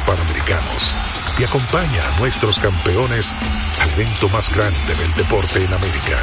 Panamericanos 0.00 0.94
y 1.38 1.44
acompaña 1.44 2.08
a 2.08 2.20
nuestros 2.20 2.58
campeones 2.58 3.34
al 3.80 3.90
evento 3.90 4.28
más 4.28 4.54
grande 4.54 4.94
del 4.94 5.12
deporte 5.14 5.64
en 5.64 5.72
América. 5.72 6.22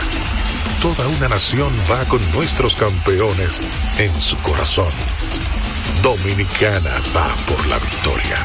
Toda 0.81 1.07
una 1.07 1.27
nación 1.27 1.71
va 1.89 2.03
con 2.05 2.21
nuestros 2.31 2.75
campeones 2.75 3.61
en 3.97 4.21
su 4.21 4.37
corazón. 4.37 4.91
Dominicana 6.01 6.91
va 7.15 7.35
por 7.47 7.65
la 7.67 7.77
victoria. 7.77 8.37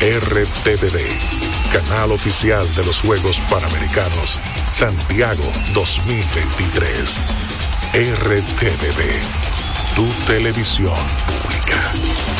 RTVD, 0.00 1.72
canal 1.72 2.12
oficial 2.12 2.66
de 2.74 2.84
los 2.84 3.02
Juegos 3.02 3.42
Panamericanos, 3.50 4.40
Santiago 4.70 5.44
2023. 5.74 7.22
RTVD, 7.92 9.94
tu 9.94 10.06
televisión 10.26 10.94
pública. 11.26 12.39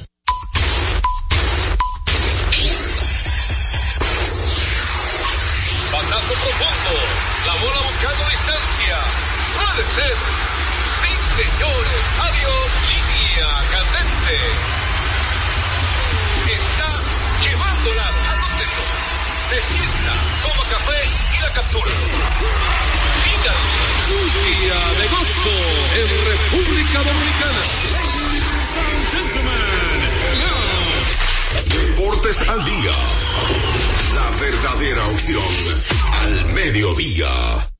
Línea 13.41 13.57
candente. 13.71 14.37
Está 16.45 16.89
llevándola 17.41 18.05
a 18.05 18.35
donde 18.37 18.65
no. 18.65 18.85
Se 19.49 19.57
sienta, 19.73 20.13
toma 20.43 20.63
café 20.69 20.99
y 21.37 21.41
la 21.41 21.49
captura. 21.53 21.91
Día 24.21 24.79
de 24.99 25.07
gozo 25.07 25.57
en 25.97 26.07
República 26.25 26.99
Dominicana. 27.01 27.61
Gentlemen, 29.11 30.01
Deportes 31.65 32.37
al 32.47 32.63
día. 32.63 32.95
La 34.13 34.29
verdadera 34.39 35.07
opción 35.07 35.53
al 36.21 36.45
mediodía. 36.53 37.70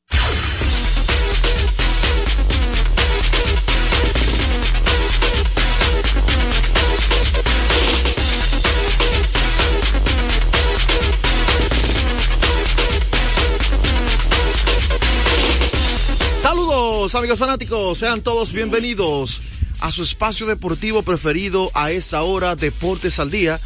Amigos 17.14 17.40
fanáticos, 17.40 17.98
sean 17.98 18.22
todos 18.22 18.54
bienvenidos 18.54 19.42
a 19.82 19.92
su 19.92 20.02
espacio 20.02 20.46
deportivo 20.46 21.04
preferido 21.04 21.70
a 21.74 21.92
esa 21.92 22.22
hora, 22.22 22.56
Deportes 22.56 23.20
al 23.20 23.30
Día, 23.30 23.60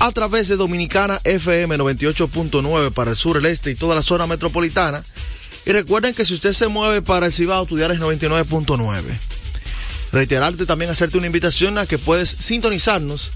a 0.00 0.12
través 0.12 0.48
de 0.48 0.56
Dominicana 0.56 1.18
FM 1.24 1.78
98.9 1.78 2.92
para 2.92 3.12
el 3.12 3.16
sur, 3.16 3.38
el 3.38 3.46
este 3.46 3.70
y 3.70 3.74
toda 3.74 3.94
la 3.94 4.02
zona 4.02 4.26
metropolitana. 4.26 5.02
Y 5.64 5.72
recuerden 5.72 6.14
que 6.14 6.26
si 6.26 6.34
usted 6.34 6.52
se 6.52 6.68
mueve 6.68 7.00
para 7.00 7.26
el 7.26 7.32
Cibao, 7.32 7.64
tu 7.64 7.76
dial 7.76 7.92
es 7.92 8.00
99.9. 8.00 9.02
Reiterarte 10.12 10.66
también, 10.66 10.90
hacerte 10.90 11.16
una 11.16 11.26
invitación 11.26 11.78
a 11.78 11.86
que 11.86 11.96
puedes 11.96 12.28
sintonizarnos 12.28 13.32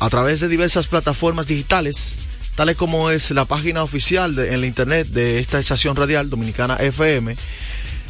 a 0.00 0.10
través 0.10 0.40
de 0.40 0.48
diversas 0.48 0.88
plataformas 0.88 1.46
digitales, 1.46 2.16
tales 2.56 2.76
como 2.76 3.10
es 3.10 3.30
la 3.30 3.44
página 3.44 3.84
oficial 3.84 4.36
en 4.40 4.60
la 4.60 4.66
internet 4.66 5.06
de 5.08 5.38
esta 5.38 5.60
estación 5.60 5.94
radial 5.94 6.30
Dominicana 6.30 6.74
FM, 6.76 7.36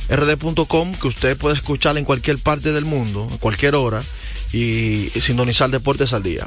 rd.com, 0.09 0.95
que 0.95 1.09
usted 1.09 1.37
puede 1.37 1.57
escuchar 1.57 1.99
en 1.99 2.05
cualquier 2.05 2.39
parte 2.39 2.73
del 2.73 2.85
mundo, 2.85 3.29
a 3.33 3.39
cualquier 3.39 3.75
hora, 3.75 4.03
y 4.53 5.11
sintonizar 5.21 5.71
Deportes 5.71 6.13
al 6.13 6.23
Día. 6.23 6.47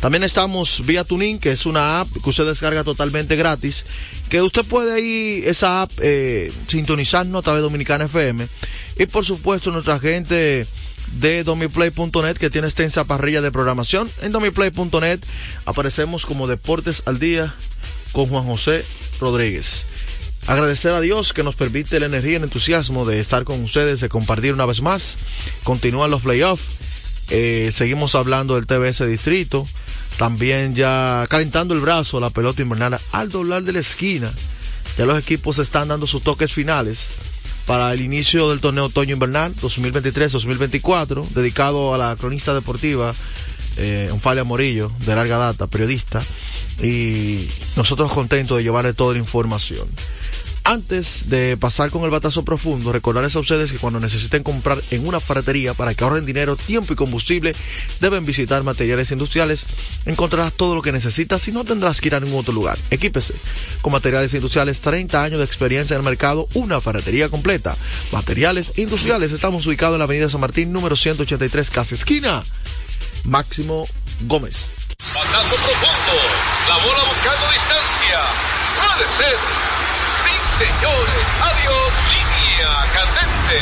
También 0.00 0.24
estamos 0.24 0.84
vía 0.86 1.04
Tuning, 1.04 1.38
que 1.38 1.50
es 1.50 1.66
una 1.66 2.00
app 2.00 2.08
que 2.22 2.30
usted 2.30 2.46
descarga 2.46 2.84
totalmente 2.84 3.36
gratis, 3.36 3.86
que 4.28 4.40
usted 4.40 4.64
puede 4.64 4.94
ahí, 4.94 5.42
esa 5.46 5.82
app, 5.82 5.90
eh, 6.00 6.50
sintonizarnos 6.66 7.40
a 7.40 7.42
través 7.42 7.60
de 7.60 7.64
Dominicana 7.64 8.06
FM. 8.06 8.46
Y 8.98 9.06
por 9.06 9.24
supuesto, 9.24 9.70
nuestra 9.70 9.98
gente 9.98 10.66
de 11.20 11.44
domiplay.net 11.44 12.36
que 12.36 12.48
tiene 12.48 12.68
extensa 12.68 13.04
parrilla 13.04 13.42
de 13.42 13.52
programación. 13.52 14.10
En 14.22 14.32
domiplay.net 14.32 15.20
aparecemos 15.66 16.24
como 16.24 16.46
Deportes 16.46 17.02
al 17.04 17.18
Día 17.18 17.54
con 18.12 18.28
Juan 18.28 18.44
José 18.44 18.84
Rodríguez. 19.20 19.86
Agradecer 20.46 20.92
a 20.92 21.00
Dios 21.00 21.32
que 21.32 21.44
nos 21.44 21.54
permite 21.54 22.00
la 22.00 22.06
energía 22.06 22.32
y 22.32 22.34
el 22.36 22.42
entusiasmo 22.44 23.04
de 23.04 23.20
estar 23.20 23.44
con 23.44 23.62
ustedes, 23.62 24.00
de 24.00 24.08
compartir 24.08 24.52
una 24.52 24.66
vez 24.66 24.82
más. 24.82 25.18
Continúan 25.62 26.10
los 26.10 26.22
playoffs. 26.22 26.64
Eh, 27.30 27.70
seguimos 27.72 28.14
hablando 28.14 28.56
del 28.56 28.66
TBS 28.66 29.06
Distrito. 29.06 29.66
También 30.18 30.74
ya 30.74 31.26
calentando 31.28 31.74
el 31.74 31.80
brazo 31.80 32.20
la 32.20 32.30
pelota 32.30 32.62
invernal 32.62 32.98
al 33.12 33.30
doblar 33.30 33.62
de 33.62 33.72
la 33.72 33.78
esquina. 33.78 34.32
Ya 34.98 35.06
los 35.06 35.18
equipos 35.18 35.58
están 35.58 35.88
dando 35.88 36.06
sus 36.06 36.22
toques 36.22 36.52
finales 36.52 37.10
para 37.66 37.92
el 37.92 38.00
inicio 38.00 38.50
del 38.50 38.60
torneo 38.60 38.86
otoño 38.86 39.14
invernal 39.14 39.54
2023-2024, 39.54 41.28
dedicado 41.28 41.94
a 41.94 41.98
la 41.98 42.16
cronista 42.16 42.52
deportiva 42.52 43.14
eh, 43.76 44.10
Onfalia 44.12 44.44
Morillo, 44.44 44.92
de 45.06 45.14
larga 45.14 45.38
data, 45.38 45.66
periodista, 45.66 46.22
y 46.82 47.48
nosotros 47.76 48.12
contentos 48.12 48.56
de 48.58 48.64
llevarle 48.64 48.92
toda 48.92 49.14
la 49.14 49.18
información. 49.20 49.88
Antes 50.64 51.28
de 51.28 51.56
pasar 51.56 51.90
con 51.90 52.04
el 52.04 52.10
batazo 52.10 52.44
profundo, 52.44 52.92
recordarles 52.92 53.34
a 53.34 53.40
ustedes 53.40 53.72
que 53.72 53.78
cuando 53.78 53.98
necesiten 53.98 54.44
comprar 54.44 54.80
en 54.92 55.06
una 55.08 55.18
ferretería 55.18 55.74
para 55.74 55.92
que 55.92 56.04
ahorren 56.04 56.24
dinero, 56.24 56.54
tiempo 56.54 56.92
y 56.92 56.96
combustible, 56.96 57.52
deben 58.00 58.24
visitar 58.24 58.62
materiales 58.62 59.10
industriales. 59.10 59.66
Encontrarás 60.06 60.52
todo 60.52 60.76
lo 60.76 60.82
que 60.82 60.92
necesitas 60.92 61.46
y 61.48 61.52
no 61.52 61.64
tendrás 61.64 62.00
que 62.00 62.08
ir 62.08 62.14
a 62.14 62.20
ningún 62.20 62.40
otro 62.40 62.54
lugar. 62.54 62.78
Equípese 62.90 63.34
con 63.80 63.92
materiales 63.92 64.34
industriales, 64.34 64.80
30 64.82 65.24
años 65.24 65.38
de 65.40 65.44
experiencia 65.44 65.94
en 65.94 66.00
el 66.00 66.04
mercado, 66.04 66.46
una 66.54 66.80
ferretería 66.80 67.28
completa. 67.28 67.76
Materiales 68.12 68.72
industriales, 68.76 69.32
estamos 69.32 69.66
ubicados 69.66 69.96
en 69.96 69.98
la 69.98 70.04
avenida 70.04 70.28
San 70.28 70.40
Martín, 70.40 70.72
número 70.72 70.94
183, 70.94 71.70
casi 71.70 71.96
esquina. 71.96 72.44
Máximo 73.24 73.88
Gómez. 74.26 74.70
Batazo 75.12 75.56
profundo. 75.56 76.01
La 76.68 76.76
bola 76.76 77.02
buscando 77.08 77.46
distancia. 77.50 78.20
Puede 78.78 79.06
ser. 79.18 79.36
Sí, 80.24 80.34
señores. 80.64 81.24
Adiós. 81.42 81.90
Línea 82.12 82.70
candente. 82.94 83.58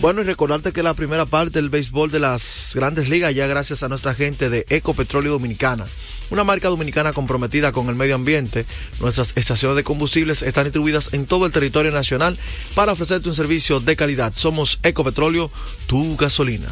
Bueno, 0.00 0.22
y 0.22 0.24
recordarte 0.24 0.72
que 0.72 0.82
la 0.82 0.94
primera 0.94 1.26
parte 1.26 1.60
del 1.60 1.68
béisbol 1.68 2.10
de 2.10 2.18
las 2.18 2.72
grandes 2.74 3.08
ligas 3.08 3.34
ya 3.34 3.46
gracias 3.46 3.82
a 3.82 3.88
nuestra 3.88 4.14
gente 4.14 4.50
de 4.50 4.66
Ecopetróleo 4.68 5.32
Dominicana, 5.32 5.84
una 6.30 6.42
marca 6.42 6.68
dominicana 6.68 7.12
comprometida 7.12 7.70
con 7.70 7.88
el 7.88 7.94
medio 7.94 8.16
ambiente. 8.16 8.66
Nuestras 9.00 9.36
estaciones 9.36 9.76
de 9.76 9.84
combustibles 9.84 10.42
están 10.42 10.64
distribuidas 10.64 11.12
en 11.12 11.26
todo 11.26 11.46
el 11.46 11.52
territorio 11.52 11.92
nacional 11.92 12.36
para 12.74 12.92
ofrecerte 12.92 13.28
un 13.28 13.36
servicio 13.36 13.78
de 13.78 13.94
calidad. 13.94 14.32
Somos 14.34 14.80
Ecopetróleo, 14.82 15.52
tu 15.86 16.16
gasolina. 16.16 16.68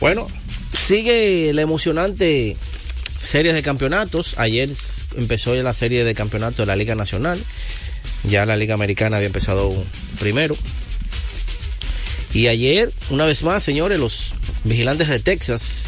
Bueno, 0.00 0.26
sigue 0.72 1.52
la 1.52 1.62
emocionante 1.62 2.56
series 3.22 3.54
de 3.54 3.62
campeonatos. 3.62 4.34
Ayer 4.38 4.70
empezó 5.16 5.54
ya 5.54 5.62
la 5.62 5.74
serie 5.74 6.04
de 6.04 6.14
campeonatos 6.14 6.58
de 6.58 6.66
la 6.66 6.76
Liga 6.76 6.94
Nacional. 6.94 7.42
Ya 8.24 8.46
la 8.46 8.56
Liga 8.56 8.74
Americana 8.74 9.16
había 9.16 9.26
empezado 9.26 9.72
primero. 10.18 10.56
Y 12.32 12.46
ayer, 12.46 12.92
una 13.10 13.24
vez 13.24 13.42
más, 13.42 13.62
señores, 13.62 13.98
los 13.98 14.34
vigilantes 14.64 15.08
de 15.08 15.18
Texas, 15.18 15.82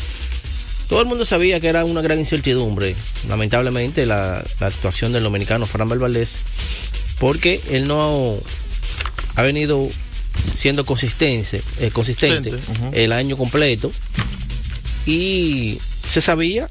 todo 0.89 1.01
el 1.01 1.07
mundo 1.07 1.25
sabía 1.25 1.61
que 1.61 1.69
era 1.69 1.85
una 1.85 2.03
gran 2.03 2.19
incertidumbre, 2.19 2.97
lamentablemente, 3.29 4.07
la, 4.07 4.45
la 4.59 4.67
actuación 4.67 5.13
del 5.13 5.23
dominicano 5.23 5.67
Fran 5.67 5.89
Valdés, 5.89 6.41
porque 7.21 7.61
él 7.71 7.87
no 7.87 8.37
ha 9.37 9.43
venido 9.43 9.89
siendo 10.55 10.85
consistente, 10.85 11.63
eh, 11.81 11.91
consistente 11.93 12.53
el 12.93 13.13
año 13.13 13.37
completo 13.37 13.93
y 15.07 15.79
se 16.09 16.21
sabía, 16.21 16.69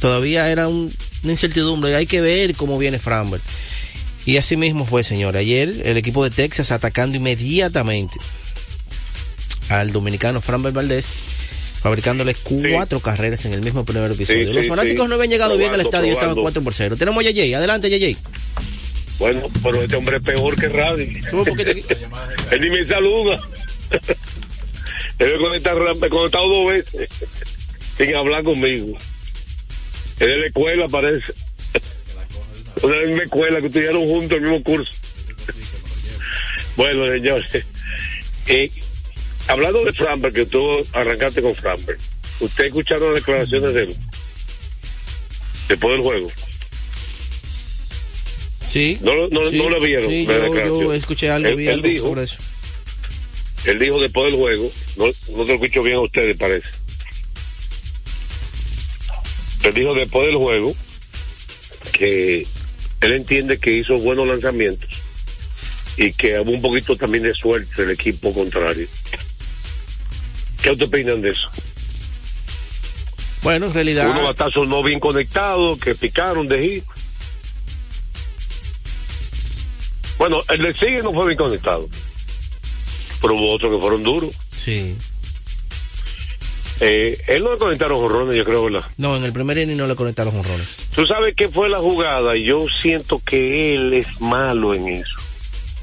todavía 0.00 0.50
era 0.50 0.68
un- 0.68 0.92
una 1.22 1.32
incertidumbre, 1.32 1.94
hay 1.96 2.06
que 2.06 2.20
ver 2.20 2.54
cómo 2.54 2.78
viene 2.78 2.98
Framberg. 2.98 3.42
Y 4.26 4.36
así 4.38 4.56
mismo 4.56 4.86
fue, 4.86 5.04
señor. 5.04 5.36
Ayer 5.36 5.82
el 5.84 5.96
equipo 5.96 6.24
de 6.24 6.30
Texas 6.30 6.70
atacando 6.72 7.16
inmediatamente 7.16 8.16
al 9.68 9.92
dominicano 9.92 10.40
Framberg 10.40 10.74
Valdés, 10.74 11.20
fabricándole 11.80 12.34
cuatro 12.34 13.00
carreras 13.00 13.44
en 13.44 13.52
el 13.54 13.60
mismo 13.60 13.84
primer 13.84 14.10
episodio. 14.12 14.48
Sí, 14.48 14.52
Los 14.52 14.64
sí, 14.64 14.68
fanáticos 14.70 15.08
no 15.08 15.14
habían 15.16 15.30
llegado 15.30 15.56
bien 15.58 15.70
al 15.72 15.80
Probando, 15.80 15.88
estadio, 15.98 16.12
estaban 16.14 16.34
probando. 16.34 16.42
4 16.42 16.62
por 16.62 16.74
0. 16.74 16.96
Tenemos 16.96 17.24
a 17.26 17.30
Yeye, 17.30 17.54
adelante 17.54 17.90
Yeye. 17.90 18.16
Bueno, 19.18 19.42
pero 19.62 19.82
este 19.82 19.96
hombre 19.96 20.16
es 20.16 20.22
peor 20.22 20.56
que 20.56 20.68
Radi. 20.68 21.02
Él 22.50 22.60
ni 22.60 22.70
me 22.70 22.86
saluda. 22.86 23.40
Él 25.18 25.32
me 25.32 25.38
conecta, 25.38 25.74
me 25.74 26.06
ha 26.06 26.10
conectado 26.10 26.48
dos 26.48 26.68
veces 26.68 27.08
sin 27.96 28.14
hablar 28.14 28.42
conmigo. 28.44 28.96
Es 30.14 30.18
de 30.26 30.36
la 30.38 30.46
escuela, 30.46 30.88
parece. 30.88 31.32
Una 32.82 32.96
misma 33.06 33.22
escuela 33.22 33.60
que 33.60 33.66
estudiaron 33.66 34.06
juntos 34.06 34.36
el 34.36 34.42
mismo 34.42 34.62
curso. 34.62 34.92
Bueno, 36.76 37.06
señores. 37.06 37.46
eh, 38.46 38.70
hablando 39.48 39.84
de 39.84 39.92
Framberg, 39.92 40.34
que 40.34 40.46
tú 40.46 40.84
arrancaste 40.92 41.40
con 41.40 41.54
Framberg, 41.54 41.98
¿usted 42.40 42.64
escucharon 42.66 43.12
las 43.14 43.22
declaraciones 43.22 43.74
de 43.74 43.82
él? 43.84 43.96
Después 45.68 45.92
del 45.94 46.02
juego. 46.02 46.30
Sí. 48.66 48.98
No, 49.02 49.14
lo- 49.14 49.28
no, 49.28 49.46
Sí, 49.48 49.56
no 49.58 49.70
lo 49.70 49.80
vieron. 49.80 50.08
sí, 50.08 50.26
yo- 50.26 50.80
yo 50.82 50.92
escuché 50.94 51.30
algo, 51.30 51.48
Él- 51.48 51.56
vi 51.56 51.66
él 51.68 51.74
algo 51.74 51.88
dijo, 51.88 52.08
sobre 52.08 52.24
eso. 52.24 52.38
Él 53.66 53.78
dijo 53.78 54.00
después 54.00 54.26
del 54.30 54.34
juego, 54.40 54.70
no, 54.96 55.06
no 55.06 55.12
te 55.44 55.48
lo 55.48 55.54
escucho 55.54 55.82
bien 55.82 55.96
a 55.96 56.00
ustedes, 56.00 56.36
parece. 56.36 56.68
Él 59.64 59.74
dijo 59.74 59.94
después 59.94 60.26
del 60.26 60.36
juego 60.36 60.74
que 61.92 62.46
él 63.00 63.12
entiende 63.12 63.58
que 63.58 63.72
hizo 63.72 63.98
buenos 63.98 64.26
lanzamientos 64.26 64.88
y 65.96 66.12
que 66.12 66.38
hubo 66.40 66.50
un 66.50 66.60
poquito 66.60 66.96
también 66.96 67.24
de 67.24 67.34
suerte 67.34 67.82
del 67.82 67.92
equipo 67.92 68.32
contrario. 68.32 68.86
¿Qué 70.62 70.70
opinan 70.70 71.20
de 71.20 71.30
eso? 71.30 71.50
Bueno, 73.42 73.66
en 73.66 73.74
realidad. 73.74 74.10
Unos 74.10 74.24
batazos 74.24 74.66
no 74.66 74.82
bien 74.82 75.00
conectados, 75.00 75.78
que 75.78 75.94
picaron 75.94 76.48
de 76.48 76.62
hit. 76.62 76.84
Bueno, 80.16 80.42
el 80.48 80.62
de 80.62 80.74
sigue 80.74 81.02
no 81.02 81.12
fue 81.12 81.26
bien 81.26 81.36
conectado. 81.36 81.86
Pero 83.20 83.34
hubo 83.34 83.52
otros 83.52 83.72
que 83.72 83.78
fueron 83.78 84.02
duros. 84.02 84.34
Sí. 84.52 84.96
Eh, 86.80 87.16
él 87.28 87.44
no 87.44 87.52
le 87.52 87.58
conectaron 87.58 87.98
jorrones, 87.98 88.36
yo 88.36 88.44
creo, 88.44 88.64
¿verdad? 88.64 88.82
No, 88.96 89.16
en 89.16 89.24
el 89.24 89.32
primer 89.32 89.58
inning 89.58 89.76
no 89.76 89.86
le 89.86 89.94
conectaron 89.94 90.32
jonrones. 90.32 90.88
Tú 90.94 91.06
sabes 91.06 91.34
qué 91.36 91.48
fue 91.48 91.68
la 91.68 91.78
jugada 91.78 92.36
y 92.36 92.44
yo 92.44 92.66
siento 92.68 93.20
que 93.24 93.74
él 93.74 93.94
es 93.94 94.20
malo 94.20 94.74
en 94.74 94.88
eso 94.88 95.14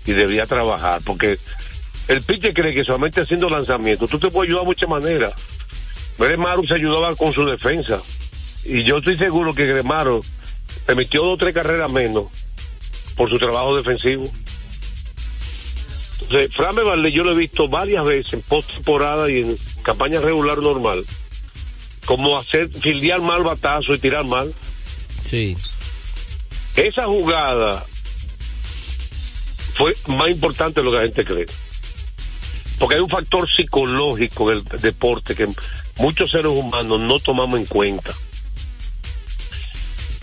y 0.05 0.11
debería 0.13 0.45
trabajar 0.45 1.01
porque 1.05 1.38
el 2.07 2.21
pitcher 2.21 2.53
cree 2.53 2.73
que 2.73 2.83
solamente 2.83 3.21
haciendo 3.21 3.49
lanzamientos 3.49 4.09
tú 4.09 4.19
te 4.19 4.29
puedes 4.29 4.49
ayudar 4.49 4.63
de 4.63 4.67
muchas 4.67 4.89
maneras. 4.89 5.33
Gremaro 6.17 6.65
se 6.67 6.75
ayudaba 6.75 7.15
con 7.15 7.33
su 7.33 7.45
defensa 7.45 8.01
y 8.65 8.83
yo 8.83 8.97
estoy 8.97 9.17
seguro 9.17 9.53
que 9.53 9.65
Gremaro 9.65 10.19
permitió 10.85 11.23
dos 11.23 11.33
o 11.33 11.37
tres 11.37 11.53
carreras 11.53 11.91
menos 11.91 12.25
por 13.15 13.29
su 13.29 13.39
trabajo 13.39 13.75
defensivo. 13.75 14.29
Entonces, 16.23 16.55
Fran 16.55 16.75
Valdez 16.75 17.13
yo 17.13 17.23
lo 17.23 17.31
he 17.33 17.37
visto 17.37 17.67
varias 17.67 18.05
veces 18.05 18.33
en 18.33 18.41
postemporada 18.41 19.29
y 19.29 19.39
en 19.39 19.57
campaña 19.83 20.19
regular 20.19 20.60
normal 20.60 21.06
como 22.06 22.38
hacer 22.38 22.69
fildear 22.69 23.22
mal 23.22 23.44
batazo 23.44 23.94
y 23.94 24.00
tirar 24.00 24.25
mal. 24.25 24.54
Sí. 25.24 25.56
Esa 26.75 27.06
jugada 27.06 27.86
fue 29.75 29.95
más 30.07 30.30
importante 30.30 30.80
de 30.80 30.86
lo 30.86 30.92
que 30.92 30.98
la 30.98 31.04
gente 31.04 31.25
cree. 31.25 31.45
Porque 32.80 32.95
hay 32.95 33.01
un 33.01 33.10
factor 33.10 33.50
psicológico 33.50 34.51
en 34.51 34.57
el 34.57 34.81
deporte 34.81 35.36
que 35.36 35.48
muchos 35.98 36.31
seres 36.31 36.51
humanos 36.51 37.00
no 37.00 37.19
tomamos 37.19 37.60
en 37.60 37.66
cuenta. 37.66 38.12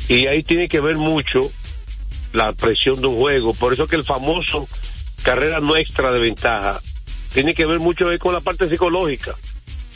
Y 0.08 0.26
ahí 0.26 0.42
tiene 0.42 0.68
que 0.68 0.80
ver 0.80 0.96
mucho 0.96 1.50
la 2.32 2.52
presión 2.52 3.00
de 3.00 3.06
un 3.06 3.16
juego. 3.16 3.54
Por 3.54 3.72
eso 3.72 3.86
que 3.86 3.96
el 3.96 4.04
famoso 4.04 4.68
carrera 5.22 5.60
nuestra 5.60 6.10
de 6.10 6.20
ventaja 6.20 6.80
tiene 7.32 7.54
que 7.54 7.66
ver 7.66 7.78
mucho 7.78 8.06
con 8.18 8.32
la 8.32 8.40
parte 8.40 8.68
psicológica. 8.68 9.36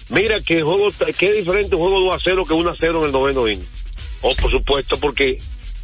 Mira 0.09 0.41
que 0.41 0.63
juego, 0.63 0.89
qué 1.19 1.33
diferente 1.33 1.75
un 1.75 1.83
juego 1.83 2.01
2 2.01 2.13
a 2.13 2.19
0 2.23 2.45
que 2.47 2.55
1 2.55 2.71
a 2.71 2.77
0 2.79 2.99
en 3.01 3.05
el 3.07 3.13
noveno 3.13 3.49
inning. 3.49 3.67
Oh, 4.21 4.35
por 4.37 4.51
supuesto, 4.51 4.99
porque 4.99 5.39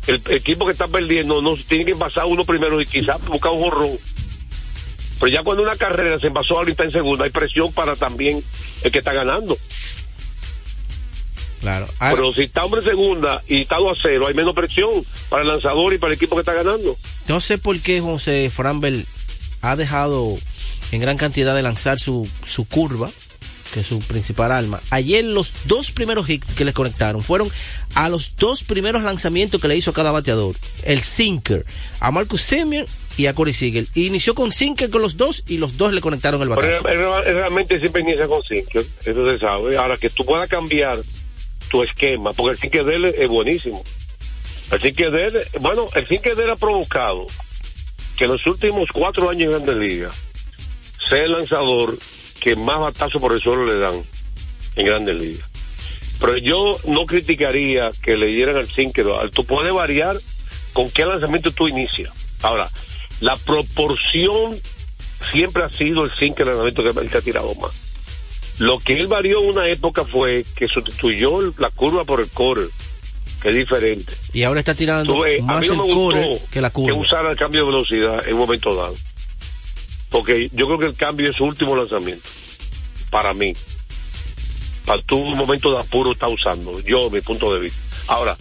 el 0.07 0.23
equipo 0.31 0.67
que 0.67 0.73
está 0.73 0.89
perdiendo 0.89 1.43
no 1.43 1.57
tiene 1.57 1.85
que 1.85 1.97
pasar 1.97 2.27
uno 2.27 2.45
primero 2.45 2.81
y 2.81 2.87
quizás 2.87 3.25
buscar 3.27 3.53
un 3.53 3.61
jorrón. 3.61 3.99
Pero 5.21 5.33
ya 5.33 5.43
cuando 5.43 5.63
una 5.63 5.77
carrera 5.77 6.19
se 6.19 6.31
pasó 6.31 6.59
ahorita 6.59 6.85
en 6.85 6.93
segunda, 6.93 7.25
hay 7.25 7.31
presión 7.31 7.73
para 7.73 7.97
también 7.97 8.43
el 8.83 8.93
que 8.93 8.99
está 8.99 9.13
ganando. 9.13 9.59
Claro. 11.61 11.87
Pero 11.99 12.33
si 12.33 12.43
está 12.43 12.65
hombre 12.65 12.81
en 12.81 12.87
segunda 12.87 13.43
y 13.49 13.63
está 13.63 13.79
2 13.79 13.99
a 13.99 14.01
0, 14.01 14.27
hay 14.29 14.35
menos 14.35 14.55
presión 14.55 15.05
para 15.29 15.43
el 15.43 15.49
lanzador 15.49 15.93
y 15.93 15.99
para 15.99 16.13
el 16.13 16.17
equipo 16.17 16.37
que 16.37 16.41
está 16.41 16.53
ganando. 16.53 16.97
No 17.27 17.41
sé 17.41 17.59
por 17.59 17.81
qué 17.81 18.01
José 18.01 18.49
Framberg 18.51 19.05
ha 19.61 19.75
dejado 19.75 20.37
en 20.93 21.01
gran 21.01 21.17
cantidad 21.17 21.55
de 21.55 21.63
lanzar 21.63 21.99
su, 21.99 22.29
su 22.45 22.67
curva, 22.67 23.11
su 23.83 24.01
principal 24.01 24.53
arma. 24.53 24.81
Ayer 24.91 25.25
los 25.25 25.53
dos 25.65 25.91
primeros 25.93 26.29
hits 26.29 26.55
que 26.55 26.65
le 26.65 26.73
conectaron 26.73 27.23
fueron 27.23 27.51
a 27.95 28.09
los 28.09 28.37
dos 28.37 28.63
primeros 28.63 29.03
lanzamientos 29.03 29.61
que 29.61 29.69
le 29.69 29.77
hizo 29.77 29.91
a 29.91 29.95
cada 29.95 30.13
bateador. 30.13 30.55
El 30.85 31.01
sinker, 31.01 31.65
a 32.01 32.11
Marcus 32.11 32.43
Semien 32.43 32.87
y 33.17 33.27
a 33.27 33.35
Corey 33.35 33.53
Siegel. 33.55 33.89
Inició 33.95 34.35
con 34.35 34.53
sinker 34.53 34.91
con 34.91 35.03
los 35.03 35.17
dos 35.17 35.43
y 35.49 35.59
los 35.59 35.77
dos 35.77 35.93
le 35.93 36.01
conectaron 36.01 36.41
el 36.43 36.49
Pero 36.49 36.83
batazo. 36.83 37.23
él 37.25 37.35
realmente 37.35 37.81
siempre 37.81 38.03
inicia 38.03 38.27
con 38.29 38.43
sinker, 38.45 38.85
eso 39.05 39.27
se 39.27 39.39
sabe. 39.39 39.77
Ahora 39.77 39.97
que 39.97 40.09
tú 40.11 40.25
puedas 40.25 40.49
cambiar 40.49 40.99
tu 41.71 41.83
esquema, 41.83 42.33
porque 42.33 42.53
el 42.53 42.59
sinker 42.59 42.85
de 42.85 42.95
él 42.95 43.05
es 43.07 43.29
buenísimo. 43.29 43.83
El 44.71 44.81
sinker 44.81 45.11
de 45.11 45.27
él, 45.27 45.39
bueno, 45.61 45.89
el 45.95 46.07
sinker 46.07 46.37
de 46.37 46.45
él 46.45 46.51
ha 46.51 46.57
provocado 46.57 47.27
que 48.17 48.25
en 48.25 48.33
los 48.33 48.47
últimos 48.47 48.89
cuatro 48.93 49.31
años 49.31 49.45
en 49.47 49.65
Grandes 49.65 49.77
Ligas 49.77 50.15
sea 51.09 51.25
el 51.25 51.33
lanzador 51.33 51.97
que 52.41 52.57
más 52.57 52.79
batazo 52.79 53.21
por 53.21 53.33
el 53.33 53.41
suelo 53.41 53.65
le 53.67 53.79
dan 53.79 53.95
en 54.77 54.87
Grandes 54.87 55.17
Ligas. 55.17 55.49
Pero 56.21 56.37
yo 56.37 56.77
no 56.87 57.07
criticaría 57.07 57.91
que 58.03 58.17
le 58.17 58.27
dieran 58.27 58.57
al 58.57 58.67
sinker. 58.69 59.07
Tú 59.33 59.45
puedes 59.45 59.73
variar 59.73 60.17
con 60.73 60.91
qué 60.91 61.05
lanzamiento 61.07 61.53
tú 61.53 61.69
inicias. 61.69 62.11
Ahora, 62.43 62.69
la 63.21 63.37
proporción 63.37 64.57
siempre 65.31 65.63
ha 65.65 65.71
sido 65.71 66.05
el 66.05 66.11
sinker 66.15 66.47
el 66.47 66.55
lanzamiento 66.55 66.83
que 66.83 67.01
él 67.01 67.11
te 67.11 67.19
ha 67.19 67.23
tirado 67.23 67.55
más. 67.57 67.87
Lo 68.59 68.79
que 68.79 68.99
él 68.99 69.07
varió 69.07 69.41
en 69.43 69.51
una 69.51 69.69
época 69.69 70.05
fue 70.05 70.45
que 70.57 70.67
sustituyó 70.67 71.41
la 71.59 71.71
curva 71.71 72.05
por 72.05 72.21
el 72.21 72.29
core, 72.29 72.63
que 73.41 73.51
es 73.51 73.55
diferente. 73.55 74.13
Y 74.33 74.43
ahora 74.43 74.59
está 74.61 74.75
tirando 74.75 75.13
Tú 75.13 75.21
ves, 75.21 75.41
a 75.43 75.45
más 75.45 75.61
mí 75.61 75.77
no 75.77 75.85
el 75.85 75.89
me 75.89 75.95
core 75.95 76.29
gustó 76.31 76.51
que 76.51 76.61
la 76.61 76.71
curva. 76.71 76.89
que 76.89 76.93
usara 76.99 77.31
el 77.31 77.37
cambio 77.37 77.61
de 77.61 77.67
velocidad 77.71 78.27
en 78.27 78.35
un 78.35 78.41
momento 78.41 78.75
dado. 78.75 78.97
Porque 80.11 80.51
yo 80.53 80.67
creo 80.67 80.79
que 80.79 80.87
el 80.87 80.95
cambio 80.95 81.29
es 81.29 81.37
su 81.37 81.45
último 81.45 81.77
lanzamiento. 81.77 82.29
Para 83.11 83.35
mí. 83.35 83.55
Para 84.85 85.03
tu 85.03 85.19
momento 85.19 85.71
de 85.71 85.81
apuro 85.81 86.13
está 86.13 86.29
usando. 86.29 86.81
Yo, 86.81 87.11
mi 87.11 87.21
punto 87.21 87.53
de 87.53 87.61
vista. 87.61 87.81
Ahora, 88.09 88.37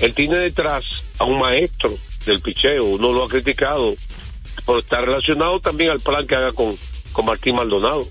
él 0.00 0.14
tiene 0.14 0.36
detrás 0.36 1.02
a 1.18 1.24
un 1.24 1.40
maestro 1.40 1.96
del 2.24 2.40
picheo. 2.40 2.84
Uno 2.84 3.12
lo 3.12 3.24
ha 3.24 3.28
criticado. 3.28 3.94
Pero 4.64 4.78
está 4.78 5.00
relacionado 5.00 5.60
también 5.60 5.90
al 5.90 6.00
plan 6.00 6.26
que 6.26 6.36
haga 6.36 6.52
con, 6.52 6.76
con 7.12 7.26
Martín 7.26 7.56
Maldonado. 7.56 8.06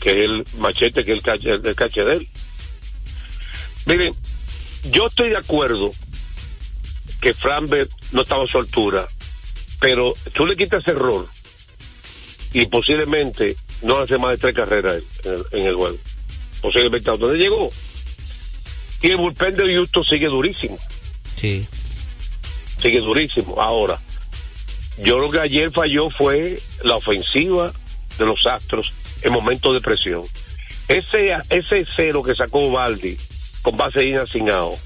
Que 0.00 0.10
es 0.10 0.30
el 0.30 0.44
machete, 0.58 1.04
que 1.04 1.12
es 1.12 1.18
el 1.18 1.22
cache, 1.22 1.50
el 1.50 1.74
cache 1.74 2.04
de 2.04 2.14
él. 2.14 2.28
Miren, 3.86 4.14
yo 4.90 5.06
estoy 5.06 5.30
de 5.30 5.36
acuerdo 5.36 5.90
que 7.20 7.34
Framberg 7.34 7.88
no 8.12 8.22
estaba 8.22 8.44
a 8.44 8.48
su 8.48 8.58
altura, 8.58 9.08
pero 9.80 10.14
tú 10.34 10.46
le 10.46 10.56
quitas 10.56 10.86
error 10.88 11.28
y 12.52 12.66
posiblemente 12.66 13.56
no 13.82 13.98
hace 13.98 14.18
más 14.18 14.32
de 14.32 14.38
tres 14.38 14.54
carreras 14.54 15.02
en 15.24 15.32
el, 15.32 15.44
en 15.52 15.66
el 15.68 15.74
juego. 15.74 15.96
Posiblemente 16.60 17.10
a 17.10 17.16
donde 17.16 17.38
llegó. 17.38 17.70
Y 19.02 19.08
el 19.08 19.16
bullpen 19.16 19.56
de 19.56 19.74
Houston 19.74 20.04
sigue 20.04 20.26
durísimo. 20.26 20.78
Sí. 21.34 21.66
Sigue 22.78 23.00
durísimo. 23.00 23.60
Ahora, 23.60 23.98
yo 24.98 25.18
lo 25.18 25.30
que 25.30 25.40
ayer 25.40 25.72
falló 25.72 26.10
fue 26.10 26.60
la 26.84 26.96
ofensiva 26.96 27.72
de 28.18 28.26
los 28.26 28.46
Astros 28.46 28.92
en 29.22 29.32
momentos 29.32 29.74
de 29.74 29.80
presión. 29.80 30.22
Ese, 30.88 31.32
ese 31.50 31.86
cero 31.88 32.22
que 32.22 32.34
sacó 32.34 32.70
Baldi 32.70 33.16
con 33.62 33.76
base 33.76 34.04
inasignados, 34.04 34.78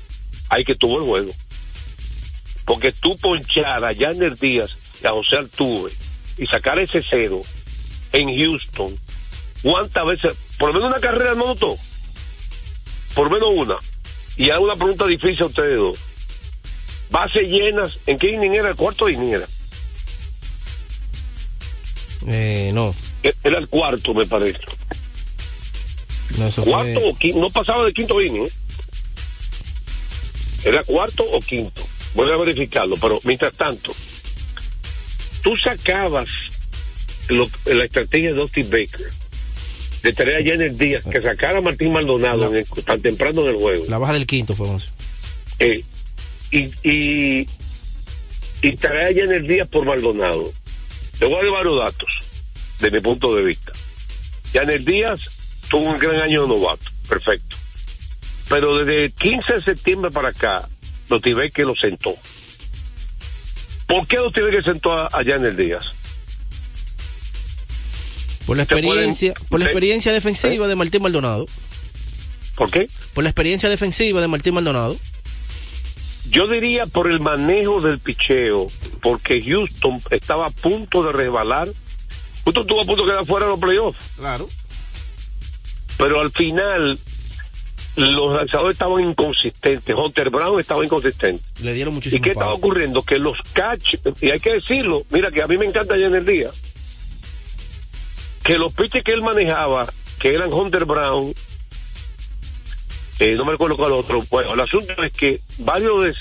ahí 0.48 0.64
que 0.64 0.74
tuvo 0.74 0.98
el 0.98 1.04
juego. 1.04 1.32
Porque 2.64 2.92
tú 2.92 3.16
ponchar 3.18 3.84
a 3.84 3.94
Janer 3.94 4.36
Díaz 4.36 4.70
y 5.02 5.06
a 5.06 5.10
José 5.10 5.36
Altuve 5.36 5.92
y 6.38 6.46
sacar 6.46 6.78
ese 6.78 7.02
cero 7.02 7.42
en 8.12 8.36
Houston, 8.38 8.96
¿cuántas 9.62 10.06
veces? 10.06 10.34
Por 10.58 10.68
lo 10.68 10.74
menos 10.74 10.90
una 10.90 11.00
carrera 11.00 11.34
no 11.34 11.46
notó. 11.46 11.76
Por 13.14 13.30
lo 13.30 13.30
menos 13.30 13.50
una. 13.54 13.76
Y 14.36 14.50
hago 14.50 14.64
una 14.64 14.74
pregunta 14.74 15.06
difícil 15.06 15.42
a 15.42 15.46
ustedes 15.46 15.76
dos. 15.76 15.98
Bases 17.10 17.48
llenas, 17.48 17.98
¿en 18.06 18.18
qué 18.18 18.32
inning 18.32 18.54
era? 18.54 18.70
El 18.70 18.76
cuarto 18.76 19.08
inning 19.08 19.34
era. 19.34 19.46
Eh, 22.26 22.70
no. 22.74 22.94
E- 23.22 23.34
Era 23.44 23.58
el 23.58 23.68
cuarto, 23.68 24.12
me 24.14 24.26
parece. 24.26 24.58
No, 26.38 26.50
Cuarto 26.50 27.00
fue- 27.00 27.10
o 27.10 27.16
quinto, 27.16 27.38
no 27.40 27.50
pasaba 27.50 27.84
de 27.84 27.92
quinto 27.92 28.20
inning. 28.20 28.46
¿eh? 28.46 28.52
Era 30.64 30.82
cuarto 30.82 31.22
o 31.24 31.40
quinto. 31.40 31.82
Voy 32.14 32.30
a 32.30 32.36
verificarlo, 32.36 32.96
pero 32.96 33.18
mientras 33.24 33.52
tanto, 33.54 33.92
tú 35.42 35.54
sacabas 35.56 36.28
lo- 37.28 37.48
la 37.66 37.84
estrategia 37.84 38.30
de 38.32 38.36
Dusty 38.36 38.62
Baker 38.62 39.06
de 40.02 40.12
traer 40.12 40.36
a 40.36 40.42
Jenner 40.44 40.72
Díaz 40.74 41.04
que 41.04 41.20
sacara 41.20 41.58
a 41.58 41.60
Martín 41.60 41.90
Maldonado 41.92 42.48
en 42.48 42.56
el- 42.56 42.84
tan 42.84 43.00
temprano 43.00 43.42
en 43.42 43.48
el 43.48 43.56
juego. 43.56 43.84
La 43.88 43.98
baja 43.98 44.12
del 44.12 44.26
quinto 44.26 44.54
fue. 44.54 44.68
Eh, 45.58 45.82
y, 46.52 46.64
y, 46.88 47.48
y 48.62 48.76
traer 48.76 49.10
a 49.12 49.14
Jenner 49.14 49.42
Díaz 49.42 49.68
por 49.68 49.84
Maldonado. 49.84 50.52
Le 51.20 51.26
voy 51.26 51.34
a 51.36 51.42
dar 51.42 51.50
varios 51.52 51.82
datos, 51.82 52.08
de 52.80 52.90
mi 52.90 53.00
punto 53.00 53.34
de 53.34 53.42
vista. 53.42 53.72
Jenner 54.52 54.82
Díaz 54.84 55.20
tuvo 55.68 55.90
un 55.90 55.98
gran 55.98 56.20
año 56.20 56.42
de 56.42 56.48
novato, 56.48 56.84
perfecto. 57.08 57.56
Pero 58.48 58.78
desde 58.78 59.06
el 59.06 59.12
15 59.12 59.54
de 59.54 59.62
septiembre 59.62 60.10
para 60.12 60.28
acá, 60.28 60.68
tiene 61.22 61.50
que 61.50 61.64
lo 61.64 61.74
sentó. 61.74 62.14
¿Por 63.88 64.06
qué 64.06 64.18
tiene 64.34 64.50
que 64.50 64.62
sentó 64.62 64.92
a, 64.92 65.06
a 65.06 65.24
Jenner 65.24 65.54
Díaz? 65.56 65.92
Por 68.46 68.56
la 68.56 68.64
pueden- 68.64 68.84
experiencia, 68.86 69.34
por 69.48 69.60
la 69.60 69.66
experiencia 69.66 70.12
defensiva 70.12 70.68
de 70.68 70.76
Martín 70.76 71.02
Maldonado. 71.02 71.46
¿Por 72.54 72.70
qué? 72.70 72.88
Por 73.14 73.24
la 73.24 73.30
experiencia 73.30 73.68
defensiva 73.68 74.20
de 74.20 74.28
Martín 74.28 74.54
Maldonado. 74.54 74.96
Yo 76.30 76.46
diría 76.48 76.86
por 76.86 77.10
el 77.10 77.20
manejo 77.20 77.80
del 77.80 77.98
picheo, 77.98 78.66
porque 79.00 79.42
Houston 79.42 80.00
estaba 80.10 80.46
a 80.46 80.50
punto 80.50 81.02
de 81.04 81.12
resbalar. 81.12 81.68
Houston 82.44 82.62
estuvo 82.62 82.80
a 82.80 82.84
punto 82.84 83.04
de 83.04 83.12
quedar 83.12 83.26
fuera 83.26 83.46
de 83.46 83.50
los 83.52 83.60
playoffs. 83.60 83.98
Claro. 84.16 84.48
pero 85.98 86.20
al 86.20 86.30
final 86.30 86.98
los 87.96 88.32
lanzadores 88.34 88.74
estaban 88.74 89.02
inconsistentes. 89.02 89.96
Hunter 89.96 90.28
Brown 90.28 90.60
estaba 90.60 90.84
inconsistente. 90.84 91.42
Le 91.62 91.72
dieron 91.72 91.94
¿Y 91.94 91.96
muchísimo 91.96 92.22
qué 92.22 92.30
estaba 92.32 92.52
ocurriendo? 92.52 93.02
Que 93.02 93.18
los 93.18 93.38
catch, 93.54 93.94
y 94.20 94.30
hay 94.30 94.38
que 94.40 94.52
decirlo, 94.54 95.04
mira 95.10 95.30
que 95.30 95.40
a 95.42 95.46
mí 95.46 95.56
me 95.56 95.64
encanta 95.64 95.96
ya 95.96 96.06
en 96.08 96.14
el 96.16 96.26
día, 96.26 96.50
que 98.46 98.58
los 98.58 98.72
pitches 98.72 99.02
que 99.02 99.12
él 99.12 99.22
manejaba, 99.22 99.84
que 100.20 100.32
eran 100.32 100.52
Hunter 100.52 100.84
Brown, 100.84 101.34
eh, 103.18 103.34
no 103.34 103.44
me 103.44 103.50
recuerdo 103.50 103.76
cuál 103.76 103.90
otro, 103.90 104.22
bueno, 104.30 104.54
el 104.54 104.60
asunto 104.60 105.02
es 105.02 105.12
que 105.12 105.40
varios 105.58 106.04
de, 106.04 106.14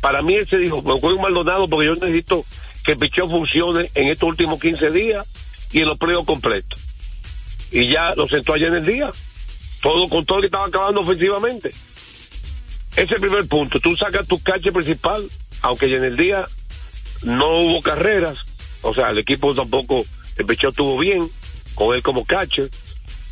para 0.00 0.22
mí 0.22 0.34
él 0.34 0.44
se 0.44 0.58
dijo, 0.58 0.82
me 0.82 0.98
juego 0.98 1.14
un 1.14 1.22
Maldonado 1.22 1.68
porque 1.68 1.86
yo 1.86 1.94
necesito 1.94 2.44
que 2.84 2.92
el 2.92 2.98
picheo 2.98 3.28
funcione 3.28 3.88
en 3.94 4.08
estos 4.08 4.28
últimos 4.28 4.58
15 4.58 4.90
días 4.90 5.24
y 5.70 5.82
en 5.82 5.86
los 5.86 5.98
playoffs 5.98 6.26
completos. 6.26 6.84
Y 7.70 7.92
ya 7.92 8.16
lo 8.16 8.26
sentó 8.26 8.54
allá 8.54 8.66
en 8.66 8.76
el 8.76 8.86
día. 8.86 9.10
Todo 9.82 10.08
con 10.08 10.26
todo 10.26 10.40
que 10.40 10.46
estaba 10.46 10.66
acabando 10.66 11.00
ofensivamente. 11.00 11.68
Ese 11.68 13.02
es 13.02 13.12
el 13.12 13.20
primer 13.20 13.46
punto. 13.46 13.78
Tú 13.78 13.96
sacas 13.96 14.26
tu 14.26 14.42
cache 14.42 14.72
principal, 14.72 15.24
aunque 15.62 15.86
en 15.86 16.02
el 16.02 16.16
día 16.16 16.44
no 17.22 17.60
hubo 17.60 17.82
carreras, 17.82 18.38
o 18.82 18.94
sea, 18.94 19.10
el 19.10 19.18
equipo 19.18 19.54
tampoco, 19.54 20.00
el 20.36 20.46
picheo 20.46 20.70
estuvo 20.70 20.98
bien, 20.98 21.28
con 21.74 21.94
él 21.94 22.02
como 22.02 22.24
catcher, 22.24 22.70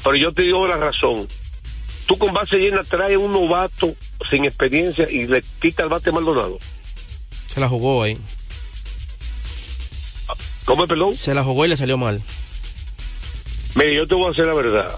pero 0.02 0.16
yo 0.16 0.32
te 0.32 0.42
digo 0.42 0.66
la 0.66 0.76
razón. 0.76 1.26
Tú 2.06 2.18
con 2.18 2.32
base 2.32 2.58
llena 2.58 2.84
traes 2.84 3.16
un 3.16 3.32
novato 3.32 3.94
sin 4.28 4.44
experiencia 4.44 5.10
y 5.10 5.26
le 5.26 5.42
quita 5.60 5.84
el 5.84 5.88
bate 5.88 6.12
Maldonado. 6.12 6.58
Se 7.52 7.60
la 7.60 7.68
jugó 7.68 8.02
ahí. 8.02 8.18
¿Cómo, 10.64 10.86
perdón? 10.86 11.16
Se 11.16 11.34
la 11.34 11.44
jugó 11.44 11.64
y 11.64 11.68
le 11.68 11.76
salió 11.76 11.96
mal. 11.96 12.22
Mire, 13.74 13.96
yo 13.96 14.06
te 14.06 14.14
voy 14.14 14.28
a 14.28 14.30
hacer 14.30 14.46
la 14.46 14.54
verdad. 14.54 14.90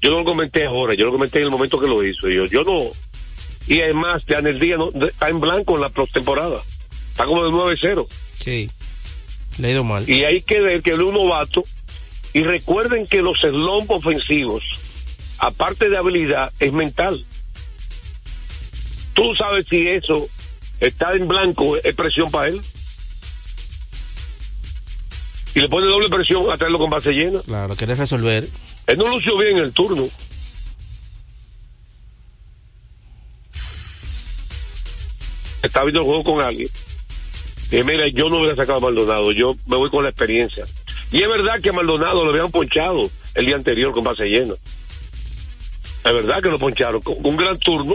Yo 0.00 0.10
no 0.10 0.18
lo 0.18 0.24
comenté 0.24 0.66
ahora, 0.66 0.94
yo 0.94 1.06
lo 1.06 1.12
comenté 1.12 1.38
en 1.38 1.44
el 1.44 1.50
momento 1.50 1.78
que 1.78 1.86
lo 1.86 2.04
hizo. 2.04 2.28
Yo, 2.28 2.44
yo 2.46 2.64
no. 2.64 2.90
Y 3.68 3.80
además, 3.80 4.24
ya 4.26 4.38
en 4.38 4.48
el 4.48 4.58
día 4.58 4.76
no, 4.76 4.90
está 5.06 5.28
en 5.28 5.40
blanco 5.40 5.74
en 5.76 5.82
la 5.82 5.88
postemporada. 5.88 6.60
Está 7.10 7.24
como 7.24 7.44
de 7.44 7.50
9-0. 7.50 8.06
Sí. 8.38 8.70
Le 9.58 9.68
ha 9.68 9.70
ido 9.70 9.84
mal. 9.84 10.08
Y 10.08 10.24
hay 10.24 10.42
que 10.42 10.60
ver 10.60 10.82
que 10.82 10.94
un 10.94 11.14
novato. 11.14 11.62
Y 12.34 12.44
recuerden 12.44 13.06
que 13.06 13.20
los 13.20 13.40
slump 13.40 13.90
ofensivos, 13.90 14.64
aparte 15.38 15.90
de 15.90 15.98
habilidad, 15.98 16.50
es 16.60 16.72
mental. 16.72 17.24
Tú 19.12 19.34
sabes 19.36 19.66
si 19.68 19.86
eso 19.88 20.26
está 20.80 21.12
en 21.14 21.28
blanco, 21.28 21.76
es 21.76 21.94
presión 21.94 22.30
para 22.30 22.48
él. 22.48 22.60
Y 25.54 25.60
le 25.60 25.68
pone 25.68 25.86
doble 25.86 26.08
presión 26.08 26.50
a 26.50 26.56
traerlo 26.56 26.78
con 26.78 26.88
base 26.88 27.12
llena. 27.12 27.40
Claro, 27.42 27.76
querés 27.76 27.98
resolver. 27.98 28.48
Él 28.86 28.98
no 28.98 29.08
lució 29.08 29.36
bien 29.36 29.58
en 29.58 29.64
el 29.64 29.72
turno. 29.72 30.08
Estaba 35.62 35.84
viendo 35.84 36.00
el 36.00 36.06
juego 36.06 36.24
con 36.24 36.40
alguien. 36.40 36.68
Dije, 37.72 37.84
mira, 37.84 38.06
yo 38.06 38.28
no 38.28 38.36
hubiera 38.36 38.54
sacado 38.54 38.76
a 38.76 38.80
Maldonado, 38.82 39.32
yo 39.32 39.56
me 39.64 39.76
voy 39.76 39.88
con 39.88 40.02
la 40.02 40.10
experiencia. 40.10 40.66
Y 41.10 41.22
es 41.22 41.28
verdad 41.28 41.58
que 41.58 41.70
a 41.70 41.72
Maldonado 41.72 42.22
lo 42.22 42.30
habían 42.30 42.50
ponchado 42.50 43.10
el 43.34 43.46
día 43.46 43.56
anterior 43.56 43.94
con 43.94 44.04
base 44.04 44.28
llena. 44.28 44.52
Es 46.04 46.12
verdad 46.12 46.42
que 46.42 46.50
lo 46.50 46.58
poncharon 46.58 47.00
con 47.00 47.16
un 47.22 47.34
gran 47.34 47.58
turno. 47.58 47.94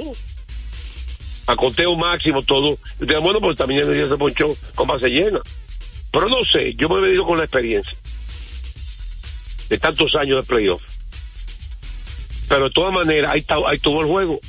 A 1.46 1.55
conteo 1.55 1.96
máximo, 1.96 2.41
todo. 2.41 2.79
Bueno, 3.00 3.39
pues 3.39 3.55
también 3.55 3.91
día 3.91 4.07
se 4.07 4.17
ponchó 4.17 4.51
con 4.74 4.88
base 4.88 5.10
llena. 5.10 5.41
Pero 6.12 6.27
no 6.27 6.43
sé, 6.43 6.74
yo 6.74 6.89
me 6.89 6.96
he 6.96 7.01
venido 7.01 7.24
con 7.24 7.38
la 7.38 7.43
experiencia 7.43 7.96
de 9.69 9.77
tantos 9.77 10.15
años 10.15 10.43
de 10.43 10.48
playoff. 10.48 10.81
Pero 12.50 12.63
de 12.63 12.72
todas 12.72 12.93
maneras, 12.93 13.31
ahí 13.31 13.77
tuvo 13.77 14.01
el 14.01 14.07
juego. 14.07 14.39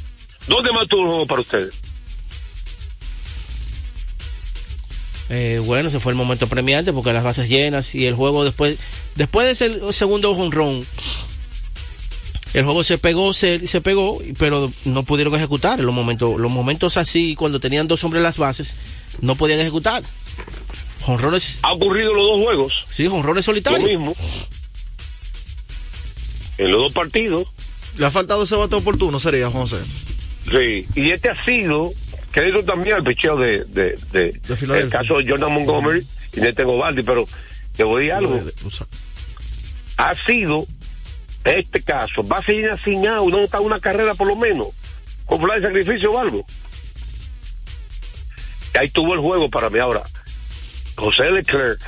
¿Dónde 0.46 0.72
más 0.72 0.88
tuvo 0.88 1.02
el 1.02 1.08
juego 1.08 1.26
para 1.26 1.42
ustedes? 1.42 1.74
Eh, 5.30 5.60
bueno, 5.64 5.88
ese 5.88 6.00
fue 6.00 6.12
el 6.12 6.18
momento 6.18 6.46
premiante 6.46 6.92
porque 6.92 7.12
las 7.12 7.22
bases 7.24 7.48
llenas 7.48 7.94
y 7.94 8.06
el 8.06 8.14
juego 8.14 8.44
después, 8.44 8.78
después 9.14 9.46
de 9.46 9.52
ese 9.52 9.92
segundo 9.92 10.34
jonrón, 10.34 10.86
el 12.54 12.64
juego 12.64 12.82
se 12.82 12.96
pegó, 12.96 13.34
se, 13.34 13.66
se 13.66 13.80
pegó, 13.82 14.20
pero 14.38 14.72
no 14.86 15.02
pudieron 15.02 15.34
ejecutar. 15.34 15.80
Los 15.80 15.94
momentos, 15.94 16.40
los 16.40 16.50
momentos 16.50 16.96
así, 16.96 17.34
cuando 17.34 17.60
tenían 17.60 17.88
dos 17.88 18.02
hombres 18.04 18.20
en 18.20 18.24
las 18.24 18.38
bases, 18.38 18.76
no 19.20 19.34
podían 19.34 19.60
ejecutar. 19.60 20.02
Jonrones. 21.02 21.58
Ha 21.62 21.72
ocurrido 21.72 22.10
en 22.12 22.16
los 22.16 22.26
dos 22.26 22.44
juegos. 22.44 22.86
Sí, 22.88 23.06
jonrones 23.06 23.46
Lo 23.46 23.52
solitarios. 23.52 23.88
mismo. 23.88 24.16
En 26.58 26.72
los 26.72 26.80
dos 26.82 26.92
partidos. 26.92 27.46
Le 27.96 28.06
ha 28.06 28.10
faltado 28.10 28.44
ese 28.44 28.54
bate 28.56 28.74
oportuno, 28.76 29.20
sería, 29.20 29.50
José. 29.50 29.76
Sí. 30.50 30.86
Y 31.00 31.10
este 31.10 31.28
ha 31.30 31.44
sido, 31.44 31.92
crédito 32.38 32.64
también 32.64 32.96
al 32.96 33.02
picheo 33.02 33.36
de, 33.36 33.64
de, 33.64 33.98
de, 34.12 34.56
Filadelfia. 34.56 34.76
el 34.78 34.88
caso 34.90 35.18
de 35.18 35.28
Jordan 35.28 35.52
Montgomery 35.52 36.06
y 36.34 36.40
Nete 36.40 36.62
Gobaldi, 36.62 37.02
pero 37.02 37.26
te 37.76 37.82
voy 37.82 38.10
a 38.10 38.16
decir 38.20 38.30
algo. 38.30 38.42
Ha 39.96 40.14
sido, 40.14 40.64
este 41.44 41.82
caso, 41.82 42.26
va 42.26 42.38
a 42.38 42.42
seguir 42.44 42.70
asignado, 42.70 43.28
no 43.28 43.40
está 43.40 43.60
una 43.60 43.80
carrera 43.80 44.14
por 44.14 44.28
lo 44.28 44.36
menos, 44.36 44.68
con 45.26 45.40
fly 45.40 45.60
de 45.60 45.66
sacrificio 45.66 46.12
o 46.12 46.18
algo. 46.18 46.46
Y 48.74 48.78
ahí 48.78 48.88
tuvo 48.90 49.14
el 49.14 49.20
juego 49.20 49.50
para 49.50 49.68
mí 49.68 49.80
ahora. 49.80 50.02
José 50.94 51.32
Leclerc 51.32 51.80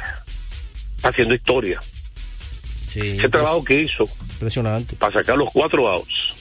haciendo 1.04 1.35
historia. 1.35 1.80
Sí, 2.88 3.12
Ese 3.12 3.28
trabajo 3.28 3.62
que 3.62 3.83
hizo 3.83 4.04
impresionante. 4.33 4.97
para 4.97 5.12
sacar 5.12 5.37
los 5.38 5.49
cuatro 5.52 5.87
outs 5.88 6.35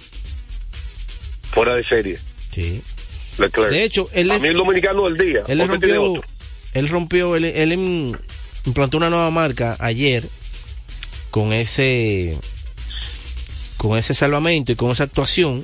fuera 1.51 1.75
de 1.75 1.83
serie. 1.83 2.17
Sí. 2.49 2.81
Leclerc. 3.39 3.71
De 3.71 3.83
hecho, 3.83 4.07
él 4.13 4.29
a 4.31 4.35
es- 4.35 4.41
mí 4.41 4.47
el 4.49 4.57
dominicano 4.57 5.05
del 5.05 5.17
día. 5.17 5.41
Él 5.47 5.67
rompió, 5.67 6.21
él 6.73 6.87
rompió, 6.89 7.35
él, 7.35 7.45
él 7.45 7.71
im- 7.73 8.17
implantó 8.65 8.97
una 8.97 9.09
nueva 9.09 9.31
marca 9.31 9.75
ayer 9.79 10.23
con 11.31 11.53
ese, 11.53 12.37
con 13.77 13.97
ese 13.97 14.13
salvamento 14.13 14.71
y 14.71 14.75
con 14.75 14.91
esa 14.91 15.03
actuación. 15.03 15.63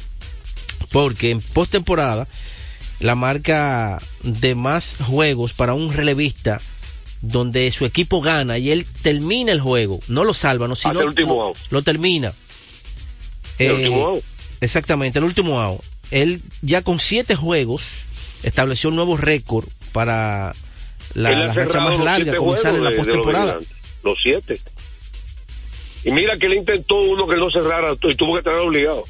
Porque 0.91 1.31
en 1.31 1.41
postemporada, 1.41 2.27
la 2.99 3.15
marca 3.15 4.01
de 4.23 4.55
más 4.55 4.95
juegos 5.05 5.53
para 5.53 5.73
un 5.73 5.91
relevista 5.91 6.61
donde 7.21 7.71
su 7.71 7.85
equipo 7.85 8.21
gana 8.21 8.57
y 8.57 8.71
él 8.71 8.85
termina 9.01 9.51
el 9.51 9.59
juego, 9.59 9.99
no 10.07 10.23
lo 10.23 10.33
salva, 10.33 10.67
no, 10.67 10.75
sino 10.75 10.91
Hasta 10.91 11.01
el 11.01 11.07
último 11.09 11.53
lo, 11.71 11.81
termina. 11.81 12.31
El 13.57 13.67
Eh, 13.67 13.73
último 13.73 14.05
out. 14.07 14.23
Exactamente, 14.61 15.19
el 15.19 15.25
último 15.25 15.59
out. 15.59 15.81
Él 16.11 16.41
ya 16.61 16.81
con 16.81 16.99
siete 16.99 17.35
juegos 17.35 18.05
estableció 18.43 18.89
un 18.89 18.95
nuevo 18.95 19.17
récord 19.17 19.67
para 19.91 20.53
la, 21.13 21.53
racha 21.53 21.79
más 21.79 21.99
larga 21.99 22.35
comenzar 22.35 22.75
en 22.75 22.83
la 22.83 22.91
postemporada. 22.91 23.57
Los 24.03 24.17
siete. 24.21 24.59
Y 26.03 26.11
mira 26.11 26.37
que 26.37 26.45
él 26.45 26.53
intentó 26.53 26.97
uno 27.01 27.27
que 27.27 27.35
no 27.35 27.49
cerrara 27.49 27.93
y 27.93 28.15
tuvo 28.15 28.33
que 28.33 28.39
estar 28.39 28.55
obligado. 28.55 29.03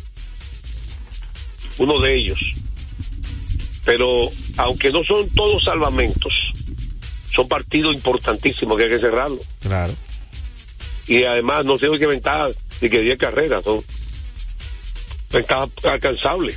Uno 1.77 1.99
de 1.99 2.15
ellos. 2.15 2.39
Pero 3.83 4.29
aunque 4.57 4.91
no 4.91 5.03
son 5.03 5.29
todos 5.31 5.65
salvamentos, 5.65 6.33
son 7.33 7.47
partidos 7.47 7.93
importantísimos 7.93 8.77
que 8.77 8.83
hay 8.85 8.89
que 8.89 8.99
cerrarlo. 8.99 9.39
Claro. 9.59 9.93
Y 11.07 11.23
además 11.25 11.65
no 11.65 11.77
tengo 11.77 11.97
que 11.97 12.07
ventaja 12.07 12.47
de 12.79 12.89
que 12.89 13.01
10 13.01 13.17
carreras, 13.17 13.63
son 13.63 13.83
ventaja 15.31 15.67
alcanzable. 15.83 16.55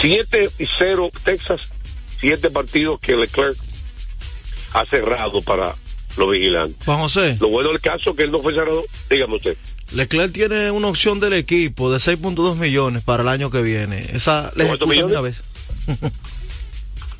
7 0.00 0.50
y 0.58 0.66
0 0.78 1.10
Texas, 1.24 1.72
7 2.20 2.50
partidos 2.50 3.00
que 3.00 3.16
Leclerc 3.16 3.56
ha 4.74 4.84
cerrado 4.86 5.42
para 5.42 5.74
los 6.16 6.30
vigilantes. 6.30 6.84
Juan 6.84 6.98
José, 6.98 7.36
Lo 7.40 7.48
bueno 7.48 7.70
del 7.70 7.80
caso 7.80 8.10
es 8.10 8.16
que 8.16 8.22
él 8.24 8.32
no 8.32 8.40
fue 8.40 8.52
cerrado, 8.52 8.84
dígame 9.08 9.36
usted. 9.36 9.56
Leclerc 9.92 10.32
tiene 10.32 10.70
una 10.70 10.88
opción 10.88 11.18
del 11.18 11.32
equipo 11.32 11.90
de 11.90 11.98
6.2 11.98 12.56
millones 12.56 13.02
para 13.02 13.22
el 13.22 13.28
año 13.28 13.50
que 13.50 13.60
viene. 13.62 14.06
Esa 14.12 14.52
le 14.54 14.64
una 14.64 15.20
vez. 15.20 15.42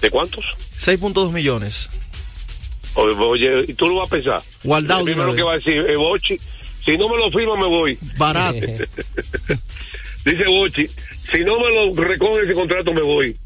¿De 0.00 0.10
cuántos? 0.10 0.44
6.2 0.76 1.32
millones. 1.32 1.90
Oye, 2.94 3.64
y 3.68 3.74
tú 3.74 3.88
lo 3.88 3.96
vas 3.96 4.08
a 4.08 4.10
pensar. 4.10 4.42
Guardado 4.64 5.04
primero 5.04 5.34
que 5.34 5.42
va 5.42 5.52
a 5.52 5.56
decir, 5.56 5.84
eh, 5.88 5.96
Bochi, 5.96 6.38
si 6.84 6.96
no 6.96 7.08
me 7.08 7.16
lo 7.16 7.30
firma 7.30 7.56
me 7.56 7.66
voy. 7.66 7.98
Barato. 8.16 8.58
Dice 10.24 10.46
Bochi, 10.46 10.86
si 10.86 11.44
no 11.44 11.58
me 11.58 11.70
lo 11.70 11.94
recoge 11.94 12.42
ese 12.44 12.54
contrato 12.54 12.92
me 12.92 13.02
voy. 13.02 13.36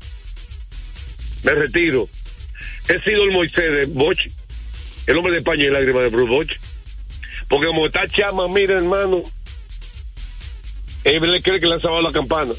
Me 1.44 1.54
retiro. 1.54 2.08
He 2.88 3.00
sido 3.00 3.24
el 3.24 3.32
Moisés 3.32 3.72
de 3.72 3.86
Bochi, 3.86 4.30
el 5.06 5.16
hombre 5.16 5.32
de 5.32 5.38
España 5.38 5.64
y 5.64 5.70
lágrimas 5.70 6.02
de 6.02 6.08
Bruce 6.08 6.30
Bochi. 6.30 6.54
Porque 7.48 7.66
como 7.66 7.86
está 7.86 8.08
chama, 8.08 8.48
mira 8.48 8.76
hermano, 8.76 9.20
él 11.04 11.42
cree 11.42 11.60
que 11.60 11.66
le 11.66 11.74
han 11.74 11.80
salvado 11.80 12.02
la 12.02 12.12
campana. 12.12 12.54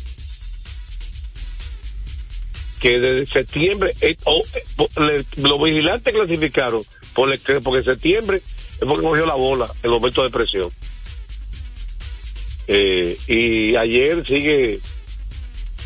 Que 2.79 2.99
desde 2.99 3.25
septiembre, 3.25 3.93
eh, 4.01 4.15
oh, 4.25 4.41
eh, 4.77 5.23
los 5.37 5.63
vigilantes 5.63 6.13
clasificaron 6.13 6.83
por 7.13 7.29
porque 7.63 7.79
en 7.79 7.83
septiembre 7.83 8.37
es 8.37 8.79
porque 8.79 9.03
cogió 9.03 9.25
la 9.25 9.35
bola 9.35 9.65
en 9.65 9.85
el 9.85 9.91
momento 9.91 10.23
de 10.23 10.29
presión. 10.29 10.69
Eh, 12.67 13.17
y 13.27 13.75
ayer 13.75 14.25
sigue, 14.25 14.79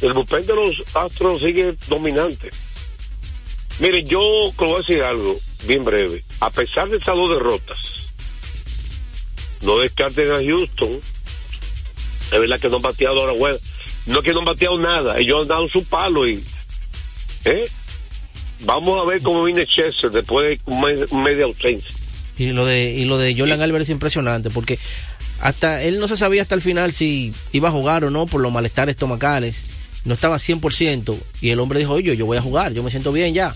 el 0.01 0.13
bullpen 0.13 0.45
de 0.45 0.55
los 0.55 0.83
Astros 0.95 1.41
sigue 1.41 1.75
dominante. 1.88 2.50
Mire, 3.79 4.03
yo 4.03 4.51
voy 4.57 4.75
a 4.75 4.77
decir 4.79 5.01
algo 5.03 5.38
bien 5.65 5.83
breve. 5.86 6.24
A 6.39 6.50
pesar 6.50 6.89
de 6.89 6.98
esas 6.98 7.15
dos 7.15 7.29
derrotas, 7.29 8.07
no 9.62 9.77
descarten 9.79 10.31
a 10.31 10.43
Houston. 10.43 11.00
Es 12.31 12.39
verdad 12.39 12.59
que 12.59 12.69
no 12.69 12.77
han 12.77 12.81
bateado 12.81 13.19
ahora, 13.21 13.33
bueno. 13.33 13.57
No 14.05 14.19
es 14.19 14.24
que 14.25 14.33
no 14.33 14.39
han 14.39 14.45
bateado 14.45 14.77
nada. 14.77 15.17
Ellos 15.19 15.41
han 15.41 15.48
dado 15.48 15.67
su 15.69 15.83
palo 15.83 16.27
y. 16.27 16.43
¿eh? 17.45 17.67
Vamos 18.62 19.01
a 19.01 19.05
ver 19.09 19.21
cómo 19.21 19.43
viene 19.43 19.65
Chester 19.65 20.12
después 20.12 20.60
de 20.60 20.62
un 20.65 21.23
mes- 21.23 21.43
ausencia. 21.43 21.91
Y 22.38 22.47
lo 22.47 22.65
de 22.65 22.91
y 22.91 23.06
lo 23.06 23.17
de 23.17 23.36
Jordan 23.38 23.62
Álvarez 23.62 23.88
es 23.88 23.93
impresionante 23.93 24.49
porque 24.49 24.80
hasta 25.41 25.82
él 25.84 25.99
no 25.99 26.08
se 26.08 26.17
sabía 26.17 26.41
hasta 26.41 26.56
el 26.56 26.62
final 26.62 26.91
si 26.91 27.34
iba 27.52 27.69
a 27.69 27.71
jugar 27.71 28.04
o 28.04 28.10
no 28.10 28.25
por 28.25 28.41
los 28.41 28.52
malestares 28.52 28.93
estomacales. 28.93 29.65
No 30.06 30.13
estaba 30.13 30.38
100% 30.38 31.17
y 31.41 31.49
el 31.49 31.60
hombre 31.60 31.80
dijo, 31.80 31.93
oye, 31.93 32.15
yo 32.15 32.25
voy 32.25 32.38
a 32.38 32.41
jugar, 32.41 32.73
yo 32.73 32.84
me 32.84 32.91
siento 32.91 33.12
bien 33.12 33.34
ya. 33.34 33.54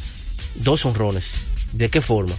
Dos 0.55 0.85
honrones. 0.85 1.43
¿De 1.71 1.89
qué 1.89 2.01
forma? 2.01 2.35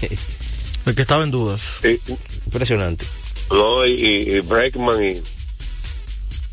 El 0.86 0.94
que 0.94 1.02
estaba 1.02 1.22
en 1.24 1.30
dudas. 1.30 1.80
Sí. 1.82 2.00
Impresionante. 2.46 3.04
¿no? 3.50 3.86
Y, 3.86 3.92
y, 3.92 4.40
Breckman 4.40 5.02
y 5.02 5.22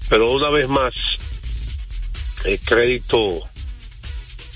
pero 0.10 0.32
una 0.32 0.50
vez 0.50 0.68
más 0.70 0.94
el 2.46 2.60
crédito 2.60 3.50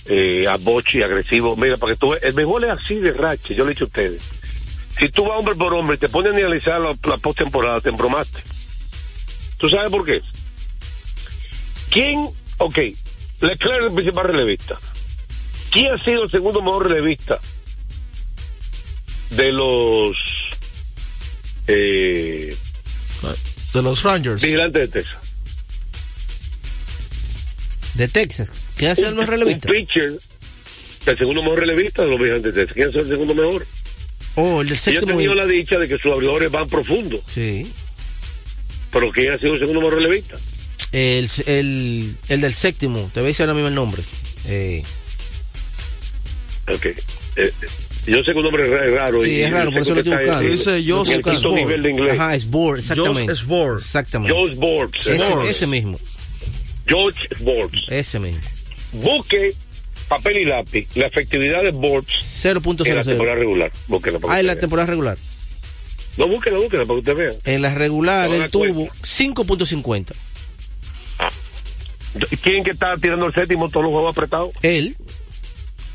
eh, 0.06 0.46
a 0.48 0.58
Bochi 0.58 1.02
agresivo 1.02 1.56
mira 1.56 1.78
para 1.78 1.94
que 1.94 2.00
tú 2.00 2.10
veas, 2.10 2.24
el 2.24 2.36
mejor 2.36 2.64
es 2.66 2.70
así 2.72 2.96
de 2.96 3.14
rache 3.14 3.56
yo 3.56 3.66
le 3.66 3.72
he 3.72 3.74
dicho 3.74 3.86
a 3.86 3.88
ustedes 3.88 4.22
si 5.00 5.10
tú 5.10 5.24
vas 5.26 5.40
hombre 5.40 5.56
por 5.56 5.74
hombre 5.74 5.96
y 5.96 6.00
te 6.00 6.10
pones 6.10 6.34
a 6.34 6.38
analizar 6.38 6.80
la, 6.82 6.96
la 7.08 7.18
postemporada 7.18 7.80
te 7.82 7.90
embromaste 7.90 8.42
¿tú 9.58 9.70
sabes 9.70 9.90
por 9.92 10.06
qué? 10.06 10.22
¿quién? 11.90 12.28
ok 12.58 12.78
Leclerc 13.42 13.80
es 13.82 13.88
el 13.90 13.94
principal 13.94 14.28
relevista 14.28 14.78
¿quién 15.72 15.92
ha 15.94 16.04
sido 16.04 16.24
el 16.24 16.30
segundo 16.32 16.62
mejor 16.62 16.88
relevista 16.90 17.40
de 19.32 19.52
los 19.52 20.16
eh, 21.68 22.56
De 23.74 23.82
los 23.84 24.02
Rangers. 24.04 24.42
vigilantes 24.42 24.82
de 24.82 24.88
Texas. 25.02 25.18
De 27.94 28.08
Texas. 28.08 28.54
¿Quién 28.76 28.92
hace 28.92 29.02
el 29.04 29.10
mejor 29.14 29.26
Un 29.26 29.30
relevista? 29.40 29.70
pitcher, 29.70 30.14
el 31.06 31.18
segundo 31.18 31.44
mejor 31.44 31.60
relevista 31.60 32.02
de 32.04 32.10
los 32.10 32.18
vigilantes 32.20 32.54
de 32.56 32.62
Texas. 32.66 32.74
¿Quién 32.76 32.90
es 32.90 32.96
el 32.96 33.08
segundo 33.08 33.36
mejor? 33.36 33.68
Oh, 34.36 34.62
el 34.62 34.70
del 34.70 34.78
Yo 34.78 34.92
he 34.92 34.94
séptimo. 34.94 35.14
tenido 35.14 35.36
la 35.36 35.46
dicha 35.46 35.78
de 35.80 35.88
que 35.88 35.98
sus 35.98 36.12
abridores 36.12 36.50
van 36.52 36.68
profundo, 36.70 37.22
Sí. 37.28 37.70
pero 38.92 39.12
¿quién 39.12 39.34
ha 39.34 39.38
sido 39.38 39.54
el 39.54 39.60
segundo 39.60 39.82
mejor 39.82 39.96
relevista? 39.98 40.36
El, 40.92 41.30
el, 41.46 42.16
el 42.30 42.42
del 42.42 42.54
séptimo. 42.54 43.10
Te 43.14 43.20
voy 43.20 43.28
a 43.28 43.30
decir 43.30 43.44
ahora 43.44 43.54
mismo 43.54 43.68
el 43.68 43.76
nombre. 43.76 44.02
Eh, 44.48 44.84
Ok. 46.74 46.86
Eh, 47.36 47.52
yo 48.06 48.18
sé 48.24 48.32
que 48.32 48.38
un 48.38 48.44
nombre 48.44 48.64
es 48.66 48.70
ra- 48.72 48.86
es 48.86 48.92
raro. 48.94 49.24
Sí, 49.24 49.30
y 49.32 49.42
es 49.42 49.52
raro, 49.52 49.72
por 49.72 49.82
eso 49.82 49.94
lo 49.96 50.02
estoy 50.02 50.18
buscando. 50.18 50.50
Dice 50.50 50.84
quinto 50.84 51.34
Sborg. 51.36 51.56
nivel 51.56 51.84
de 51.84 51.90
inglés. 51.90 52.14
ajá, 52.20 52.36
es 52.36 52.46
Board, 52.50 52.80
exactamente. 52.80 53.34
Josh 53.34 53.44
Sborg. 53.44 53.78
Exactamente. 53.80 54.34
George 54.36 54.56
Borgs. 54.56 55.08
ese, 55.08 55.50
ese 55.50 55.68
mismo. 55.68 56.00
George 56.88 57.28
Borgs. 57.40 57.90
Ese 57.90 58.20
mismo. 58.20 58.42
Busque 58.94 59.54
papel 60.10 60.38
y 60.40 60.46
lápiz 60.46 60.88
la 60.96 61.06
efectividad 61.08 61.62
de 61.64 61.72
Borgs 61.72 62.44
en 62.46 62.54
la 62.56 62.60
0.00. 62.62 63.06
temporada 63.06 63.38
regular. 63.38 63.72
Búsquela 63.88 64.20
Ah, 64.28 64.40
en 64.42 64.48
la 64.48 64.56
temporada 64.58 64.88
regular. 64.88 65.18
No, 66.18 66.28
búsquela, 66.28 66.58
búsquela 66.58 66.84
para 66.86 66.96
que 66.96 67.12
usted 67.12 67.16
vea. 67.16 67.34
En 67.46 67.62
la 67.62 67.74
regular 67.74 68.30
él 68.32 68.50
tuvo 68.52 68.66
cuenta. 68.74 68.94
5.50. 69.04 70.14
¿Quién 72.42 72.64
que 72.64 72.72
está 72.72 72.98
tirando 72.98 73.28
el 73.28 73.34
séptimo 73.34 73.70
todos 73.70 73.84
los 73.86 73.94
juegos 73.94 74.12
apretados? 74.18 74.50
Él, 74.64 74.96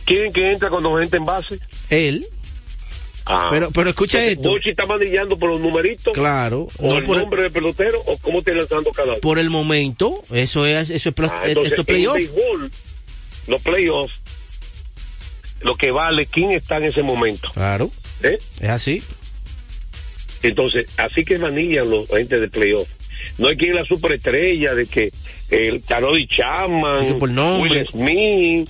¿Quién 0.05 0.33
que 0.33 0.53
entra 0.53 0.71
cuando 0.71 0.97
gente 0.99 1.17
en 1.17 1.25
base? 1.25 1.59
él. 1.91 2.25
Ah. 3.27 3.49
Pero, 3.51 3.71
pero 3.71 3.89
escucha 3.89 4.19
Entonces, 4.19 4.37
esto. 4.37 4.51
Bochi 4.51 4.71
está 4.71 4.85
manillando 4.85 5.39
por 5.39 5.49
los 5.49 5.59
numeritos. 5.59 6.13
Claro. 6.13 6.69
O 6.79 6.89
No 6.89 6.99
el 6.99 7.05
por, 7.05 7.17
nombre 7.17 7.43
del 7.45 7.53
pelotero 7.53 7.99
o 8.05 8.19
cómo 8.19 8.41
está 8.41 8.53
lanzando 8.53 8.93
cada 8.93 9.13
uno. 9.13 9.21
por 9.23 9.39
el 9.39 9.49
momento. 9.49 10.21
Eso 10.31 10.67
es, 10.67 10.91
eso 10.91 11.09
es, 11.09 11.15
Ah, 11.19 11.25
esto 11.47 11.49
entonces, 11.49 11.73
es 11.73 11.79
en 11.79 11.85
playoff. 11.87 12.15
béisbol, 12.17 12.71
los 13.47 13.63
playoffs, 13.63 14.15
lo 15.61 15.77
que 15.77 15.91
vale 15.91 16.27
quién 16.27 16.53
está 16.53 16.77
en 16.79 16.85
ese 16.85 17.03
momento. 17.03 17.51
Claro. 17.53 17.91
¿eh? 18.23 18.39
Es 18.61 18.69
así. 18.71 19.03
Entonces, 20.43 20.87
así 20.99 21.25
que 21.25 21.39
manillan 21.39 21.89
los 21.91 22.11
agentes 22.13 22.41
de 22.41 22.49
playoff. 22.49 22.89
No 23.39 23.49
hay 23.49 23.57
quien 23.57 23.75
la 23.75 23.85
superestrella 23.85 24.75
de 24.75 24.87
que 24.87 25.11
el 25.51 25.83
Tarodi 25.83 26.27
Chapman. 26.27 27.19
Will 27.63 27.87
Smith. 27.87 28.69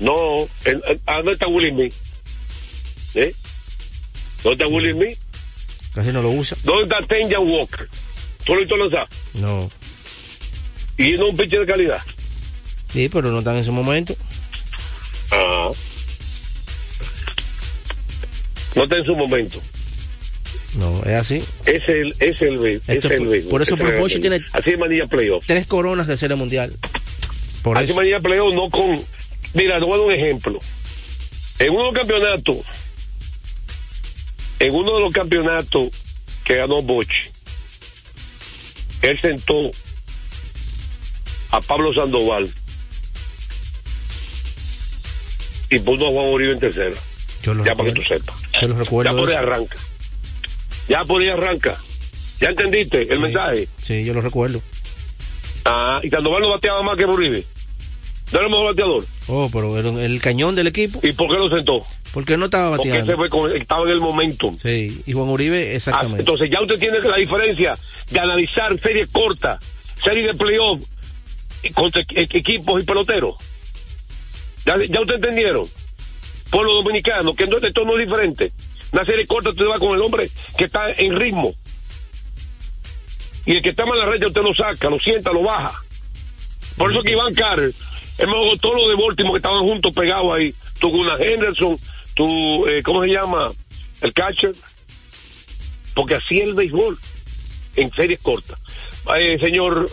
No, 0.00 0.48
el- 0.64 0.82
el- 0.86 1.00
¿a 1.06 1.16
¿dónde 1.16 1.32
está 1.32 1.46
Will 1.48 1.70
Smith? 1.70 1.94
¿Eh? 3.14 3.34
¿Dónde 4.42 4.64
está 4.64 4.74
Will 4.74 4.92
Smith? 4.92 5.18
Casi 5.94 6.10
no 6.10 6.22
lo 6.22 6.30
usa. 6.30 6.56
¿Dónde 6.64 6.84
está 6.84 7.06
Tenja 7.06 7.38
Walker? 7.38 7.86
¿Tú 8.44 8.54
lo 8.56 8.76
lanzar? 8.78 9.06
No. 9.34 9.70
Y 10.96 11.12
no 11.12 11.28
un 11.28 11.36
pitcher 11.36 11.60
de 11.60 11.66
calidad. 11.66 12.00
Sí, 12.92 13.08
pero 13.08 13.30
no 13.30 13.38
están 13.38 13.56
en 13.56 13.64
su 13.64 13.72
momento. 13.72 14.14
Ah. 15.30 15.70
No 18.74 18.82
está 18.84 18.96
en 18.98 19.04
su 19.04 19.16
momento. 19.16 19.60
No, 20.76 21.02
es 21.04 21.14
así. 21.14 21.44
Es 21.66 21.82
el, 21.88 22.14
es 22.18 22.40
el, 22.42 22.58
béis- 22.58 22.82
es 22.86 22.88
Esto 22.88 23.08
es 23.08 23.14
el 23.14 23.18
por- 23.42 23.50
por 23.50 23.62
eso 23.62 23.76
béisbol. 23.76 24.20
tiene- 24.20 24.40
Así 24.52 24.76
manilla 24.76 25.06
playoff. 25.06 25.44
Tres 25.46 25.66
coronas 25.66 26.06
de 26.06 26.16
serie 26.16 26.36
mundial. 26.36 26.74
Por 27.62 27.76
Así 27.76 27.86
eso. 27.86 27.94
manilla 27.94 28.20
playoff 28.20 28.54
no 28.54 28.70
con... 28.70 29.02
Mira, 29.54 29.78
te 29.78 29.84
voy 29.84 29.94
a 29.94 29.96
dar 29.98 30.06
un 30.06 30.12
ejemplo. 30.12 30.58
En 31.58 31.70
uno 31.72 31.80
de 31.84 31.92
los 31.92 31.94
campeonatos, 31.94 32.56
en 34.58 34.74
uno 34.74 34.94
de 34.94 35.00
los 35.00 35.12
campeonatos 35.12 35.88
que 36.44 36.56
ganó 36.56 36.80
Bochi, 36.82 37.22
él 39.02 39.20
sentó 39.20 39.70
a 41.50 41.60
Pablo 41.60 41.92
Sandoval 41.94 42.50
y 45.76 45.78
puso 45.80 46.06
a 46.08 46.10
Juan 46.10 46.28
Uribe 46.28 46.52
en 46.52 46.58
tercera. 46.60 46.94
Yo 47.42 47.54
Ya 47.64 47.74
para 47.74 47.88
que 47.88 47.94
tú 47.96 48.02
sepas. 48.02 48.36
Yo 48.60 48.68
lo 48.68 48.76
recuerdo. 48.78 49.10
Ya 49.12 49.16
por 49.18 49.28
ahí 49.28 49.34
eso. 49.34 49.42
arranca. 49.42 49.76
Ya 50.88 51.04
por 51.04 51.22
ahí 51.22 51.28
arranca. 51.28 51.76
¿Ya 52.40 52.48
entendiste 52.50 53.02
el 53.02 53.16
Sí. 53.16 53.22
mensaje? 53.22 53.68
Sí, 53.80 54.04
yo 54.04 54.14
lo 54.14 54.20
recuerdo. 54.20 54.60
Ah, 55.64 56.00
y 56.02 56.10
Sandoval 56.10 56.42
no 56.42 56.50
bateaba 56.50 56.82
más 56.82 56.96
que 56.96 57.04
Uribe. 57.04 57.44
No 58.32 58.38
era 58.38 58.46
el 58.46 58.50
mejor 58.50 58.66
bateador. 58.74 59.04
Oh, 59.28 59.50
pero 59.52 59.78
era 59.78 59.88
el 60.04 60.20
cañón 60.20 60.54
del 60.54 60.66
equipo. 60.66 61.00
¿Y 61.02 61.12
por 61.12 61.28
qué 61.28 61.34
lo 61.36 61.48
sentó? 61.54 61.80
Porque 62.12 62.36
no 62.36 62.46
estaba 62.46 62.76
Porque 62.76 62.88
bateando. 62.90 63.12
ese 63.12 63.16
fue 63.16 63.28
con- 63.28 63.54
estaba 63.56 63.84
en 63.84 63.90
el 63.90 64.00
momento. 64.00 64.54
Sí, 64.60 65.02
y 65.06 65.12
Juan 65.12 65.28
Uribe, 65.28 65.70
Ah, 65.72 65.76
exactamente. 65.76 66.20
Entonces 66.20 66.48
ya 66.50 66.60
usted 66.62 66.78
tiene 66.78 66.98
la 67.00 67.16
diferencia 67.16 67.76
de 68.10 68.20
analizar 68.20 68.78
series 68.80 69.08
cortas, 69.10 69.62
series 70.02 70.32
de 70.32 70.34
playoff 70.38 70.82
contra 71.74 72.02
equipos 72.14 72.82
y 72.82 72.84
peloteros. 72.84 73.36
Ya, 74.64 74.76
ya 74.88 75.00
usted 75.00 75.16
entendieron. 75.16 75.66
Pueblo 76.50 76.74
dominicano, 76.74 77.34
que 77.34 77.44
entonces 77.44 77.68
esto 77.68 77.84
no 77.84 77.98
es 77.98 78.06
diferente. 78.06 78.52
Una 78.92 79.04
serie 79.04 79.26
corta 79.26 79.50
usted 79.50 79.66
va 79.66 79.78
con 79.78 79.94
el 79.94 80.02
hombre 80.02 80.28
que 80.56 80.64
está 80.64 80.92
en 80.92 81.16
ritmo. 81.16 81.54
Y 83.46 83.56
el 83.56 83.62
que 83.62 83.70
está 83.70 83.86
mal 83.86 83.98
en 83.98 84.04
la 84.04 84.10
red 84.10 84.26
usted 84.26 84.42
lo 84.42 84.54
saca, 84.54 84.90
lo 84.90 84.98
sienta, 84.98 85.32
lo 85.32 85.42
baja. 85.42 85.82
Por 86.76 86.92
eso 86.92 87.02
que 87.02 87.12
Iván 87.12 87.34
Carter, 87.34 87.68
es 88.18 88.26
más 88.26 88.60
todos 88.60 88.76
los 88.76 88.88
de 88.88 89.02
Baltimore 89.02 89.32
que 89.32 89.38
estaban 89.38 89.62
juntos 89.62 89.92
pegados 89.94 90.32
ahí. 90.32 90.54
Tú 90.78 90.88
una 90.88 91.16
Henderson, 91.16 91.76
tú, 92.14 92.66
eh, 92.66 92.82
¿cómo 92.82 93.02
se 93.02 93.08
llama? 93.08 93.50
El 94.02 94.12
catcher 94.12 94.52
porque 95.94 96.14
así 96.14 96.38
es 96.38 96.48
el 96.48 96.54
béisbol 96.54 96.98
en 97.76 97.92
series 97.94 98.20
cortas. 98.20 98.58
Eh, 99.16 99.38
señor 99.38 99.90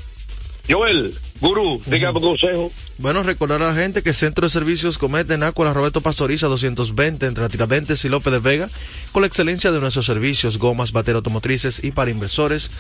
Joel, 0.67 1.13
gurú, 1.39 1.81
dígame 1.85 2.19
un 2.19 2.25
consejo. 2.25 2.71
Bueno, 2.99 3.23
recordar 3.23 3.61
a 3.61 3.67
la 3.67 3.73
gente 3.73 4.03
que 4.03 4.11
Centro 4.11 4.45
de 4.45 4.49
Servicios 4.49 4.97
Cometa 4.97 5.33
en 5.33 5.43
Ácuara 5.43 5.71
Roberto 5.73 6.01
Pastoriza 6.01 6.47
220 6.47 7.27
entre 7.27 7.47
Tiradentes 7.47 8.03
y 8.03 8.09
López 8.09 8.33
de 8.33 8.39
Vega, 8.39 8.67
con 9.13 9.21
la 9.21 9.27
excelencia 9.27 9.71
de 9.71 9.79
nuestros 9.79 10.05
servicios, 10.05 10.57
gomas, 10.57 10.91
batería 10.91 11.15
automotrices 11.15 11.81
y 11.81 11.91
para 11.91 12.11
inversores, 12.11 12.71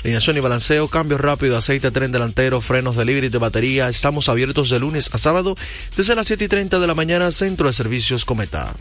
alineación 0.00 0.36
y 0.36 0.40
balanceo, 0.40 0.88
cambio 0.88 1.16
rápido, 1.16 1.56
aceite, 1.56 1.90
tren 1.90 2.12
delantero, 2.12 2.60
frenos, 2.60 2.96
delivery 2.96 3.30
de 3.30 3.38
batería. 3.38 3.88
Estamos 3.88 4.28
abiertos 4.28 4.68
de 4.68 4.78
lunes 4.78 5.08
a 5.14 5.16
sábado 5.16 5.54
desde 5.96 6.14
las 6.16 6.26
7 6.26 6.44
y 6.44 6.48
30 6.48 6.78
de 6.78 6.86
la 6.86 6.94
mañana, 6.94 7.30
Centro 7.30 7.68
de 7.68 7.72
Servicios 7.72 8.26
Cometa. 8.26 8.74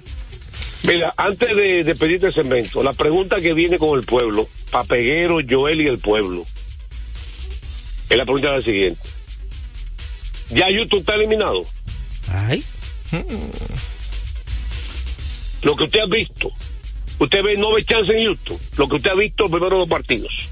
Mira, 0.84 1.14
antes 1.16 1.56
de, 1.56 1.86
de 1.86 1.96
pedirte 1.96 2.34
cemento, 2.34 2.84
la 2.84 2.92
pregunta 2.92 3.40
que 3.40 3.54
viene 3.54 3.78
con 3.78 3.98
el 3.98 4.06
pueblo, 4.06 4.46
Papeguero, 4.72 5.38
Joel 5.50 5.80
y 5.80 5.88
el 5.88 6.00
pueblo, 6.00 6.44
es 8.10 8.18
la 8.18 8.26
pregunta 8.26 8.52
la 8.52 8.62
siguiente. 8.62 9.11
¿Ya 10.54 10.70
YouTube 10.70 11.00
está 11.00 11.16
eliminado? 11.16 11.64
Ay. 12.30 12.64
Lo 15.64 15.76
que 15.76 15.84
usted 15.84 16.00
ha 16.00 16.06
visto, 16.06 16.52
usted 17.20 17.44
ve, 17.44 17.56
no 17.58 17.74
ve 17.74 17.84
chance 17.84 18.12
en 18.12 18.24
YouTube, 18.24 18.60
lo 18.78 18.88
que 18.88 18.96
usted 18.96 19.12
ha 19.12 19.16
visto 19.16 19.50
primero 19.50 19.78
los 19.78 19.88
partidos. 19.88 20.50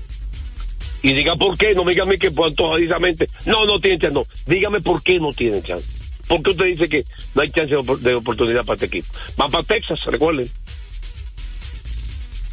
Y 1.02 1.14
diga 1.14 1.36
por 1.36 1.58
qué, 1.58 1.74
no 1.74 1.84
me 1.84 1.94
diga 1.94 2.04
a 2.04 2.08
mí 2.08 2.18
que 2.18 2.32
por 2.32 2.48
antojadizamente, 2.48 3.30
no, 3.46 3.66
no 3.66 3.80
tiene 3.80 4.00
chance, 4.00 4.14
no, 4.14 4.26
dígame 4.46 4.82
por 4.82 5.02
qué 5.02 5.20
no 5.20 5.34
tienen 5.34 5.64
chance. 5.64 5.86
¿Por 6.28 6.44
qué 6.44 6.52
usted 6.52 6.66
dice 6.66 6.90
que 6.90 7.06
no 7.34 7.42
hay 7.42 7.50
chance 7.50 7.74
de 8.02 8.14
oportunidad 8.14 8.64
para 8.64 8.76
este 8.76 8.86
equipo? 8.86 9.08
Van 9.36 9.50
para 9.50 9.64
Texas, 9.64 10.04
recuerden. 10.06 10.48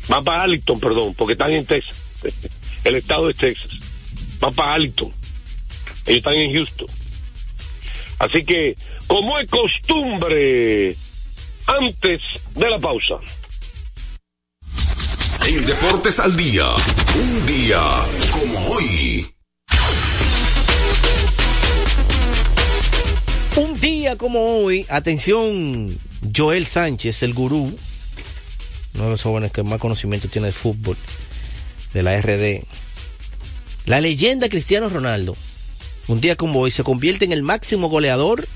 Van 0.09 0.25
para 0.25 0.45
Arlington, 0.45 0.81
perdón, 0.81 1.15
porque 1.15 1.33
están 1.33 1.53
en 1.53 1.67
Texas. 1.67 1.97
El 2.85 2.95
estado 2.95 3.27
de 3.27 3.35
Texas. 3.35 3.71
Van 4.41 4.55
para 4.55 4.75
Arlington. 4.75 5.13
Ellos 6.07 6.19
están 6.19 6.35
en 6.35 6.55
Houston. 6.55 6.87
Así 8.19 8.45
que, 8.45 8.75
como 9.07 9.39
es 9.39 9.51
costumbre, 9.51 10.97
antes 11.67 12.21
de 12.55 12.71
la 12.71 12.79
pausa. 12.79 13.17
En 15.47 15.65
Deportes 15.67 16.19
al 16.19 16.37
Día, 16.37 16.67
un 17.15 17.47
día 17.47 17.81
como 18.33 18.69
hoy. 18.69 19.27
Un 23.57 23.81
día 23.81 24.17
como 24.17 24.59
hoy, 24.59 24.87
atención, 24.89 25.97
Joel 26.35 26.67
Sánchez, 26.67 27.23
el 27.23 27.33
gurú, 27.33 27.75
uno 28.95 29.05
de 29.05 29.11
los 29.11 29.23
jóvenes 29.23 29.53
que 29.53 29.63
más 29.63 29.79
conocimiento 29.79 30.29
tiene 30.29 30.49
de 30.49 30.53
fútbol, 30.53 30.97
de 31.95 32.03
la 32.03 32.21
RD. 32.21 32.65
La 33.87 34.01
leyenda 34.01 34.49
Cristiano 34.49 34.89
Ronaldo, 34.89 35.37
un 36.09 36.21
día 36.21 36.37
como 36.37 36.61
hoy, 36.61 36.71
se 36.71 36.85
convierte 36.85 37.25
en 37.25 37.33
el 37.33 37.43
máximo 37.43 37.89
goleador 37.89 38.47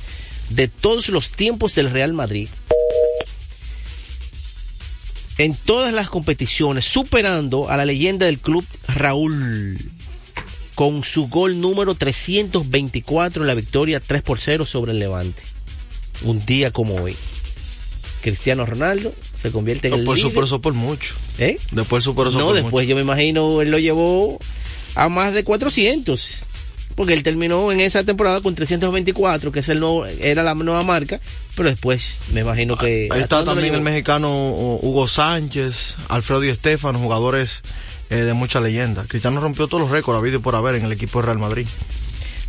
de 0.50 0.68
todos 0.68 1.08
los 1.08 1.30
tiempos 1.30 1.74
del 1.74 1.90
Real 1.90 2.12
Madrid. 2.12 2.48
En 5.38 5.54
todas 5.54 5.92
las 5.92 6.10
competiciones, 6.10 6.84
superando 6.84 7.70
a 7.70 7.76
la 7.76 7.86
leyenda 7.86 8.26
del 8.26 8.38
club 8.38 8.64
Raúl 8.88 9.78
con 10.74 11.04
su 11.04 11.28
gol 11.28 11.60
número 11.60 11.94
324 11.94 13.42
en 13.42 13.46
la 13.46 13.54
victoria 13.54 14.00
3 14.00 14.22
por 14.22 14.38
0 14.38 14.66
sobre 14.66 14.92
el 14.92 14.98
Levante. 14.98 15.42
Un 16.22 16.44
día 16.44 16.70
como 16.70 16.94
hoy. 16.96 17.16
Cristiano 18.22 18.66
Ronaldo 18.66 19.14
se 19.34 19.50
convierte 19.50 19.88
en 19.88 19.94
el 19.94 20.00
Después 20.00 20.18
líder. 20.18 20.30
superó 20.30 20.46
eso 20.46 20.60
por 20.60 20.74
mucho. 20.74 21.14
¿Eh? 21.38 21.58
Después 21.72 22.04
superó 22.04 22.30
No, 22.30 22.46
por 22.46 22.54
después 22.54 22.86
yo 22.86 22.94
me 22.94 23.02
imagino 23.02 23.62
él 23.62 23.70
lo 23.70 23.78
llevó 23.78 24.38
a 24.94 25.08
más 25.08 25.32
de 25.32 25.42
400. 25.44 26.46
Porque 26.94 27.14
él 27.14 27.22
terminó 27.22 27.72
en 27.72 27.80
esa 27.80 28.04
temporada 28.04 28.40
con 28.40 28.54
324, 28.54 29.52
que 29.52 29.60
es 29.60 29.68
el 29.68 29.80
nuevo, 29.80 30.06
era 30.06 30.42
la 30.42 30.54
nueva 30.54 30.82
marca, 30.82 31.20
pero 31.56 31.68
después 31.68 32.22
me 32.32 32.40
imagino 32.40 32.76
que... 32.76 33.08
Ahí 33.10 33.22
¿hasta 33.22 33.40
está 33.40 33.44
también 33.44 33.74
el 33.74 33.80
mexicano 33.80 34.30
uh, 34.30 34.80
Hugo 34.82 35.06
Sánchez, 35.06 35.96
Alfredo 36.08 36.44
y 36.44 36.48
Estefano, 36.48 36.98
jugadores 36.98 37.62
eh, 38.10 38.16
de 38.16 38.34
mucha 38.34 38.60
leyenda. 38.60 39.04
Cristiano 39.06 39.40
rompió 39.40 39.68
todos 39.68 39.82
los 39.82 39.90
récords 39.90 40.18
habido 40.18 40.40
por 40.40 40.56
haber 40.56 40.74
en 40.74 40.84
el 40.84 40.92
equipo 40.92 41.20
de 41.20 41.26
Real 41.26 41.38
Madrid. 41.38 41.66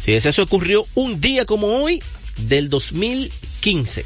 Sí, 0.04 0.14
eso 0.14 0.42
ocurrió 0.42 0.86
un 0.96 1.22
día 1.22 1.46
como 1.46 1.68
hoy 1.68 2.02
del 2.38 2.70
2015. 2.70 4.06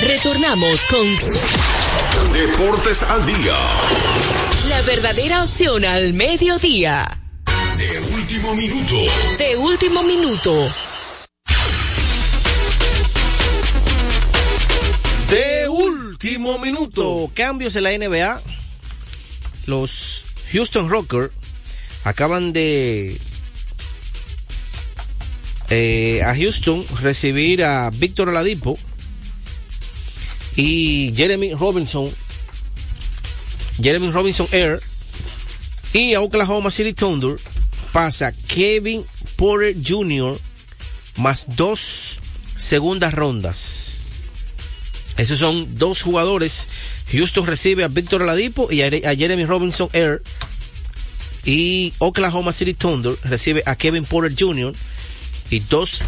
Retornamos 0.00 0.86
con 0.90 2.32
Deportes 2.32 3.02
al 3.02 3.24
Día. 3.24 3.56
la 4.68 4.82
verdadera 4.82 5.42
opción 5.42 5.82
al 5.86 6.12
mediodía. 6.12 7.18
De 7.78 8.00
último 8.00 8.54
minuto. 8.54 8.96
De 9.38 9.56
último 9.56 10.02
minuto. 10.02 10.74
De 15.30 15.68
último 15.70 16.58
minuto. 16.58 17.30
Cambios 17.32 17.74
en 17.76 17.84
la 17.84 17.96
NBA. 17.96 18.42
Los 19.66 20.26
Houston 20.52 20.90
Rockers 20.90 21.32
acaban 22.04 22.52
de 22.52 23.18
eh, 25.70 26.22
a 26.22 26.36
Houston 26.36 26.84
recibir 27.00 27.64
a 27.64 27.88
Víctor 27.90 28.28
Oladipo 28.28 28.78
y 30.56 31.12
Jeremy 31.14 31.54
Robinson 31.54 32.10
Jeremy 33.80 34.10
Robinson 34.10 34.48
Air 34.52 34.80
y 35.92 36.14
a 36.14 36.20
Oklahoma 36.20 36.70
City 36.70 36.92
Thunder 36.92 37.36
pasa 37.92 38.32
Kevin 38.32 39.04
Porter 39.36 39.74
Jr. 39.86 40.38
más 41.16 41.56
dos 41.56 42.20
segundas 42.56 43.14
rondas. 43.14 44.00
Esos 45.16 45.38
son 45.38 45.78
dos 45.78 46.02
jugadores. 46.02 46.66
Houston 47.12 47.46
recibe 47.46 47.84
a 47.84 47.88
Víctor 47.88 48.22
Oladipo 48.22 48.70
y 48.70 48.82
a 48.82 48.90
Jeremy 48.90 49.44
Robinson 49.44 49.88
Air. 49.92 50.22
Y 51.44 51.94
Oklahoma 51.98 52.52
City 52.52 52.74
Thunder 52.74 53.14
recibe 53.24 53.62
a 53.66 53.76
Kevin 53.76 54.04
Porter 54.04 54.34
Jr. 54.38 54.74
y 55.50 55.60
dos 55.60 56.00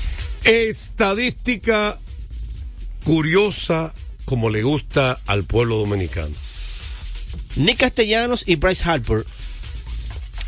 Estadística 0.44 1.98
curiosa 3.04 3.92
como 4.24 4.50
le 4.50 4.62
gusta 4.62 5.18
al 5.26 5.44
pueblo 5.44 5.76
dominicano. 5.76 6.34
Nick 7.56 7.78
Castellanos 7.78 8.44
y 8.46 8.56
Bryce 8.56 8.88
Harper 8.88 9.24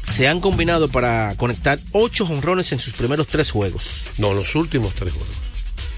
se 0.07 0.29
han 0.29 0.41
combinado 0.41 0.89
para 0.89 1.35
conectar 1.37 1.79
ocho 1.93 2.27
jonrones 2.27 2.73
en 2.73 2.79
sus 2.79 2.95
primeros 2.95 3.29
tres 3.29 3.51
juegos. 3.51 4.09
No, 4.19 4.35
los 4.35 4.55
últimos 4.55 4.95
tres 4.95 5.13
juegos. 5.13 5.44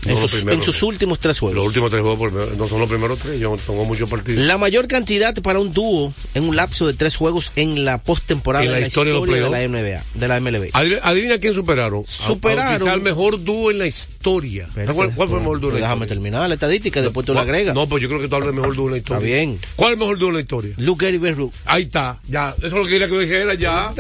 En, 0.06 0.14
No 0.14 0.20
sus, 0.20 0.32
primeros 0.32 0.58
en 0.60 0.64
sus 0.64 0.82
últimos 0.82 1.18
tres 1.20 1.38
juegos. 1.38 1.56
Los 1.56 1.66
últimos 1.66 1.90
tres 1.90 2.02
juegos 2.02 2.32
no 2.56 2.68
son 2.68 2.80
los 2.80 2.88
primeros 2.88 3.18
tres, 3.18 3.38
yo 3.40 3.56
tengo 3.66 3.84
muchos 3.84 4.08
partidos. 4.08 4.44
La 4.44 4.56
mayor 4.58 4.86
cantidad 4.88 5.34
para 5.42 5.58
un 5.58 5.72
dúo 5.72 6.12
en 6.34 6.44
un 6.44 6.56
lapso 6.56 6.86
de 6.86 6.94
tres 6.94 7.16
juegos 7.16 7.52
en 7.56 7.84
la 7.84 7.98
postemporada 7.98 8.64
En 8.64 8.70
la 8.70 8.76
de 8.76 8.80
la 8.82 8.86
historia 8.88 9.12
historia, 9.14 9.42
de 9.42 9.50
la 9.50 9.68
NBA, 9.68 10.04
de 10.14 10.28
la 10.28 10.40
MLB. 10.40 10.70
Adivina, 11.02 11.38
quién 11.38 11.54
superaron. 11.54 12.00
A- 12.00 12.02
a- 12.02 12.26
Superaron. 12.26 12.78
Quizá 12.78 12.92
el 12.94 13.00
mejor 13.02 13.42
dúo 13.42 13.70
en 13.70 13.78
la 13.78 13.86
historia. 13.86 14.68
¿Cuál, 14.94 15.14
cuál 15.14 15.28
fue 15.28 15.38
el 15.38 15.42
mejor 15.44 15.60
dúo 15.60 15.70
en 15.70 15.74
la 15.76 15.80
Déjame 15.80 16.04
historia? 16.04 16.08
terminar 16.14 16.48
la 16.48 16.54
estadística, 16.54 17.02
después 17.02 17.26
tú 17.26 17.34
la 17.34 17.42
agregas. 17.42 17.74
No, 17.74 17.88
pues 17.88 18.02
yo 18.02 18.08
creo 18.08 18.20
que 18.20 18.28
tú 18.28 18.34
hablas 18.36 18.48
del 18.48 18.56
mejor 18.60 18.74
dúo 18.76 18.86
en 18.86 18.92
la 18.92 18.98
historia. 18.98 19.26
Está 19.26 19.26
bien. 19.36 19.58
¿Cuál 19.76 19.88
es 19.90 19.92
el 19.94 19.98
mejor 20.00 20.18
dúo 20.18 20.28
en 20.28 20.34
la 20.34 20.40
historia? 20.40 20.74
Luke 20.76 21.04
Gary 21.04 21.18
Ben 21.18 21.36
Ruth. 21.36 21.52
Ahí 21.64 21.82
está, 21.84 22.20
ya. 22.28 22.54
Eso 22.58 22.66
es 22.66 22.72
lo 22.72 22.82
que 22.84 22.90
quería 22.90 23.08
que 23.08 23.18
dijera, 23.18 23.54
ya. 23.54 23.92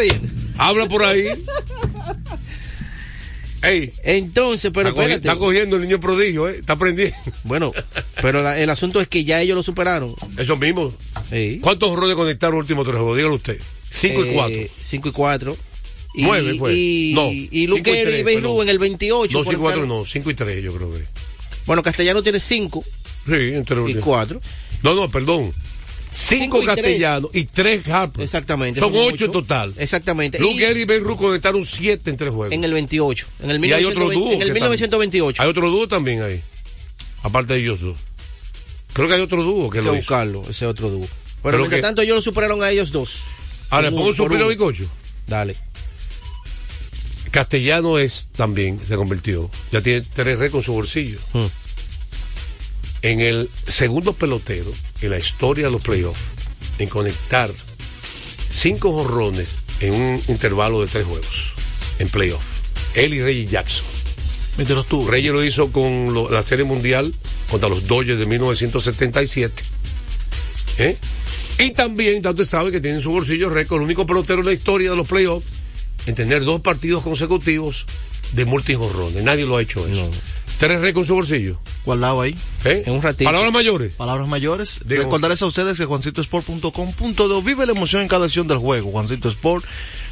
Habla 0.58 0.86
por 0.88 1.02
ahí. 1.04 1.28
Ey. 3.66 3.92
Entonces, 4.04 4.70
pero 4.72 4.88
está, 4.90 5.02
espérate. 5.02 5.28
está 5.28 5.36
cogiendo 5.38 5.76
el 5.76 5.82
niño 5.82 5.98
prodigio, 6.00 6.48
¿eh? 6.48 6.56
Está 6.58 6.74
aprendiendo. 6.74 7.14
Bueno, 7.44 7.72
pero 8.22 8.42
la- 8.42 8.58
el 8.60 8.70
asunto 8.70 9.00
es 9.00 9.08
que 9.08 9.24
ya 9.24 9.40
ellos 9.42 9.56
lo 9.56 9.62
superaron. 9.62 10.14
Eso 10.38 10.56
mismo. 10.56 10.92
¿Cuántos 11.60 11.88
horrores 11.90 12.14
conectaron 12.16 12.56
los 12.56 12.64
últimos 12.64 12.84
tres 12.84 12.96
juegos? 12.96 13.16
Dígalo 13.16 13.34
usted. 13.36 13.60
Cinco 13.90 14.24
y 14.24 14.28
Eh, 14.28 14.32
cuatro. 14.34 14.56
Cinco 14.80 15.08
y 15.08 15.12
cuatro. 15.12 15.56
Y- 16.14 16.22
Nueve 16.22 16.54
fue. 16.58 16.74
Y, 16.74 17.12
no. 17.14 17.30
y 17.30 17.66
Luke 17.66 17.80
y 17.80 18.24
perdón. 18.24 18.42
Ruth 18.42 18.62
en 18.62 18.68
el 18.70 18.78
28. 18.78 19.38
No, 19.38 19.44
cinco 19.44 19.52
y 19.52 19.60
cuatro 19.60 19.86
no. 19.86 20.04
Cinco 20.06 20.30
y 20.30 20.34
tres, 20.34 20.62
yo 20.62 20.72
creo 20.74 20.90
que. 20.92 21.02
Bueno, 21.66 21.82
Castellano 21.82 22.22
tiene 22.22 22.40
cinco 22.40 22.84
Sí, 23.26 23.32
entre 23.54 23.90
y 23.90 23.94
cuatro. 23.96 24.40
No, 24.82 24.94
no, 24.94 25.10
perdón. 25.10 25.52
Cinco, 26.18 26.42
Cinco 26.44 26.58
y 26.58 26.64
tres. 26.64 26.76
castellanos 26.76 27.30
y 27.34 27.44
tres 27.44 27.88
Harper. 27.88 28.22
Exactamente. 28.24 28.80
Son 28.80 28.92
son 28.92 29.02
ocho 29.12 29.24
en 29.26 29.32
total. 29.32 29.74
Exactamente. 29.76 30.38
Luke 30.38 30.58
Gary 30.60 30.82
y 30.82 30.84
Ben 30.86 31.04
Ruth 31.04 31.18
conectaron 31.18 31.66
siete 31.66 32.10
en 32.10 32.16
tres 32.16 32.30
juegos. 32.32 32.54
en 32.54 32.64
el 32.64 32.72
28. 32.72 33.26
En 33.42 33.50
el 33.50 33.64
y 33.64 33.72
hay 33.72 33.84
otro 33.84 34.06
1920 34.08 34.14
dúo. 34.18 34.32
En 34.32 34.42
el 34.42 34.48
que 34.48 34.54
1928. 34.54 35.36
también- 35.36 35.44
Hay 35.46 35.50
otro 35.50 35.70
dúo 35.70 35.88
también 35.88 36.22
ahí. 36.22 36.40
Aparte 37.22 37.52
de 37.54 37.60
ellos 37.60 37.80
dos. 37.80 37.98
Creo 38.94 39.08
que 39.08 39.14
hay 39.14 39.20
otro 39.20 39.42
dúo 39.42 39.68
que 39.68 39.78
Hay 39.78 39.84
que 39.84 39.90
lo 39.90 39.94
hizo. 39.94 40.00
buscarlo, 40.02 40.42
ese 40.48 40.64
otro 40.66 40.88
dúo. 40.88 41.06
Pero, 41.42 41.58
mientras 41.58 41.78
que- 41.78 41.82
tanto, 41.82 42.00
ellos 42.02 42.14
lo 42.16 42.22
superaron 42.22 42.62
a 42.62 42.70
ellos 42.70 42.92
dos. 42.92 43.18
Ahora, 43.70 43.90
Por 43.90 43.96
pongo 43.98 44.08
un- 44.10 44.14
su 44.16 44.22
por 44.22 44.32
pino 44.32 44.44
un- 44.44 44.50
bicocho. 44.50 44.84
Dale. 45.26 45.54
Castellano 47.30 47.98
es 47.98 48.28
también, 48.34 48.80
se 48.86 48.96
convirtió. 48.96 49.50
Ya 49.72 49.80
tiene 49.82 50.00
tres 50.12 50.38
récords 50.38 50.62
en 50.62 50.66
su 50.66 50.72
bolsillo. 50.72 51.18
Hmm. 51.32 51.46
En 53.06 53.20
el 53.20 53.48
segundo 53.68 54.14
pelotero 54.14 54.72
en 55.00 55.10
la 55.10 55.18
historia 55.18 55.66
de 55.66 55.70
los 55.70 55.80
playoffs, 55.80 56.18
en 56.80 56.88
conectar 56.88 57.48
cinco 58.50 58.92
jorrones 58.92 59.58
en 59.80 59.94
un 59.94 60.22
intervalo 60.26 60.80
de 60.80 60.88
tres 60.88 61.06
juegos 61.06 61.52
en 62.00 62.08
playoffs. 62.08 62.44
Él 62.94 63.14
y 63.14 63.22
Reggie 63.22 63.46
Jackson. 63.46 63.86
Mítelos 64.58 64.88
tú. 64.88 65.06
Reyes 65.06 65.32
lo 65.32 65.44
hizo 65.44 65.70
con 65.70 66.14
lo- 66.14 66.28
la 66.30 66.42
Serie 66.42 66.64
Mundial 66.64 67.14
contra 67.48 67.68
los 67.68 67.86
Dodgers 67.86 68.18
de 68.18 68.26
1977. 68.26 69.62
¿Eh? 70.78 70.96
Y 71.60 71.70
también, 71.74 72.26
usted 72.26 72.44
sabe 72.44 72.72
que 72.72 72.80
tiene 72.80 72.96
en 72.96 73.02
su 73.02 73.12
bolsillo 73.12 73.50
récord, 73.50 73.78
el 73.80 73.84
único 73.84 74.04
pelotero 74.04 74.40
en 74.40 74.46
la 74.46 74.52
historia 74.52 74.90
de 74.90 74.96
los 74.96 75.06
playoffs 75.06 75.46
en 76.06 76.16
tener 76.16 76.42
dos 76.44 76.60
partidos 76.60 77.04
consecutivos 77.04 77.86
de 78.32 78.44
multijorrones. 78.46 79.22
Nadie 79.22 79.46
lo 79.46 79.58
ha 79.58 79.62
hecho 79.62 79.86
eso. 79.86 80.10
Tres 80.58 80.80
récords 80.80 81.04
en 81.04 81.08
su 81.08 81.14
bolsillo. 81.14 81.58
Guardado 81.84 82.20
ahí. 82.22 82.34
¿Eh? 82.64 82.82
En 82.86 82.94
un 82.94 83.02
ratito. 83.02 83.28
Palabras 83.28 83.52
mayores. 83.52 83.92
Palabras 83.94 84.26
mayores. 84.26 84.80
Digo- 84.86 85.02
Recordarles 85.02 85.42
a 85.42 85.46
ustedes 85.46 85.76
que 85.78 85.84
juancitosport.com.do 85.84 87.42
vive 87.42 87.66
la 87.66 87.72
emoción 87.72 88.02
en 88.02 88.08
cada 88.08 88.24
acción 88.24 88.48
del 88.48 88.58
juego. 88.58 88.90
Juancito 88.90 89.28
Sport, 89.28 89.64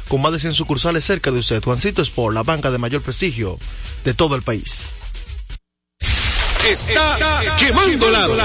con 0.07 0.21
más 0.21 0.31
de 0.33 0.39
100 0.39 0.53
sucursales 0.53 1.03
cerca 1.03 1.31
de 1.31 1.39
usted. 1.39 1.63
Juancito 1.63 2.01
Sport, 2.03 2.35
la 2.35 2.43
banca 2.43 2.69
de 2.69 2.77
mayor 2.77 3.01
prestigio 3.01 3.57
de 4.03 4.13
todo 4.13 4.35
el 4.35 4.43
país. 4.43 4.95
Está, 6.69 7.17
quemando 7.59 8.09
lado. 8.11 8.35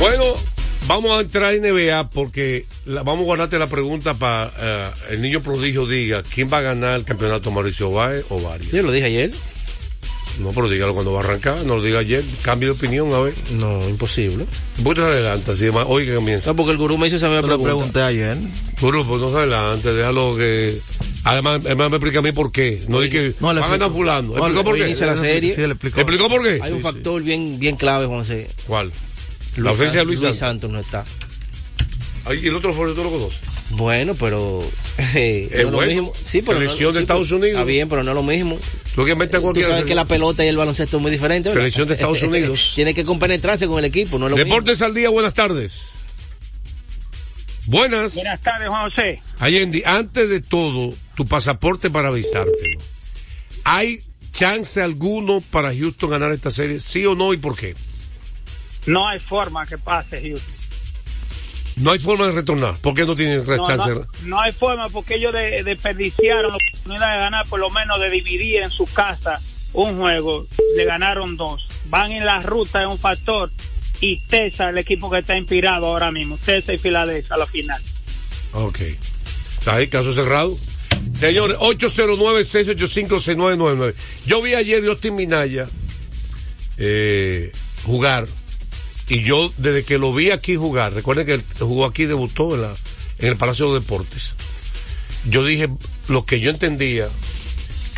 Bueno, 0.00 0.24
vamos 0.86 1.10
a 1.18 1.20
entrar 1.20 1.52
en 1.54 1.62
NBA 1.62 2.08
porque 2.10 2.64
la- 2.86 3.02
vamos 3.02 3.22
a 3.22 3.24
guardarte 3.26 3.58
la 3.58 3.66
pregunta 3.66 4.14
para 4.14 4.50
eh, 4.58 4.90
el 5.10 5.22
niño 5.22 5.42
prodigio 5.42 5.86
diga 5.86 6.22
quién 6.22 6.50
va 6.52 6.58
a 6.58 6.62
ganar 6.62 6.96
el 6.96 7.04
campeonato 7.04 7.50
Mauricio 7.50 7.90
Báez 7.90 8.24
o 8.30 8.40
varios. 8.40 8.70
Yo 8.72 8.82
lo 8.82 8.92
dije 8.92 9.06
ayer. 9.06 9.32
No, 10.40 10.50
pero 10.52 10.68
dígalo 10.68 10.94
cuando 10.94 11.12
va 11.12 11.20
a 11.20 11.24
arrancar, 11.24 11.64
no 11.64 11.76
lo 11.78 11.82
diga 11.82 11.98
ayer, 11.98 12.22
cambio 12.42 12.68
de 12.68 12.78
opinión, 12.78 13.12
a 13.12 13.18
ver. 13.18 13.34
No, 13.58 13.86
imposible. 13.88 14.46
Un 14.78 14.84
poquito 14.84 15.04
se 15.04 15.10
adelanta, 15.12 15.50
así, 15.50 15.68
ma- 15.72 15.84
hoy 15.84 16.06
que 16.06 16.14
comienza. 16.14 16.50
No, 16.50 16.56
porque 16.56 16.70
el 16.70 16.78
gurú 16.78 16.96
me 16.96 17.08
hizo 17.08 17.16
esa 17.16 17.26
misma 17.26 17.42
Te 17.42 17.48
lo 17.48 17.60
pregunta. 17.60 17.92
pregunté 17.92 18.02
ayer. 18.02 18.36
Grupo, 18.80 19.18
no 19.18 19.30
se 19.32 19.36
adelante, 19.38 19.92
déjalo 19.92 20.36
que. 20.36 20.78
Además, 21.24 21.60
además 21.64 21.90
me 21.90 21.96
explica 21.96 22.20
a 22.20 22.22
mí 22.22 22.30
por 22.30 22.52
qué. 22.52 22.80
No 22.86 23.00
di 23.00 23.10
que 23.10 23.34
No, 23.40 23.52
le 23.52 23.58
va 23.60 23.66
a 23.66 23.70
ganar 23.70 23.88
explico. 23.88 23.90
fulano. 23.98 24.28
No, 24.28 24.36
¿Explicó 24.36 24.64
por 24.64 24.76
qué? 24.76 24.84
inicia 24.86 25.06
la 25.06 25.16
serie. 25.16 25.52
Sí, 25.52 25.60
le 25.62 25.66
explicó. 25.72 26.00
¿Explicó 26.00 26.28
por 26.28 26.44
qué? 26.44 26.60
Hay 26.62 26.72
un 26.72 26.82
factor 26.82 27.20
bien, 27.20 27.58
bien 27.58 27.74
clave, 27.76 28.06
José. 28.06 28.46
¿Cuál? 28.68 28.92
La 29.56 29.62
Luis 29.62 29.80
ausencia 29.80 29.86
de 29.92 29.98
San- 30.00 30.06
Luis 30.06 30.20
Santos. 30.20 30.38
Santos 30.38 30.70
no 30.70 30.80
está. 30.80 31.04
Ay, 32.24 32.40
y 32.42 32.46
el 32.48 32.54
otro 32.56 32.72
fue, 32.72 32.92
tú 32.94 33.02
lo 33.02 33.10
conoces. 33.10 33.40
Bueno, 33.70 34.14
pero. 34.14 34.62
eh, 35.14 35.48
Es 35.50 35.52
no 35.52 35.56
es 35.58 35.64
bueno. 35.64 35.80
lo 35.80 35.86
mismo. 35.86 36.12
Sí, 36.22 36.42
pero. 36.42 36.58
Selección 36.58 36.88
no, 36.88 36.92
de 36.94 36.98
sí, 37.00 37.02
Estados 37.02 37.30
Unidos. 37.30 37.50
Está 37.50 37.64
bien, 37.64 37.88
pero 37.88 38.02
no 38.04 38.10
es 38.10 38.14
lo 38.14 38.22
mismo. 38.22 38.58
Lo 38.96 39.04
que 39.04 39.14
Tú 39.14 39.62
sabes 39.62 39.84
que 39.84 39.94
la 39.94 40.04
pelota 40.04 40.44
y 40.44 40.48
el 40.48 40.56
baloncesto 40.56 40.96
es 40.96 41.02
muy 41.02 41.10
diferente. 41.12 41.48
¿verdad? 41.48 41.60
Selección 41.60 41.88
de 41.88 41.94
Estados 41.94 42.22
Unidos. 42.24 42.72
Tiene 42.74 42.94
que 42.94 43.04
compenetrarse 43.04 43.66
con 43.68 43.78
el 43.78 43.84
equipo, 43.84 44.18
no 44.18 44.26
es 44.26 44.30
lo 44.32 44.36
mismo. 44.36 44.52
Deportes 44.54 44.82
al 44.82 44.94
día, 44.94 45.08
buenas 45.10 45.34
tardes. 45.34 45.92
Buenas. 47.66 48.14
Buenas 48.14 48.40
tardes, 48.40 48.68
Juan 48.68 48.90
José. 48.90 49.22
Allende, 49.38 49.82
antes 49.84 50.28
de 50.28 50.40
todo, 50.40 50.94
tu 51.14 51.26
pasaporte 51.26 51.90
para 51.90 52.08
avisártelo. 52.08 52.80
¿Hay 53.64 54.00
chance 54.32 54.80
alguno 54.80 55.42
para 55.50 55.74
Houston 55.74 56.10
ganar 56.10 56.32
esta 56.32 56.50
serie? 56.50 56.80
¿Sí 56.80 57.04
o 57.04 57.14
no 57.14 57.34
y 57.34 57.36
por 57.36 57.56
qué? 57.56 57.74
No 58.88 59.08
hay 59.08 59.18
forma 59.18 59.64
que 59.66 59.78
pase, 59.78 60.20
Houston. 60.20 60.54
No 61.76 61.92
hay 61.92 61.98
forma 62.00 62.26
de 62.26 62.32
retornar. 62.32 62.74
¿Por 62.78 62.92
qué 62.94 63.06
no 63.06 63.14
tienen 63.14 63.44
No, 63.46 63.66
chance? 63.66 63.90
no, 63.90 64.06
no 64.24 64.40
hay 64.40 64.50
forma 64.52 64.88
porque 64.88 65.14
ellos 65.14 65.32
de- 65.32 65.62
desperdiciaron 65.62 66.50
la 66.50 66.56
oportunidad 66.56 67.12
de 67.12 67.18
ganar, 67.18 67.46
por 67.48 67.60
lo 67.60 67.70
menos 67.70 68.00
de 68.00 68.10
dividir 68.10 68.62
en 68.62 68.70
su 68.70 68.84
casa 68.86 69.40
un 69.74 69.96
juego. 69.98 70.46
Le 70.76 70.84
ganaron 70.84 71.36
dos. 71.36 71.64
Van 71.86 72.10
en 72.10 72.24
la 72.26 72.40
ruta, 72.40 72.82
es 72.82 72.88
un 72.88 72.98
factor. 72.98 73.52
Y 74.00 74.20
Tesa, 74.22 74.70
el 74.70 74.78
equipo 74.78 75.08
que 75.10 75.18
está 75.18 75.36
inspirado 75.36 75.86
ahora 75.86 76.10
mismo. 76.10 76.36
Tesa 76.44 76.72
y 76.72 76.78
Filadelfia 76.78 77.36
a 77.36 77.38
la 77.38 77.46
final. 77.46 77.80
Ok. 78.52 78.80
Está 79.58 79.74
ahí, 79.76 79.86
caso 79.88 80.12
cerrado. 80.14 80.56
Señores, 81.18 81.56
809-685-6999. 81.58 83.94
Yo 84.26 84.42
vi 84.42 84.54
ayer 84.54 84.84
a 84.84 84.88
Justin 84.88 85.14
Minaya 85.16 85.66
eh, 86.76 87.52
jugar. 87.84 88.26
Y 89.08 89.20
yo, 89.20 89.52
desde 89.56 89.84
que 89.84 89.98
lo 89.98 90.12
vi 90.12 90.30
aquí 90.30 90.56
jugar, 90.56 90.92
recuerden 90.92 91.26
que 91.26 91.34
él 91.34 91.42
jugó 91.58 91.86
aquí, 91.86 92.04
debutó 92.04 92.54
en 92.54 92.62
la, 92.62 92.74
en 93.18 93.28
el 93.28 93.36
Palacio 93.36 93.72
de 93.72 93.80
Deportes, 93.80 94.34
yo 95.28 95.44
dije 95.44 95.68
lo 96.08 96.24
que 96.24 96.40
yo 96.40 96.50
entendía 96.50 97.08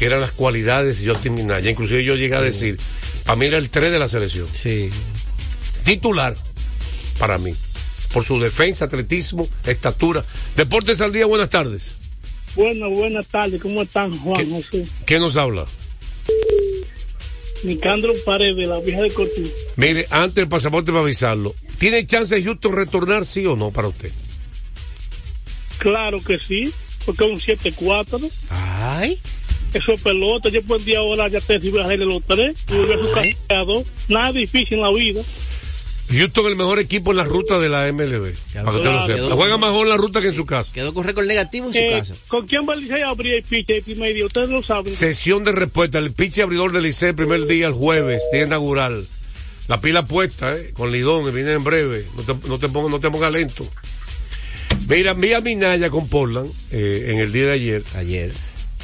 que 0.00 0.06
eran 0.06 0.20
las 0.20 0.32
cualidades 0.32 1.02
de 1.02 1.12
Justin 1.12 1.34
Minaya. 1.34 1.70
Inclusive 1.70 2.02
yo 2.02 2.16
llegué 2.16 2.34
a 2.34 2.40
decir, 2.40 2.78
para 3.24 3.36
mí 3.36 3.44
era 3.44 3.58
el 3.58 3.68
3 3.68 3.92
de 3.92 3.98
la 3.98 4.08
selección. 4.08 4.46
Sí. 4.50 4.88
Titular, 5.84 6.34
para 7.18 7.36
mí. 7.36 7.54
Por 8.12 8.24
su 8.24 8.40
defensa, 8.40 8.86
atletismo, 8.86 9.46
estatura. 9.66 10.24
Deportes 10.56 11.02
al 11.02 11.12
día, 11.12 11.26
buenas 11.26 11.50
tardes. 11.50 11.92
Bueno, 12.56 12.88
buenas 12.88 13.26
tardes. 13.26 13.60
¿Cómo 13.60 13.82
están, 13.82 14.16
Juan 14.16 14.50
José? 14.50 14.86
¿Qué 15.04 15.18
nos 15.18 15.36
habla? 15.36 15.66
Nicandro 17.62 18.14
Paredes, 18.24 18.68
la 18.68 18.80
vieja 18.80 19.02
de 19.02 19.10
Cortés. 19.10 19.52
Mire, 19.76 20.06
antes 20.10 20.36
del 20.36 20.48
pasaporte 20.48 20.92
para 20.92 21.02
avisarlo. 21.02 21.54
¿Tiene 21.78 22.04
chance 22.06 22.34
de 22.34 22.42
Houston 22.42 22.74
retornar, 22.74 23.24
sí 23.24 23.46
o 23.46 23.56
no, 23.56 23.70
para 23.70 23.88
usted? 23.88 24.10
Claro 25.78 26.18
que 26.22 26.38
sí, 26.38 26.72
porque 27.06 27.24
es 27.24 27.30
un 27.30 27.40
7-4. 27.40 28.30
Ay. 28.50 29.18
Eso 29.72 29.92
es 29.92 30.02
pelota. 30.02 30.48
Yo 30.48 30.62
por 30.62 30.82
día 30.82 30.98
ahora 30.98 31.28
ya 31.28 31.40
te 31.40 31.60
sirve 31.60 31.80
a 31.80 31.84
hacerle 31.84 32.06
los 32.06 32.22
tres 32.24 32.64
y 32.68 32.92
a 32.92 32.98
su 32.98 33.12
casa. 33.12 33.90
Nada 34.08 34.32
difícil 34.32 34.78
en 34.78 34.84
la 34.84 34.90
vida. 34.90 35.22
Houston 36.10 36.46
el 36.46 36.56
mejor 36.56 36.78
equipo 36.78 37.12
en 37.12 37.18
la 37.18 37.24
ruta 37.24 37.58
de 37.58 37.68
la 37.68 37.90
MLB. 37.92 38.34
Para 38.52 38.70
que 38.70 38.76
usted 38.76 38.90
lo 38.90 39.06
sepa. 39.06 39.28
La 39.28 39.34
juega 39.36 39.58
mejor 39.58 39.82
en 39.86 39.88
la 39.90 39.96
ruta 39.96 40.20
que 40.20 40.28
en 40.28 40.34
su 40.34 40.44
casa. 40.46 40.72
Quedó 40.72 40.92
con 40.92 41.04
récord 41.06 41.26
negativo 41.26 41.66
en 41.68 41.72
su 41.72 41.78
Eh, 41.78 41.90
casa. 41.90 42.14
¿Con 42.28 42.46
quién 42.46 42.66
va 42.68 42.74
el 42.74 42.80
Licey 42.82 43.02
a 43.02 43.08
abrir 43.10 43.34
el 43.34 43.42
pitch 43.42 43.70
el 43.70 43.82
primer 43.82 44.12
día? 44.14 44.26
Ustedes 44.26 44.48
lo 44.50 44.62
saben. 44.62 44.92
Sesión 44.92 45.44
de 45.44 45.52
respuesta. 45.52 45.98
El 45.98 46.12
pitch 46.12 46.40
abridor 46.40 46.72
del 46.72 46.82
Liceo 46.82 47.10
el 47.10 47.14
primer 47.14 47.46
día, 47.46 47.66
el 47.68 47.72
jueves, 47.74 48.22
día 48.32 48.44
inaugural. 48.44 49.06
La 49.68 49.80
pila 49.80 50.04
puesta, 50.04 50.56
¿eh? 50.56 50.72
Con 50.74 50.90
Lidón, 50.90 51.24
que 51.24 51.30
viene 51.30 51.52
en 51.52 51.62
breve. 51.62 52.04
No 52.16 52.22
te, 52.22 52.48
no 52.48 52.58
te, 52.58 52.68
pongas, 52.68 52.90
no 52.90 52.98
te 52.98 53.08
pongas 53.10 53.30
lento. 53.32 53.64
Mira, 54.88 55.12
vi 55.14 55.32
a 55.32 55.40
Minaya 55.40 55.90
con 55.90 56.08
Portland 56.08 56.50
eh, 56.72 57.06
en 57.08 57.18
el 57.18 57.32
día 57.32 57.46
de 57.46 57.52
ayer. 57.52 57.84
Ayer. 57.94 58.32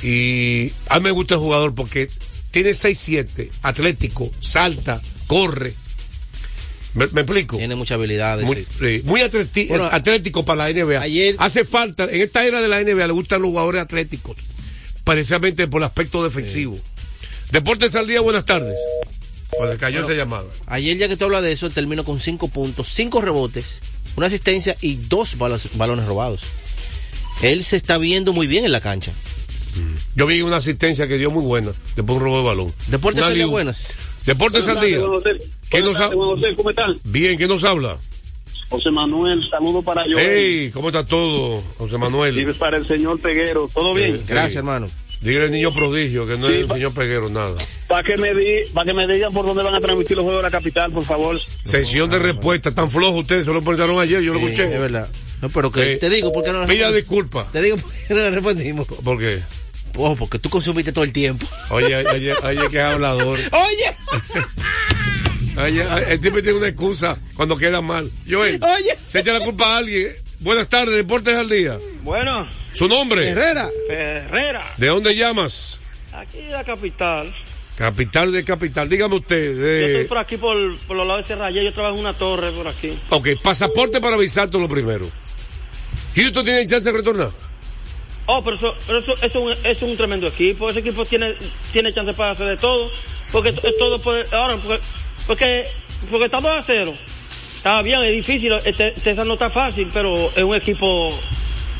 Y 0.02 0.70
a 0.88 0.98
mí 0.98 1.04
me 1.04 1.10
gusta 1.10 1.34
el 1.34 1.40
jugador 1.40 1.74
porque 1.74 2.08
tiene 2.52 2.70
6-7, 2.70 3.48
atlético, 3.62 4.30
salta, 4.40 5.02
corre. 5.26 5.74
¿Me, 6.96 7.06
me 7.12 7.20
explico? 7.20 7.56
Tiene 7.58 7.76
muchas 7.76 7.96
habilidades. 7.96 8.44
Muy, 8.46 8.66
sí. 8.80 9.02
muy 9.04 9.20
Bueno, 9.68 9.84
atlético 9.84 10.44
para 10.44 10.68
la 10.68 10.72
NBA. 10.84 11.34
Hace 11.38 11.64
falta, 11.64 12.04
en 12.04 12.22
esta 12.22 12.44
era 12.44 12.60
de 12.60 12.68
la 12.68 12.82
NBA 12.82 13.06
le 13.06 13.12
gustan 13.12 13.42
los 13.42 13.50
jugadores 13.50 13.82
atléticos, 13.82 14.36
precisamente 15.04 15.68
por 15.68 15.80
el 15.82 15.84
aspecto 15.86 16.24
defensivo. 16.24 16.78
Deportes 17.52 17.94
al 17.94 18.06
día, 18.06 18.20
buenas 18.20 18.44
tardes. 18.44 18.76
Cuando 19.50 19.76
cayó 19.78 19.98
Bueno, 20.00 20.08
esa 20.08 20.16
llamada. 20.18 20.44
Ayer, 20.66 20.96
ya 20.96 21.08
que 21.08 21.16
tú 21.16 21.26
hablas 21.26 21.42
de 21.42 21.52
eso, 21.52 21.70
terminó 21.70 22.02
con 22.04 22.18
cinco 22.18 22.48
puntos, 22.48 22.88
cinco 22.88 23.20
rebotes, 23.20 23.80
una 24.16 24.26
asistencia 24.26 24.76
y 24.80 24.96
dos 24.96 25.38
balas- 25.38 25.68
balones 25.76 26.06
robados. 26.06 26.40
Él 27.42 27.62
se 27.62 27.76
está 27.76 27.98
viendo 27.98 28.32
muy 28.32 28.46
bien 28.46 28.64
en 28.64 28.72
la 28.72 28.80
cancha. 28.80 29.12
Yo 30.14 30.26
vi 30.26 30.40
una 30.40 30.56
asistencia 30.56 31.06
que 31.06 31.18
dio 31.18 31.30
muy 31.30 31.44
buena 31.44 31.72
después 31.94 32.06
de 32.06 32.12
un 32.14 32.20
robo 32.20 32.38
de 32.38 32.44
balón. 32.44 32.74
Deportes 32.88 33.22
al 33.24 33.34
día 33.34 33.44
buenas. 33.46 33.94
Deportes 34.26 34.66
al 34.68 34.80
día. 34.80 34.98
¿Qué 35.70 35.82
nos 35.82 36.00
ha- 36.00 36.10
¿Cómo 36.10 36.70
están? 36.70 36.96
Bien, 37.04 37.38
¿qué 37.38 37.46
nos 37.46 37.64
habla? 37.64 37.96
José 38.68 38.90
Manuel, 38.90 39.48
saludo 39.48 39.80
para 39.82 40.04
yo. 40.06 40.16
Hey, 40.18 40.70
¿cómo 40.74 40.88
está 40.88 41.06
todo, 41.06 41.62
José 41.78 41.98
Manuel? 41.98 42.36
Y 42.36 42.52
para 42.54 42.76
el 42.78 42.86
señor 42.86 43.20
Peguero, 43.20 43.70
¿todo 43.72 43.94
bien? 43.94 44.16
Eh, 44.16 44.18
sí. 44.26 44.58
Dígale 45.22 45.46
al 45.46 45.50
niño 45.52 45.72
prodigio, 45.72 46.26
que 46.26 46.36
no 46.36 46.48
es 46.50 46.56
el 46.58 46.68
señor 46.68 46.92
Peguero, 46.92 47.30
nada. 47.30 47.54
Para 47.88 48.02
que, 48.02 48.16
me 48.18 48.34
di, 48.34 48.64
para 48.74 48.86
que 48.86 48.92
me 48.92 49.06
digan 49.12 49.32
por 49.32 49.46
dónde 49.46 49.62
van 49.62 49.74
a 49.74 49.80
transmitir 49.80 50.16
los 50.16 50.24
juegos 50.24 50.42
de 50.42 50.50
la 50.50 50.50
capital, 50.50 50.92
por 50.92 51.04
favor. 51.04 51.40
Sesión 51.64 52.10
de 52.10 52.18
respuesta, 52.18 52.74
tan 52.74 52.90
flojo 52.90 53.18
ustedes, 53.20 53.44
se 53.44 53.52
lo 53.52 53.60
preguntaron 53.60 53.98
ayer, 54.00 54.20
yo 54.20 54.34
lo 54.34 54.40
Sí, 54.40 54.46
escuché. 54.46 54.64
es 54.74 54.80
verdad. 54.80 55.08
No, 55.40 55.48
pero 55.48 55.70
que 55.72 55.92
Eh, 55.92 55.96
te 55.96 56.10
digo, 56.10 56.32
¿por 56.32 56.42
qué 56.44 56.52
no 56.52 56.66
Pida 56.66 56.90
disculpas. 56.92 57.50
Te 57.52 57.62
digo, 57.62 57.76
¿por 57.76 57.90
qué 57.90 58.14
no 58.14 58.20
le 58.20 58.30
respondimos? 58.30 58.86
¿Por 58.86 59.18
qué? 59.18 59.40
Oh, 59.98 60.14
porque 60.16 60.38
tú 60.38 60.48
consumiste 60.50 60.92
todo 60.92 61.04
el 61.04 61.12
tiempo. 61.12 61.46
Oye, 61.70 61.96
oye, 61.96 62.32
oye, 62.42 62.68
que 62.70 62.78
es 62.78 62.84
hablador. 62.84 63.38
Oye. 63.52 63.96
Oye, 65.58 65.86
el 66.12 66.20
tipo 66.20 66.42
tiene 66.42 66.58
una 66.58 66.68
excusa 66.68 67.16
cuando 67.34 67.56
queda 67.56 67.80
mal. 67.80 68.10
Joel, 68.28 68.60
Oye. 68.62 68.96
se 69.08 69.20
echa 69.20 69.32
la 69.32 69.40
culpa 69.40 69.74
a 69.74 69.76
alguien. 69.78 70.12
Buenas 70.40 70.68
tardes, 70.68 70.94
Deportes 70.94 71.34
al 71.34 71.48
Día. 71.48 71.78
Bueno, 72.02 72.46
¿Su 72.74 72.88
nombre? 72.88 73.26
Herrera. 73.30 73.70
Herrera, 73.88 74.64
¿De 74.76 74.88
dónde 74.88 75.16
llamas? 75.16 75.80
aquí 76.12 76.40
en 76.40 76.50
la 76.52 76.62
capital. 76.64 77.34
Capital 77.76 78.32
de 78.32 78.44
capital. 78.44 78.88
Dígame 78.88 79.16
usted. 79.16 79.54
Yo 79.56 79.66
estoy 79.66 80.02
De... 80.02 80.04
por 80.08 80.18
aquí, 80.18 80.36
por, 80.36 80.78
por 80.80 80.96
los 80.96 81.06
lados 81.06 81.22
de 81.26 81.28
Serraya. 81.34 81.62
Yo 81.62 81.72
trabajo 81.72 81.94
en 81.94 82.00
una 82.00 82.12
torre 82.14 82.50
por 82.52 82.68
aquí. 82.68 82.92
Ok, 83.10 83.28
pasaporte 83.42 84.00
para 84.00 84.16
avisarte 84.16 84.58
lo 84.58 84.68
primero. 84.68 85.06
¿Houston 86.14 86.44
tiene 86.44 86.66
chance 86.66 86.90
de 86.90 86.96
retornar? 86.96 87.30
Oh, 88.26 88.42
pero 88.42 88.56
eso, 88.56 88.74
eso, 88.88 89.14
eso 89.22 89.50
es, 89.64 89.82
un, 89.82 89.96
tremendo 89.96 90.26
equipo. 90.26 90.68
Ese 90.68 90.80
equipo 90.80 91.04
tiene, 91.04 91.34
tiene 91.72 91.92
chance 91.92 92.12
para 92.12 92.32
hacer 92.32 92.48
de 92.48 92.56
todo. 92.56 92.90
Porque 93.30 93.50
es 93.50 93.78
todo 93.78 94.00
por, 94.00 94.16
ahora, 94.34 94.56
porque, 94.56 94.80
porque, 95.26 95.64
porque 96.10 96.24
está 96.26 96.40
2 96.40 96.50
a 96.50 96.62
0. 96.62 96.94
Está 97.56 97.82
bien, 97.82 98.02
es 98.02 98.12
difícil. 98.12 98.52
Este, 98.64 98.88
este 98.96 99.14
no 99.14 99.34
está 99.34 99.48
fácil, 99.50 99.88
pero 99.92 100.30
es 100.34 100.42
un 100.42 100.54
equipo 100.56 101.16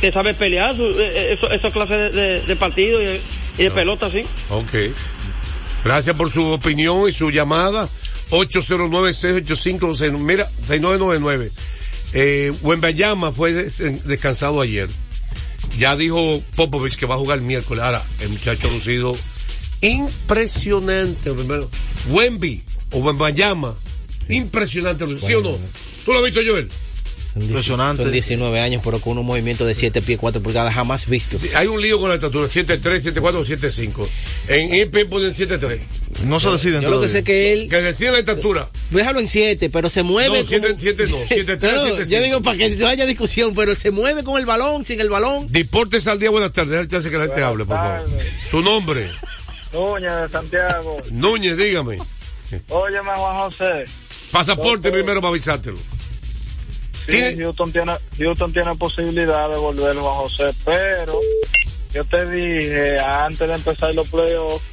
que 0.01 0.13
sabe 0.13 0.35
pelear 0.35 0.77
su, 0.77 0.85
eh, 0.85 0.95
eh, 0.99 1.33
eso, 1.33 1.51
esa 1.51 1.71
clase 1.71 1.97
de, 1.97 2.41
de, 2.41 2.57
partido 2.57 3.01
y 3.03 3.21
de, 3.57 3.71
pelota, 3.71 4.11
sí. 4.11 4.25
Ok. 4.51 4.73
Gracias 5.85 6.17
por 6.17 6.33
su 6.33 6.45
opinión 6.47 7.09
y 7.09 7.13
su 7.13 7.31
llamada. 7.31 7.89
809-685, 8.31 10.19
mira, 10.19 10.45
6999. 10.45 11.51
Eh, 12.13 12.53
Wembayama 12.63 13.33
fue 13.33 13.53
des- 13.53 14.05
descansado 14.05 14.61
ayer. 14.61 14.89
Ya 15.79 15.97
dijo 15.97 16.43
Popovich 16.55 16.97
que 16.97 17.07
va 17.07 17.15
a 17.17 17.19
jugar 17.19 17.39
el 17.39 17.45
miércoles. 17.45 17.85
Ahora, 17.85 18.03
el 18.21 18.31
muchacho 18.31 18.69
ha 18.69 18.73
lucido 18.73 19.17
impresionante. 19.81 21.33
Primero, 21.33 21.71
Wemby 22.11 22.63
o 22.93 22.99
Wembayama, 22.99 23.75
impresionante. 24.29 25.05
¿Sí 25.21 25.35
o 25.35 25.43
no? 25.43 25.57
¿Tú 26.05 26.13
lo 26.13 26.19
has 26.19 26.25
visto, 26.25 26.41
Joel? 26.47 26.69
Impresionante. 27.39 28.03
Son 28.03 28.11
19 28.13 28.61
años, 28.61 28.81
pero 28.85 28.99
con 29.01 29.19
un 29.19 29.27
movimiento 29.27 29.67
de 29.67 29.75
7 29.75 30.01
pies 30.03 30.19
4 30.19 30.43
pulgadas 30.43 30.75
jamás 30.75 31.07
vistos. 31.07 31.55
Hay 31.55 31.67
un 31.67 31.81
lío 31.83 32.01
con 32.01 32.09
la 32.09 32.15
estatura, 32.15 32.49
7'3, 32.49 33.03
7'4 33.03 33.35
o 33.37 33.45
7'5. 33.45 34.09
En 34.49 34.73
ESPN 34.73 35.09
ponen 35.11 35.35
7'3. 35.35 35.79
No 36.25 36.41
se 36.41 36.51
deciden 36.51 36.81
Yo 36.81 36.91
lo 36.91 37.01
que 37.01 37.09
sé 37.11 37.23
que 37.23 37.53
él. 37.53 37.69
Que 37.69 37.83
decía 37.83 38.11
la 38.11 38.19
estatura. 38.19 38.69
Déjalo 38.91 39.21
en 39.21 39.29
7, 39.29 39.69
pero 39.71 39.91
se 39.91 40.03
mueve. 40.03 40.41
No, 40.41 40.47
siete- 40.47 40.69
como- 40.69 40.79
siete 40.81 41.07
no, 41.09 41.17
siete 41.29 41.57
tres, 41.59 41.73
No, 41.75 41.79
no, 41.81 41.85
siete 41.89 41.99
Yo 42.01 42.07
cinco. 42.07 42.23
digo 42.25 42.43
para 42.43 42.57
que 42.59 42.71
no 42.71 42.87
haya 42.87 43.05
discusión, 43.07 43.55
pero 43.55 43.75
se 43.75 43.91
mueve 43.91 44.25
con 44.25 44.39
el 44.41 44.47
balón, 44.47 44.85
sin 44.85 45.01
el 45.01 45.11
balón. 45.11 45.47
Deportes 45.51 46.07
al 46.09 46.19
día, 46.19 46.31
buenas 46.31 46.53
tardes. 46.53 46.89
Chance 46.89 47.11
que 47.11 47.19
la 47.19 47.25
gente 47.27 47.43
hable, 47.43 47.65
por 47.67 47.77
favor. 47.77 48.09
Su 48.51 48.63
nombre. 48.63 49.11
Núñez 49.75 50.13
de 50.23 50.29
Santiago. 50.31 50.97
Núñez, 51.11 51.57
dígame. 51.59 51.99
Óyeme, 52.69 53.11
Juan 53.15 53.37
José. 53.41 53.85
Pasaporte 54.31 54.91
primero 54.91 55.21
para 55.21 55.31
avisártelo. 55.33 55.77
Sí, 57.09 57.37
Houston 57.39 57.73
tiene, 57.73 57.93
Houston 58.19 58.53
tiene 58.53 58.75
posibilidad 58.77 59.49
de 59.49 59.57
volver, 59.57 59.97
Juan 59.97 60.15
José, 60.15 60.53
pero 60.65 61.19
yo 61.93 62.05
te 62.05 62.31
dije 62.31 62.99
antes 62.99 63.47
de 63.49 63.55
empezar 63.55 63.95
los 63.95 64.09
playoffs 64.09 64.65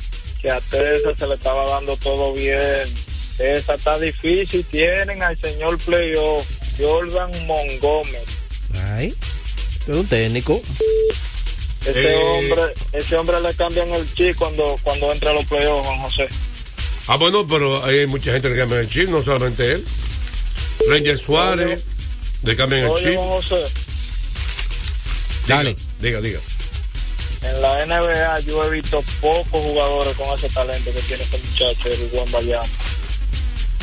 que 0.41 0.49
a 0.51 0.59
Tessa 0.59 1.13
se 1.17 1.27
le 1.27 1.35
estaba 1.35 1.67
dando 1.69 1.95
todo 1.97 2.33
bien. 2.33 2.83
Esa 3.39 3.75
está 3.75 3.97
difícil. 3.99 4.63
Tienen 4.65 5.21
al 5.23 5.39
señor 5.39 5.77
playoff, 5.79 6.45
Jordan 6.79 7.31
Montgomery. 7.47 8.17
Ay, 8.95 9.13
pero 9.85 9.99
un 9.99 10.07
técnico. 10.07 10.61
Ese 11.81 12.13
Eh. 12.13 12.15
hombre, 12.15 12.61
ese 12.93 13.15
hombre 13.17 13.41
le 13.41 13.53
cambian 13.55 13.89
el 13.91 14.11
chip 14.13 14.35
cuando, 14.37 14.77
cuando 14.83 15.11
entra 15.11 15.31
a 15.31 15.33
los 15.33 15.45
playoffs, 15.45 15.85
Juan 15.87 15.99
José. 15.99 16.27
Ah, 17.07 17.17
bueno, 17.17 17.45
pero 17.47 17.83
hay 17.83 18.07
mucha 18.07 18.31
gente 18.31 18.49
que 18.49 18.55
cambia 18.57 18.79
el 18.79 18.89
chip, 18.89 19.09
no 19.09 19.21
solamente 19.21 19.73
él. 19.73 19.85
Ranger 20.89 21.17
Suárez, 21.17 21.83
le 22.43 22.55
cambian 22.55 22.83
el 22.83 22.89
Oye, 22.89 23.11
chip. 23.11 23.17
José, 23.17 23.65
Dale. 25.47 25.75
Diga, 25.99 26.21
diga. 26.21 26.39
en 27.41 27.61
la 27.61 27.85
NBA 27.85 28.39
yo 28.41 28.63
he 28.63 28.69
visto 28.69 29.03
pocos 29.21 29.61
jugadores 29.61 30.15
con 30.17 30.37
ese 30.37 30.49
talento 30.49 30.91
que 30.93 31.01
tiene 31.01 31.23
ese 31.23 31.37
muchacho, 31.37 31.89
el 31.89 32.09
Juan 32.11 32.31
Bayama. 32.31 32.65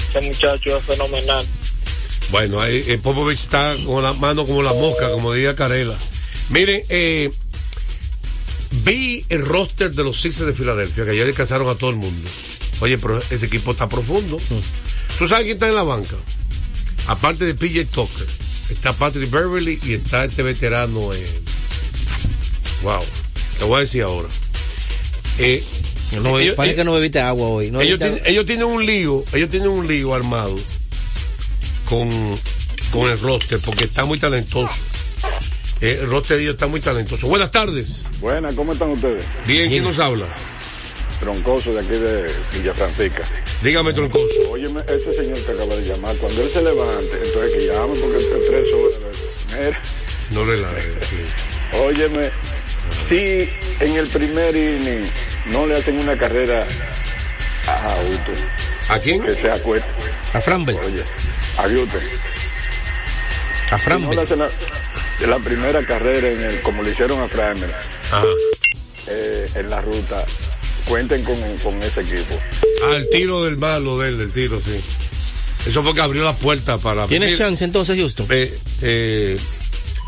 Ese 0.08 0.20
muchacho 0.22 0.76
es 0.76 0.84
fenomenal. 0.84 1.46
Bueno, 2.30 2.60
ahí 2.60 2.84
el 2.88 3.00
Popovich 3.00 3.38
está 3.38 3.74
con 3.84 4.02
la 4.02 4.12
mano 4.14 4.46
como 4.46 4.62
la 4.62 4.72
mosca, 4.72 5.10
como 5.10 5.32
diría 5.32 5.54
Carela. 5.56 5.96
Miren, 6.50 6.82
eh, 6.88 7.30
vi 8.84 9.24
el 9.28 9.44
roster 9.44 9.90
de 9.92 10.04
los 10.04 10.20
Sixers 10.20 10.46
de 10.46 10.52
Filadelfia, 10.52 11.04
que 11.04 11.10
ayer 11.10 11.26
descansaron 11.26 11.68
a 11.68 11.74
todo 11.74 11.90
el 11.90 11.96
mundo. 11.96 12.30
Oye, 12.80 12.98
pero 12.98 13.18
ese 13.18 13.46
equipo 13.46 13.72
está 13.72 13.88
profundo. 13.88 14.38
¿Tú 15.18 15.26
sabes 15.28 15.44
quién 15.44 15.56
está 15.56 15.68
en 15.68 15.74
la 15.74 15.82
banca? 15.82 16.16
Aparte 17.08 17.44
de 17.44 17.54
PJ 17.54 17.84
Tucker, 17.86 18.26
está 18.70 18.92
Patrick 18.92 19.30
Beverly 19.30 19.78
y 19.84 19.94
está 19.94 20.24
este 20.24 20.42
veterano. 20.42 21.12
Eh, 21.12 21.26
wow, 22.82 23.02
te 23.58 23.64
voy 23.64 23.76
a 23.76 23.80
decir 23.80 24.02
ahora. 24.02 24.28
Eh, 25.38 25.62
No, 26.22 26.38
ellos- 26.38 26.54
parece 26.56 26.76
que 26.76 26.84
no 26.84 26.92
bebiste 26.92 27.20
agua 27.20 27.46
hoy. 27.48 27.70
No 27.70 27.80
ellos, 27.80 27.98
bebiste 27.98 28.20
tienen, 28.20 28.32
ellos 28.34 28.46
tienen 28.46 28.66
un 28.66 28.84
lío, 28.84 29.24
ellos 29.32 29.48
tienen 29.50 29.68
un 29.68 29.86
lío 29.86 30.12
armado 30.14 30.56
con, 31.88 32.08
con 32.92 33.08
el 33.10 33.18
roster 33.20 33.60
porque 33.64 33.84
está 33.84 34.04
muy 34.04 34.18
talentoso. 34.18 34.80
Eh, 35.80 35.98
el 36.02 36.08
roster 36.10 36.36
de 36.36 36.42
ellos 36.42 36.54
está 36.54 36.66
muy 36.66 36.80
talentoso. 36.80 37.26
Buenas 37.26 37.50
tardes. 37.50 38.04
Buenas, 38.20 38.54
¿cómo 38.54 38.72
están 38.72 38.90
ustedes? 38.90 39.24
Bien, 39.46 39.68
¿quién 39.68 39.84
nos 39.84 39.98
habla? 39.98 40.26
Troncoso 41.20 41.74
de 41.74 41.80
aquí 41.80 41.90
de 41.90 42.32
Villa 42.52 42.74
Francisca. 42.74 43.22
Dígame, 43.62 43.92
Troncoso. 43.92 44.50
Óyeme, 44.50 44.80
ese 44.88 45.12
señor 45.12 45.38
que 45.38 45.52
acaba 45.52 45.76
de 45.76 45.82
llamar, 45.84 46.16
cuando 46.16 46.42
él 46.42 46.50
se 46.50 46.62
levante, 46.62 47.12
entonces 47.24 47.52
que 47.54 47.66
llame 47.66 47.94
porque 48.00 48.16
entre 48.24 48.38
tres 48.48 48.72
horas. 48.72 48.98
Mira, 49.58 49.82
No 50.30 50.44
le 50.44 50.56
la 50.58 50.68
sí. 50.80 51.76
óyeme, 51.78 52.30
si 53.08 53.48
en 53.84 53.96
el 53.96 54.06
primer 54.08 54.56
inning 54.56 55.04
no 55.46 55.66
le 55.66 55.76
hacen 55.76 55.98
una 55.98 56.16
carrera 56.16 56.66
a 57.66 57.84
Auto. 57.94 58.32
¿A 58.88 58.98
quién? 58.98 59.22
Que 59.22 59.34
se 59.34 59.50
acueste. 59.50 59.88
A 60.32 60.40
Framber. 60.40 60.74
Oye, 60.76 61.02
a 61.58 61.68
Gutte. 61.68 61.98
A 63.72 63.78
Si 63.78 63.88
no 63.90 64.12
le 64.14 64.22
hacen 64.22 64.38
la, 64.38 64.48
la 65.28 65.38
primera 65.38 65.84
carrera 65.86 66.28
en 66.30 66.40
el, 66.42 66.60
como 66.62 66.82
le 66.82 66.90
hicieron 66.90 67.20
a 67.20 67.28
Framber, 67.28 67.70
eh, 69.06 69.48
en 69.54 69.70
la 69.70 69.80
ruta, 69.80 70.24
cuenten 70.80 71.22
con, 71.24 71.36
con 71.62 71.82
ese 71.82 72.00
equipo. 72.00 72.38
El 72.92 73.08
tiro 73.10 73.44
del 73.44 73.56
malo 73.56 73.98
de 73.98 74.08
él, 74.08 74.20
el 74.20 74.32
tiro, 74.32 74.60
sí. 74.60 74.78
Eso 75.68 75.82
fue 75.82 75.92
que 75.94 76.00
abrió 76.00 76.24
la 76.24 76.32
puerta 76.32 76.78
para. 76.78 77.06
¿Tiene 77.06 77.34
chance 77.36 77.64
entonces, 77.64 77.96
Houston? 77.96 78.26
eh, 78.30 78.58
eh, 78.82 79.38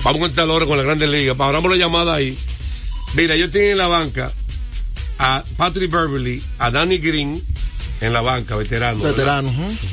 vamos 0.03 0.23
a 0.23 0.27
entrar 0.27 0.49
ahora 0.49 0.67
con 0.67 0.79
la 0.79 0.83
Grandes 0.83 1.09
Ligas. 1.09 1.37
Paramos 1.37 1.71
la 1.71 1.77
llamada 1.77 2.15
ahí. 2.15 2.37
Mira, 3.15 3.37
yo 3.37 3.51
tengo 3.51 3.71
en 3.73 3.79
la 3.79 3.89
banca 3.89 4.33
a 5.19 5.45
Patrick 5.57 5.91
Beverly, 5.91 6.43
a 6.59 6.71
Danny 6.71 6.99
Green 6.99 7.43
en 8.01 8.13
la 8.13 8.23
banca, 8.23 8.57
veterano. 8.57 9.03
Veterano. 9.03 9.53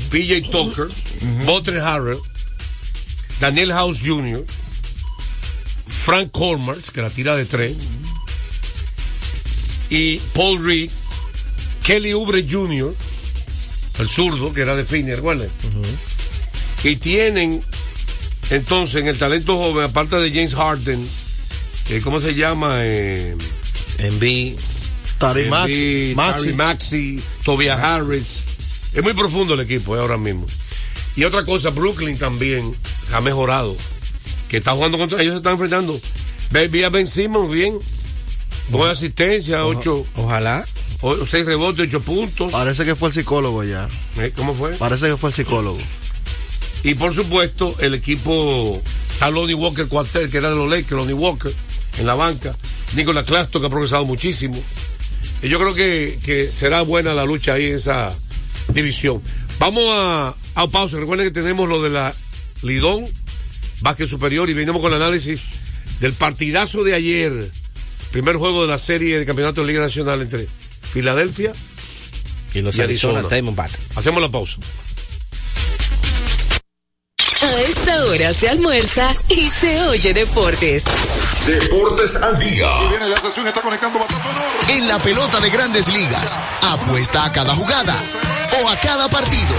PJ 0.10 0.50
Tucker, 0.50 0.88
Butter 1.46 1.80
Harrell, 1.80 2.18
Daniel 3.40 3.72
House 3.74 4.02
Jr., 4.04 4.44
Frank 5.88 6.32
Colmars, 6.32 6.90
que 6.92 7.02
la 7.02 7.10
tira 7.10 7.36
de 7.36 7.46
tres, 7.46 7.76
y 9.90 10.18
Paul 10.34 10.64
Reed, 10.66 10.90
Kelly 11.84 12.12
Oubre 12.14 12.46
Jr., 12.50 12.94
el 14.00 14.10
zurdo, 14.10 14.54
que 14.54 14.62
era 14.62 14.76
de 14.76 14.86
Phoenix, 14.86 15.18
¿recuerdan? 15.18 15.50
Y 16.84 16.96
tienen, 16.96 17.62
entonces, 18.50 19.02
en 19.02 19.08
el 19.08 19.18
talento 19.18 19.58
joven, 19.58 19.86
aparte 19.86 20.16
de 20.18 20.30
James 20.30 20.56
Harden, 20.56 21.06
eh, 21.90 22.02
¿cómo 22.04 22.20
se 22.20 22.34
llama? 22.34 22.78
Eh, 22.82 23.36
Envy. 23.98 24.56
Tari 25.18 25.50
Maxi. 25.50 26.14
Maxi. 26.16 26.44
Tari 26.44 26.54
Maxi, 26.54 27.22
Tobias 27.44 27.80
Harris. 27.80 28.44
Es 28.94 29.04
muy 29.04 29.14
profundo 29.14 29.54
el 29.56 29.60
equipo 29.60 29.96
eh, 29.98 30.00
ahora 30.00 30.18
mismo. 30.18 30.46
Y 31.18 31.26
otra 31.26 31.44
cosa, 31.44 31.72
Brooklyn 31.72 32.18
también 32.18 32.74
ha 33.12 33.20
mejorado. 33.20 33.76
Que 34.48 34.58
está 34.58 34.72
jugando 34.74 34.98
contra 34.98 35.22
ellos, 35.22 35.34
se 35.34 35.38
están 35.40 35.54
enfrentando. 35.54 36.00
Ve- 36.52 36.86
a 36.86 36.90
Ben 36.90 37.06
Simmons 37.06 37.52
bien. 37.52 37.78
Buena 38.70 38.92
asistencia, 38.92 39.66
ocho. 39.66 40.06
Ojalá. 40.16 40.66
o- 41.02 41.26
seis 41.26 41.46
rebotes, 41.46 41.88
ocho 41.88 42.02
puntos. 42.02 42.52
Parece 42.52 42.86
que 42.86 42.96
fue 42.96 43.10
el 43.10 43.14
psicólogo 43.14 43.64
ya. 43.64 43.88
Eh, 44.18 44.32
¿Cómo 44.36 44.54
fue? 44.54 44.72
Parece 44.72 45.08
que 45.08 45.18
fue 45.18 45.30
el 45.30 45.36
psicólogo. 45.36 45.80
Y 46.84 46.94
por 46.96 47.14
supuesto, 47.14 47.76
el 47.80 47.94
equipo 47.94 48.82
está 49.14 49.30
Lonnie 49.30 49.54
Walker 49.56 49.88
cuartel, 49.88 50.30
que 50.30 50.38
era 50.38 50.50
de 50.50 50.56
los 50.56 50.70
Lakers, 50.70 50.92
Lonnie 50.92 51.14
Walker, 51.14 51.52
en 51.98 52.06
la 52.06 52.16
banca. 52.16 52.56
Nicolas 52.96 53.26
Clasto, 53.26 53.60
que 53.60 53.68
ha 53.68 53.70
progresado 53.70 54.06
muchísimo. 54.06 54.62
Y 55.42 55.50
yo 55.50 55.60
creo 55.60 55.74
que, 55.74 56.18
que 56.24 56.48
será 56.48 56.82
buena 56.82 57.14
la 57.14 57.26
lucha 57.26 57.54
ahí 57.54 57.66
en 57.68 57.76
esa 57.76 58.14
división. 58.74 59.22
Vamos 59.60 59.84
a, 59.90 60.36
a 60.56 60.68
pausa. 60.68 60.98
Recuerden 60.98 61.28
que 61.28 61.32
tenemos 61.40 61.68
lo 61.68 61.82
de 61.82 61.90
la 61.90 62.14
Lidón, 62.62 63.06
básquet 63.82 64.08
superior, 64.08 64.50
y 64.50 64.54
venimos 64.54 64.82
con 64.82 64.94
el 64.94 65.02
análisis 65.02 65.44
del 66.00 66.14
partidazo 66.14 66.84
de 66.84 66.94
ayer. 66.94 67.52
Primer 68.12 68.38
juego 68.38 68.64
de 68.64 68.68
la 68.68 68.78
serie 68.78 69.20
de 69.20 69.26
campeonato 69.26 69.62
de 69.62 69.68
Liga 69.68 69.82
Nacional 69.82 70.22
entre 70.22 70.48
Filadelfia 70.94 71.54
Y 72.54 72.62
los 72.62 72.76
y 72.76 72.82
Arizona 72.82 73.20
Arizona. 73.20 73.36
Diamondbacks. 73.36 73.80
Hacemos 73.96 74.22
la 74.22 74.30
pausa. 74.30 74.58
A 77.42 77.62
esta 77.62 78.06
hora 78.06 78.34
se 78.34 78.50
almuerza 78.50 79.16
y 79.30 79.48
se 79.48 79.82
oye 79.84 80.14
deportes. 80.14 80.84
Deportes 81.48 82.18
al 82.18 82.38
día. 82.38 82.68
Viene 82.90 83.08
la 83.08 83.16
estación, 83.16 83.48
está 83.48 83.62
conectando 83.62 84.00
En 84.68 84.88
la 84.90 85.00
pelota 85.00 85.40
de 85.40 85.50
grandes 85.50 85.88
ligas, 85.88 86.38
apuesta 86.62 87.24
a 87.24 87.32
cada 87.32 87.56
jugada 87.56 87.96
o 88.62 88.70
a 88.70 88.78
cada 88.82 89.10
partido. 89.10 89.56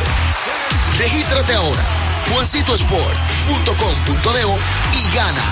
Regístrate 0.98 1.55
ahora, 1.55 2.09
juancitosport.com.de 2.33 4.99
y 4.99 5.14
gana. 5.14 5.45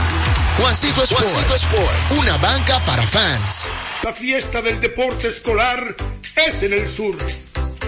Juancito 0.59 1.03
Sport, 1.05 1.25
Juancito 1.25 1.55
Sport, 1.55 2.13
una 2.19 2.37
banca 2.39 2.81
para 2.85 3.03
fans. 3.03 3.69
La 4.03 4.13
fiesta 4.13 4.61
del 4.63 4.81
deporte 4.81 5.29
escolar 5.29 5.95
es 6.37 6.63
en 6.63 6.73
el 6.73 6.89
sur. 6.89 7.17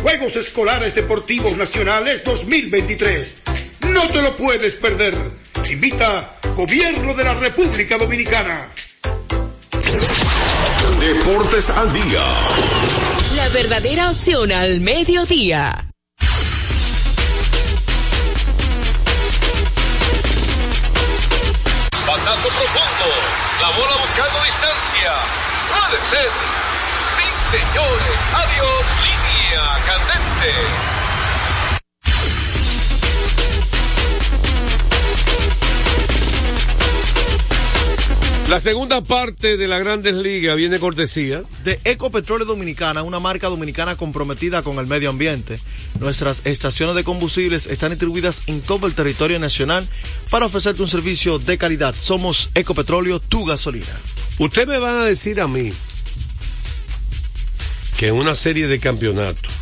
Juegos 0.03 0.37
Escolares 0.37 0.95
Deportivos 0.95 1.57
Nacionales 1.57 2.23
2023. 2.25 3.35
No 3.93 4.07
te 4.09 4.23
lo 4.23 4.37
puedes 4.37 4.75
perder. 4.75 5.17
Invita 5.71 6.37
Gobierno 6.55 7.15
de 7.15 7.25
la 7.25 7.35
República 7.35 7.99
Dominicana. 7.99 8.69
Deportes 11.01 11.71
al 11.71 11.93
día. 11.93 12.25
La 13.35 13.49
verdadera 13.49 14.11
opción 14.11 14.53
al 14.53 14.81
mediodía. 14.81 15.90
Bola 23.81 23.97
buscando 23.97 24.43
distancia. 24.45 25.13
Puede 25.73 25.99
ser. 26.11 26.31
Sí, 27.17 27.57
señores. 27.57 28.19
Adiós. 28.35 28.85
Línea 29.03 29.63
candente. 29.87 31.10
La 38.51 38.59
segunda 38.59 39.01
parte 39.01 39.57
de 39.57 39.69
la 39.69 39.79
Grandes 39.79 40.13
Ligas 40.13 40.57
viene 40.57 40.81
cortesía 40.81 41.45
de 41.63 41.79
Ecopetróleo 41.85 42.45
Dominicana, 42.45 43.05
una 43.05 43.21
marca 43.21 43.47
dominicana 43.47 43.95
comprometida 43.95 44.65
con 44.65 44.77
el 44.81 44.89
medio 44.89 45.09
ambiente. 45.09 45.61
Nuestras 46.01 46.45
estaciones 46.45 46.97
de 46.97 47.05
combustibles 47.05 47.69
están 47.69 47.91
distribuidas 47.91 48.43
en 48.49 48.61
todo 48.61 48.89
el 48.89 48.95
territorio 48.95 49.39
nacional 49.39 49.89
para 50.31 50.47
ofrecerte 50.47 50.83
un 50.83 50.89
servicio 50.89 51.39
de 51.39 51.59
calidad. 51.59 51.95
Somos 51.97 52.51
Ecopetróleo, 52.57 53.21
tu 53.21 53.45
gasolina. 53.45 53.87
Usted 54.39 54.67
me 54.67 54.79
va 54.79 55.03
a 55.03 55.05
decir 55.05 55.41
a 55.41 55.47
mí 55.47 55.73
que 57.99 58.09
en 58.09 58.17
una 58.17 58.35
serie 58.35 58.67
de 58.67 58.81
campeonatos, 58.81 59.53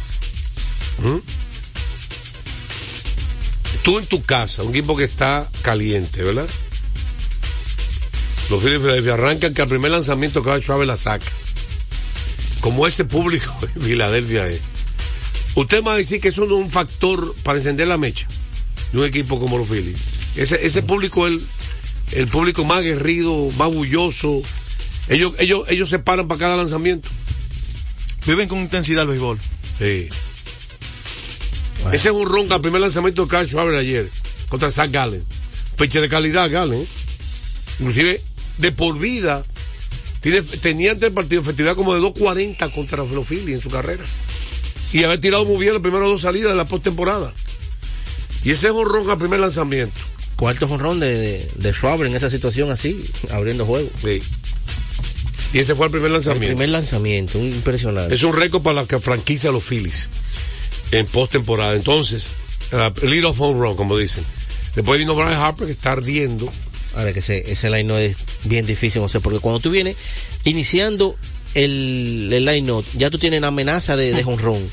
tú 3.83 3.99
en 3.99 4.07
tu 4.07 4.23
casa, 4.23 4.63
un 4.63 4.71
equipo 4.71 4.97
que 4.97 5.05
está 5.05 5.47
caliente, 5.61 6.23
¿verdad? 6.23 6.49
Los 8.51 8.63
Phillies 8.63 8.79
de 8.79 8.81
Filadelfia 8.81 9.15
arrancan 9.15 9.55
que 9.55 9.63
al 9.63 9.69
primer 9.69 9.91
lanzamiento 9.91 10.43
que 10.43 10.51
va 10.51 10.61
Chávez 10.61 10.87
la 10.87 10.97
saca. 10.97 11.27
Como 12.61 12.87
ese 12.87 13.05
público 13.05 13.55
de 13.75 13.81
Filadelfia 13.81 14.47
es. 14.49 14.61
Usted 15.55 15.79
me 15.79 15.87
va 15.89 15.93
a 15.95 15.97
decir 15.97 16.21
que 16.21 16.29
eso 16.29 16.47
no 16.47 16.59
es 16.59 16.65
un 16.65 16.71
factor 16.71 17.35
para 17.43 17.59
encender 17.59 17.89
la 17.89 17.99
mecha 17.99 18.27
de 18.93 18.99
un 18.99 19.05
equipo 19.05 19.41
como 19.41 19.59
los 19.59 19.69
Phillies. 19.69 19.99
Ese, 20.37 20.65
ese 20.65 20.83
público 20.83 21.27
es 21.27 21.33
el, 21.33 22.21
el 22.21 22.29
público 22.29 22.65
más 22.65 22.79
aguerrido, 22.79 23.51
más 23.59 23.73
bulloso. 23.73 24.43
Ellos, 25.09 25.35
ellos, 25.39 25.69
ellos 25.69 25.89
se 25.89 25.99
paran 25.99 26.29
para 26.29 26.39
cada 26.39 26.57
lanzamiento. 26.57 27.09
Viven 28.27 28.49
con 28.49 28.59
intensidad 28.59 29.03
el 29.03 29.09
béisbol. 29.09 29.39
Sí. 29.79 30.09
Ese 31.93 32.09
es 32.09 32.15
un 32.15 32.29
ronca 32.29 32.57
al 32.57 32.61
primer 32.61 32.81
lanzamiento 32.81 33.25
de 33.25 33.31
Carl 33.31 33.47
Schwarber 33.47 33.77
ayer 33.77 34.09
contra 34.49 34.71
Zach 34.71 34.91
Gallen. 34.91 35.25
Peche 35.77 36.01
de 36.01 36.09
calidad, 36.09 36.51
Gallen. 36.51 36.87
Inclusive 37.79 38.21
de 38.59 38.73
por 38.73 38.99
vida. 38.99 39.45
Tiene, 40.21 40.43
tenía 40.43 40.93
ante 40.93 41.07
el 41.07 41.13
partido 41.13 41.41
efectividad 41.43 41.77
como 41.77 41.95
de 41.95 42.01
2.40 42.01 42.73
contra 42.73 43.05
los 43.05 43.27
Phillies 43.27 43.57
en 43.57 43.61
su 43.61 43.71
carrera. 43.71 44.05
Y 44.93 45.03
haber 45.05 45.21
tirado 45.21 45.45
muy 45.45 45.59
bien 45.59 45.75
las 45.75 45.83
primeras 45.83 46.09
dos 46.09 46.23
salidas 46.23 46.51
de 46.51 46.57
la 46.57 46.65
postemporada. 46.65 47.33
Y 48.45 48.51
ese 48.51 48.69
es 48.69 48.73
un 48.73 48.89
ronca 48.89 49.13
al 49.13 49.19
primer 49.19 49.41
lanzamiento. 49.41 49.95
Cuarto 50.37 50.69
jonrón 50.69 51.01
de, 51.01 51.17
de, 51.17 51.51
de 51.57 51.73
Schwarber 51.73 52.07
en 52.07 52.17
esa 52.17 52.31
situación 52.31 52.71
así, 52.71 53.05
abriendo 53.31 53.67
juego. 53.67 53.91
Sí. 54.01 54.23
Y 55.53 55.59
ese 55.59 55.75
fue 55.75 55.87
el 55.87 55.93
primer 55.93 56.11
lanzamiento. 56.11 56.47
El 56.47 56.55
primer 56.55 56.69
lanzamiento, 56.69 57.39
impresionante. 57.39 58.15
Es 58.15 58.23
un 58.23 58.37
récord 58.37 58.63
para 58.63 58.83
la 58.83 58.87
que 58.87 58.99
franquicia 59.01 59.51
los 59.51 59.65
Phillies 59.65 60.09
en 60.93 61.07
postemporada. 61.07 61.75
Entonces, 61.75 62.33
uh, 62.73 63.07
lead 63.07 63.25
off 63.25 63.41
home 63.41 63.59
run, 63.59 63.77
como 63.77 63.97
dicen. 63.97 64.25
Después 64.75 64.99
vino 64.99 65.15
Brian 65.15 65.33
Harper 65.35 65.67
que 65.67 65.73
está 65.73 65.93
ardiendo. 65.93 66.53
Ahora 66.99 67.13
que 67.13 67.21
ese, 67.21 67.51
ese 67.51 67.71
line 67.71 67.85
no 67.85 67.97
es 67.97 68.17
bien 68.45 68.67
difícil, 68.67 69.01
no 69.01 69.09
sé, 69.09 69.21
porque 69.21 69.39
cuando 69.39 69.61
tú 69.61 69.71
vienes 69.71 69.97
iniciando 70.43 71.17
el, 71.55 72.29
el 72.33 72.45
line 72.45 72.69
out, 72.73 72.85
ya 72.95 73.09
tú 73.09 73.19
tienes 73.21 73.39
una 73.39 73.49
amenaza 73.49 73.97
de, 73.97 74.13
de 74.13 74.25
honrón. 74.25 74.69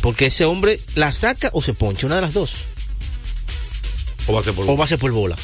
Porque 0.00 0.26
ese 0.26 0.46
hombre 0.46 0.80
la 0.94 1.12
saca 1.12 1.50
o 1.52 1.60
se 1.60 1.74
poncha, 1.74 2.06
una 2.06 2.14
de 2.16 2.22
las 2.22 2.32
dos. 2.32 2.52
O 4.26 4.42
ser 4.42 4.54
por 4.54 4.68
O 4.70 4.76
va 4.78 4.84
a 4.84 4.88
ser 4.88 4.98
por 4.98 5.10
bola. 5.12 5.36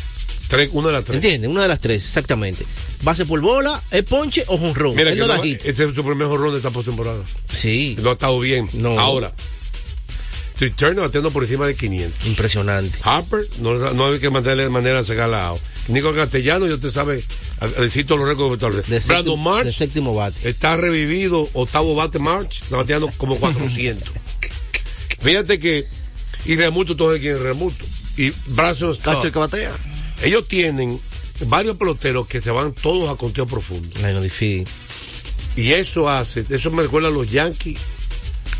Tres, 0.48 0.70
una 0.72 0.88
de 0.88 0.94
las 0.94 1.04
tres. 1.04 1.16
¿Entiendes? 1.16 1.50
Una 1.50 1.62
de 1.62 1.68
las 1.68 1.80
tres, 1.80 2.02
exactamente. 2.04 2.64
Base 3.02 3.26
por 3.26 3.40
bola, 3.40 3.82
es 3.90 4.02
ponche 4.04 4.44
o 4.46 4.56
jonrón. 4.56 4.94
Mira, 4.96 5.10
Él 5.10 5.16
que 5.16 5.20
no 5.20 5.28
da 5.28 5.36
no- 5.36 5.42
hit. 5.42 5.60
ese 5.66 5.84
es 5.84 5.94
su 5.94 6.02
primer 6.04 6.26
jorrón 6.28 6.52
de 6.52 6.56
esta 6.58 6.70
postemporada. 6.70 7.22
Sí. 7.52 7.96
No 8.00 8.10
ha 8.10 8.12
estado 8.12 8.38
bien. 8.40 8.66
No. 8.74 8.98
Ahora, 8.98 9.34
Trey 10.58 10.70
Turner 10.70 11.00
batiendo 11.04 11.30
por 11.30 11.42
encima 11.42 11.66
de 11.66 11.74
500. 11.74 12.26
Impresionante. 12.26 12.98
Harper, 13.02 13.46
no, 13.60 13.74
no 13.92 14.06
hay 14.06 14.18
que 14.18 14.30
mandarle 14.30 14.62
de 14.64 14.70
manera 14.70 15.00
a 15.00 15.04
sacar 15.04 15.28
la 15.28 15.48
AO. 15.48 15.60
Nico 15.88 16.14
Castellano, 16.14 16.66
yo 16.66 16.80
te 16.80 16.90
sabe, 16.90 17.22
necesito 17.78 18.16
los 18.16 18.26
récords 18.26 18.60
de 18.88 19.00
Brandon 19.00 19.42
March 19.42 19.66
de 19.66 19.72
séptimo 19.72 20.14
bate. 20.14 20.48
está 20.48 20.76
revivido, 20.76 21.48
octavo 21.52 21.94
bate 21.94 22.18
March, 22.18 22.62
está 22.62 22.76
bateando 22.76 23.08
como 23.18 23.36
400. 23.40 24.08
Fíjate 25.20 25.58
que, 25.58 25.86
y 26.46 26.56
Remuto, 26.56 26.96
todo 26.96 27.16
quién 27.18 27.36
es 27.36 27.40
Remuto. 27.40 27.84
Y 28.16 28.32
Brazos 28.46 29.00
el 29.04 29.30
que 29.32 29.38
batea. 29.38 29.72
ellos 30.22 30.48
tienen 30.48 30.98
varios 31.46 31.76
peloteros 31.76 32.26
que 32.26 32.40
se 32.40 32.50
van 32.50 32.72
todos 32.72 33.10
a 33.10 33.16
conteo 33.16 33.46
profundo. 33.46 33.88
Ay, 34.02 34.14
no, 34.14 34.22
difícil. 34.22 34.66
Y 35.54 35.72
eso 35.72 36.08
hace, 36.08 36.44
eso 36.48 36.70
me 36.70 36.82
recuerda 36.82 37.08
a 37.08 37.10
los 37.10 37.30
Yankees 37.30 37.78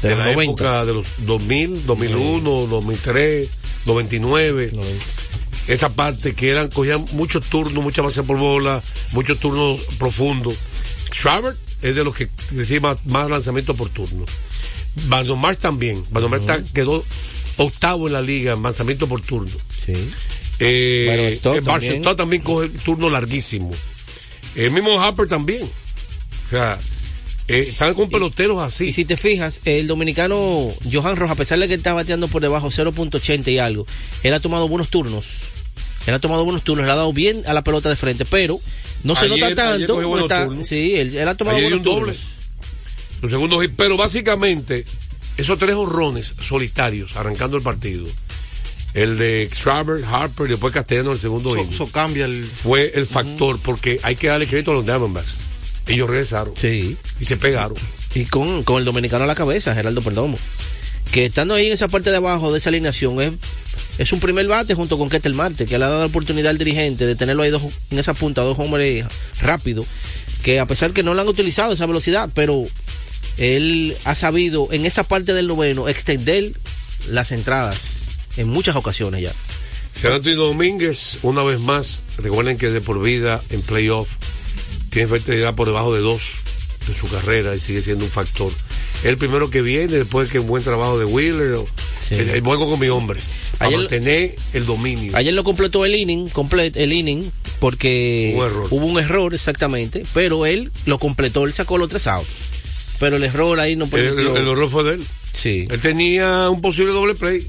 De 0.03 0.09
de, 0.11 0.17
los 0.17 0.19
la 0.27 0.33
90. 0.33 0.43
época 0.53 0.85
de 0.85 0.93
los 0.95 1.07
2000, 1.27 1.87
2001, 1.87 2.67
2003, 2.67 3.49
99. 3.87 4.73
Esa 5.69 5.89
parte 5.89 6.35
que 6.35 6.51
eran, 6.51 6.69
cogían 6.69 7.05
muchos 7.13 7.45
turnos, 7.47 7.83
mucha 7.83 8.03
base 8.03 8.23
por 8.23 8.39
bola, 8.39 8.83
muchos 9.13 9.41
turnos 9.41 9.81
profundos. 9.99 10.55
Schreiber 11.13 11.57
es 11.83 11.95
de 11.97 12.05
los 12.05 12.15
que 12.15 12.29
decía 12.53 12.81
más, 12.81 12.99
más 13.07 13.29
lanzamiento 13.31 13.75
por 13.75 13.89
turno. 13.89 14.25
Brandon 15.09 15.39
Marsh 15.39 15.59
también. 15.59 16.03
Marsh 16.11 16.33
está- 16.41 16.63
quedó 16.73 17.05
octavo 17.57 18.07
en 18.07 18.13
la 18.13 18.23
liga 18.23 18.53
en 18.53 18.63
lanzamiento 18.63 19.09
por 19.09 19.21
turno. 19.23 19.51
Sí. 19.85 19.93
Eh, 20.59 21.39
Byron 21.43 21.99
Stott 22.01 22.13
eh, 22.13 22.17
también 22.17 22.43
coge 22.43 22.69
turno 22.69 23.11
larguísimo. 23.11 23.73
El 24.55 24.71
mismo 24.71 25.01
Harper 25.03 25.29
también. 25.29 25.63
O 25.65 26.51
sea, 26.51 26.79
eh, 27.49 27.67
están 27.71 27.95
con 27.95 28.09
peloteros 28.11 28.59
así. 28.59 28.87
Y 28.87 28.93
si 28.93 29.05
te 29.05 29.17
fijas, 29.17 29.61
el 29.65 29.87
dominicano 29.87 30.69
Johan 30.93 31.17
Rojas, 31.17 31.35
a 31.35 31.37
pesar 31.37 31.59
de 31.59 31.69
que 31.69 31.75
está 31.75 31.93
bateando 31.95 32.29
por 32.29 32.43
debajo 32.43 32.69
0.80 32.69 33.49
y 33.53 33.59
algo, 33.59 33.87
él 34.23 34.35
ha 34.35 34.41
tomado 34.41 34.69
buenos 34.69 34.89
turnos. 34.91 35.27
Él 36.07 36.15
ha 36.15 36.19
tomado 36.21 36.45
buenos 36.45 36.63
turnos, 36.63 36.87
le 36.87 36.93
ha 36.93 36.97
dado 36.97 37.13
bien 37.13 37.43
a 37.47 37.53
la 37.53 37.63
pelota 37.65 37.89
de 37.89 37.97
frente, 37.97 38.25
pero 38.25 38.59
no 39.03 39.15
se 39.17 39.27
Ayer- 39.27 39.41
nota 39.41 39.55
tanto. 39.55 40.19
está- 40.19 40.65
sí, 40.65 40.95
él, 40.97 41.17
él 41.17 41.29
ha 41.29 41.35
tomado 41.37 41.57
Ayer 41.57 41.71
buenos 41.71 41.87
un 41.87 41.93
doble. 41.95 42.13
turnos. 42.13 42.29
Su 43.21 43.29
segundo 43.29 43.61
hit. 43.61 43.73
Pero 43.77 43.97
básicamente, 43.97 44.85
esos 45.37 45.59
tres 45.59 45.75
honrones 45.75 46.35
solitarios 46.41 47.17
arrancando 47.17 47.57
el 47.57 47.63
partido. 47.63 48.07
El 48.95 49.19
de 49.19 49.49
Schreiber, 49.53 50.05
Harper 50.07 50.47
y 50.47 50.51
después 50.51 50.73
Castellano 50.73 51.13
el 51.13 51.19
segundo 51.19 51.51
Eso 51.51 51.59
inning, 51.61 51.75
eso 51.75 51.87
cambia 51.93 52.25
el. 52.25 52.45
Fue 52.45 52.93
el 52.95 53.05
factor 53.05 53.59
porque 53.63 54.01
hay 54.03 54.17
que 54.17 54.29
darle 54.29 54.47
crédito 54.47 54.71
a 54.71 54.75
los 54.75 54.87
Diamondbacks. 54.87 55.35
Ellos 55.87 56.09
regresaron. 56.09 56.55
Sí. 56.57 56.97
Y 57.21 57.25
se 57.25 57.37
pegaron. 57.37 57.77
Y 58.15 58.25
con, 58.25 58.65
con 58.65 58.79
el 58.79 58.85
dominicano 58.85 59.25
a 59.25 59.27
la 59.27 59.35
cabeza, 59.35 59.75
Geraldo 59.75 60.03
Perdomo. 60.03 60.39
Que 61.13 61.27
estando 61.27 61.55
ahí 61.55 61.67
en 61.67 61.73
esa 61.73 61.89
parte 61.89 62.11
de 62.11 62.17
abajo 62.17 62.51
de 62.53 62.59
esa 62.59 62.71
alineación 62.71 63.21
es, 63.21 63.33
es 63.99 64.13
un 64.13 64.21
primer 64.21 64.47
bate 64.49 64.75
junto 64.75 64.99
con 64.99 65.09
Ketel 65.09 65.35
Marte, 65.35 65.67
que 65.67 65.79
le 65.79 65.85
ha 65.85 65.89
dado 65.89 66.01
la 66.01 66.07
oportunidad 66.07 66.51
al 66.51 66.59
dirigente 66.59 67.07
de 67.07 67.15
tenerlo 67.15 67.43
ahí 67.43 67.51
dos, 67.51 67.63
en 67.91 67.99
esa 67.99 68.15
punta, 68.15 68.43
dos 68.43 68.59
hombres 68.59 69.05
rápidos, 69.41 69.87
que 70.43 70.59
a 70.59 70.67
pesar 70.67 70.93
que 70.93 71.03
no 71.03 71.15
le 71.15 71.21
han 71.21 71.29
utilizado 71.29 71.73
esa 71.73 71.87
velocidad, 71.87 72.29
pero 72.35 72.65
él 73.39 73.97
ha 74.05 74.15
sabido 74.15 74.69
en 74.73 74.87
esa 74.87 75.05
parte 75.05 75.33
del 75.33 75.47
noveno 75.47 75.89
extender 75.89 76.53
las 77.09 77.33
entradas 77.33 77.79
en 78.37 78.49
muchas 78.49 78.77
ocasiones 78.77 79.23
ya. 79.23 79.33
San 79.93 80.13
Antonio 80.13 80.45
Domínguez, 80.45 81.21
una 81.23 81.43
vez 81.43 81.59
más, 81.61 82.03
recuerden 82.19 82.59
que 82.59 82.69
de 82.69 82.81
por 82.81 83.01
vida 83.01 83.41
en 83.51 83.63
playoff 83.63 84.09
tiene 84.97 85.09
efectividad 85.15 85.55
por 85.55 85.67
debajo 85.67 85.95
de 85.95 86.01
dos 86.01 86.23
en 86.89 86.95
su 86.95 87.07
carrera 87.09 87.55
y 87.55 87.61
sigue 87.61 87.83
siendo 87.83 88.07
un 88.07 88.11
factor. 88.11 88.51
Es 89.01 89.05
el 89.05 89.19
primero 89.19 89.51
que 89.51 89.61
viene 89.61 89.89
después 89.89 90.31
que 90.31 90.39
un 90.39 90.47
buen 90.47 90.63
trabajo 90.65 90.99
de 90.99 91.05
Wheeler, 91.05 91.53
o- 91.53 91.69
el, 92.09 92.31
el 92.31 92.41
juego 92.41 92.71
con 92.71 92.81
mi 92.81 92.89
hombre, 92.89 93.21
para 93.59 93.69
Ayer- 93.69 93.79
mantener 93.81 94.35
el 94.55 94.65
dominio. 94.65 95.15
Ayer 95.15 95.35
no 95.35 95.45
completó 95.45 95.85
el 95.85 95.95
inning, 95.95 96.31
complet, 96.31 96.75
el 96.79 96.95
inning, 96.95 97.31
porque 97.61 98.33
Un 98.39 98.45
error. 98.47 98.69
hubo 98.71 98.87
un 98.87 98.99
error 98.99 99.35
exactamente, 99.35 100.07
pero 100.15 100.47
él 100.47 100.73
lo 100.87 100.99
completó, 100.99 101.45
él 101.45 101.53
sacó 101.53 101.77
los 101.77 101.91
tres 101.91 102.07
outs. 102.07 102.27
Pero 102.99 103.17
el 103.17 103.25
error 103.25 103.61
ahí 103.61 103.77
no 103.77 103.85
el, 103.85 103.91
permitió. 103.91 104.35
el 104.35 104.49
error 104.49 104.71
fue 104.71 104.83
de 104.85 104.95
él. 104.95 105.05
Sí, 105.35 105.69
Él 105.71 105.79
tenía 105.83 106.49
un 106.49 106.63
posible 106.63 106.95
doble 106.95 107.15
play. 107.15 107.47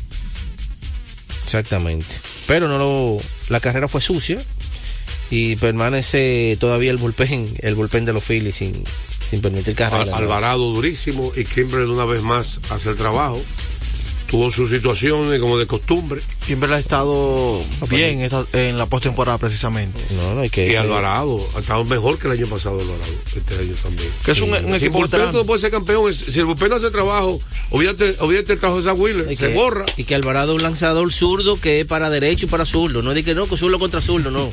exactamente. 1.46 2.08
Pero 2.46 2.68
no 2.68 2.78
lo, 2.78 3.22
la 3.48 3.62
carrera 3.62 3.88
fue 3.88 4.02
sucia 4.02 4.38
y 5.30 5.56
permanece 5.58 6.58
todavía 6.60 6.92
el 6.92 6.98
bullpen, 6.98 7.56
el 7.60 7.76
bullpen 7.76 8.06
de 8.06 8.14
los 8.14 8.24
Phillies 8.24 8.56
sin, 8.56 8.84
sin 9.30 9.42
permitir 9.42 9.76
carrera. 9.76 10.16
Alvarado 10.16 10.72
durísimo 10.74 11.32
y 11.36 11.44
Kimber 11.46 11.82
una 11.82 12.06
vez 12.06 12.22
más 12.24 12.60
hace 12.70 12.90
el 12.90 12.96
trabajo. 12.96 13.42
Tuvo 14.28 14.52
sus 14.52 14.70
situaciones 14.72 15.40
como 15.40 15.58
de 15.58 15.66
costumbre. 15.68 16.20
Kimberly 16.46 16.76
ha 16.76 16.80
estado 16.80 17.62
bien 17.90 18.20
esta- 18.20 18.46
en 18.52 18.78
la 18.78 18.86
postemporada 18.86 19.38
precisamente. 19.38 20.02
No, 20.18 20.36
no 20.36 20.42
hay 20.42 20.50
que. 20.50 20.70
Y 20.70 20.76
Alvarado 20.76 21.40
ha 21.56 21.60
estado 21.60 21.86
mejor 21.86 22.20
que 22.20 22.28
el 22.28 22.34
año 22.34 22.46
pasado 22.48 22.78
Alvarado, 22.78 23.14
este 23.34 23.54
año 23.54 23.74
también. 23.82 24.10
Que 24.26 24.32
es 24.32 24.42
un- 24.42 24.50
un 24.50 24.58
si 24.58 24.66
el 24.66 24.76
equipo 24.76 24.98
bullpen 25.00 25.12
veterano. 25.20 25.32
no 25.40 25.46
puede 25.46 25.62
ser 25.62 25.72
campeón, 25.72 26.10
es- 26.10 26.18
si 26.28 26.40
el 26.40 26.46
bullpen 26.46 26.68
no 26.70 26.76
hace 26.76 26.92
trabajo, 26.92 27.40
olvídate, 27.70 28.18
olvídate 28.20 28.52
el 28.52 28.60
trabajo 28.60 28.82
de 28.82 28.90
Zach 28.90 29.00
Wheeler, 29.00 29.32
Y 29.32 29.38
se 29.38 29.48
que- 29.48 29.54
borra. 29.54 29.86
Y 29.96 30.04
que 30.04 30.16
Alvarado 30.16 30.52
es 30.52 30.56
un 30.58 30.64
lanzador 30.64 31.14
zurdo 31.14 31.58
que 31.62 31.80
es 31.80 31.86
para 31.86 32.10
derecho 32.10 32.48
y 32.48 32.50
para 32.50 32.66
zurdo. 32.66 33.02
No 33.02 33.12
es 33.12 33.16
de 33.16 33.24
que 33.24 33.34
no, 33.34 33.48
que 33.48 33.56
zurdo 33.56 33.80
contra 33.80 34.02
zurdo, 34.02 34.30
no. 34.30 34.52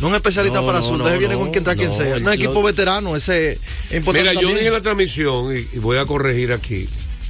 No 0.00 0.08
un 0.08 0.14
especialista 0.14 0.60
No, 0.60 0.66
para 0.66 0.80
no, 0.80 0.84
sur, 0.84 0.98
no, 0.98 1.04
deje 1.04 1.18
viene 1.18 1.34
no, 1.34 1.40
con 1.40 1.50
quien 1.50 1.60
entra 1.60 1.76
quien 1.76 1.88
no, 1.88 1.94
sea. 1.96 2.16
Un 2.16 2.28
el- 2.28 2.34
equipo 2.34 2.54
lo- 2.54 2.62
veterano, 2.64 3.16
ese 3.16 3.52
es 3.52 3.58
importante. 3.96 4.20
Mira, 4.20 4.32
yo 4.34 4.40
también. 4.40 4.56
dije 4.56 4.66
en 4.68 4.72
la 4.72 4.80
transmisión, 4.80 5.56
y, 5.56 5.76
y 5.76 5.78
voy 5.78 5.98
a 5.98 6.04
corregir 6.06 6.52
aquí, 6.52 6.88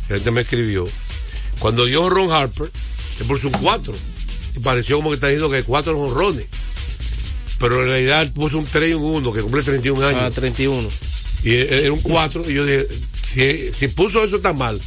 la 0.09 0.17
gente 0.17 0.31
me 0.31 0.41
escribió, 0.43 0.87
cuando 1.59 1.85
dio 1.85 2.09
Ron 2.09 2.31
Harper, 2.33 2.71
le 3.19 3.25
puso 3.27 3.49
un 3.49 3.55
4, 3.55 3.95
y 4.57 4.59
pareció 4.61 4.97
como 4.97 5.11
que 5.11 5.15
está 5.17 5.27
diciendo 5.29 5.51
que 5.51 5.59
hay 5.59 5.63
cuatro 5.63 5.99
honrones. 5.99 6.47
Pero 7.61 7.81
en 7.83 7.89
realidad 7.89 8.33
puso 8.33 8.59
un 8.59 8.65
3 8.65 8.91
y 8.91 8.95
un 8.95 9.03
1, 9.03 9.33
que 9.33 9.41
cumple 9.43 9.63
31 9.63 10.07
años. 10.07 10.23
Ah, 10.23 10.31
31. 10.31 10.89
Y 11.45 11.55
era 11.55 11.93
un 11.93 12.01
4, 12.01 12.51
y 12.51 12.55
yo 12.55 12.65
dije, 12.65 12.89
si, 13.31 13.73
si 13.73 13.89
puso 13.89 14.25
eso 14.25 14.41
tan 14.41 14.57
mal, 14.59 14.81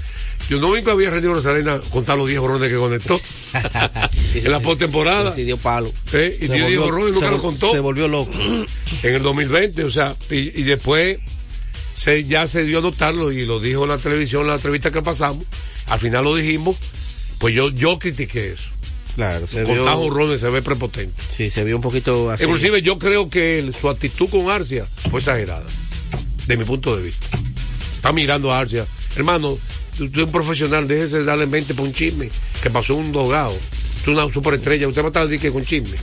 yo 0.50 0.60
no 0.60 0.76
nunca 0.76 0.92
había 0.92 1.10
rendido 1.10 1.34
Rosarena 1.34 1.80
contar 1.92 2.18
los 2.18 2.28
10 2.28 2.40
horrones 2.40 2.70
que 2.70 2.76
conectó 2.78 3.20
en 4.36 4.52
la 4.52 4.60
postemporada. 4.60 5.34
Dio 5.36 5.58
palo. 5.58 5.92
¿eh? 6.14 6.38
Y 6.42 6.48
Se 6.48 6.54
dio 6.54 6.68
10 6.68 6.80
volvió- 6.80 6.86
horrones 6.86 7.10
y 7.10 7.14
nunca 7.14 7.26
se 7.28 7.32
lo 7.32 7.42
contó. 7.42 7.72
se 7.72 7.80
volvió 7.80 8.08
loco. 8.08 8.32
En 9.04 9.14
el 9.16 9.22
2020, 9.22 9.84
o 9.84 9.92
sea, 9.92 10.16
y, 10.32 10.60
y 10.60 10.64
después 10.64 11.20
se, 11.96 12.24
ya 12.26 12.48
se 12.48 12.64
dio 12.64 12.80
a 12.80 12.82
notarlo 12.82 13.32
y 13.32 13.46
lo 13.46 13.60
dijo 13.60 13.84
en 13.84 13.90
la 13.90 13.98
televisión, 13.98 14.42
en 14.44 14.48
la 14.48 14.56
entrevista 14.56 14.92
que 14.92 15.02
pasamos. 15.02 15.46
Al 15.88 16.00
final 16.00 16.24
lo 16.24 16.36
dijimos, 16.36 16.76
pues 17.38 17.54
yo, 17.54 17.70
yo 17.70 18.00
critiqué 18.00 18.54
eso. 18.54 18.70
Claro, 19.16 19.48
se 19.48 19.64
Con 19.64 19.74
vio. 19.76 19.84
tajo 19.84 20.02
horrones 20.02 20.42
se 20.42 20.50
ve 20.50 20.62
prepotente. 20.62 21.22
Sí, 21.28 21.50
se 21.50 21.64
vio 21.64 21.76
un 21.76 21.82
poquito 21.82 22.30
así. 22.32 22.44
Inclusive 22.44 22.82
yo 22.82 22.98
creo 23.00 23.30
que 23.30 23.72
su 23.80 23.90
actitud 23.90 24.30
con 24.30 24.50
Arcia 24.52 24.86
fue 25.10 25.20
exagerada, 25.20 25.66
de 26.48 26.58
mi 26.58 26.64
punto 26.66 26.96
de 26.96 27.04
vista. 27.04 27.28
Está 27.96 28.12
mirando 28.14 28.52
a 28.54 28.60
Arcia. 28.60 28.86
Hermano, 29.16 29.58
tú, 29.98 30.10
tú 30.10 30.20
eres 30.20 30.26
un 30.26 30.32
profesional, 30.32 30.88
déjese 30.88 31.20
de 31.20 31.26
darle 31.26 31.46
mente 31.46 31.74
por 31.74 31.86
un 31.86 31.94
chisme, 31.94 32.30
que 32.62 32.70
pasó 32.70 32.96
un 32.96 33.12
dogado. 33.12 33.58
Tú 34.04 34.12
una 34.12 34.32
superestrella, 34.32 34.88
usted 34.88 35.02
va 35.02 35.08
a 35.08 35.10
estar 35.10 35.40
que 35.40 35.52
con 35.52 35.66
chisme. 35.66 35.98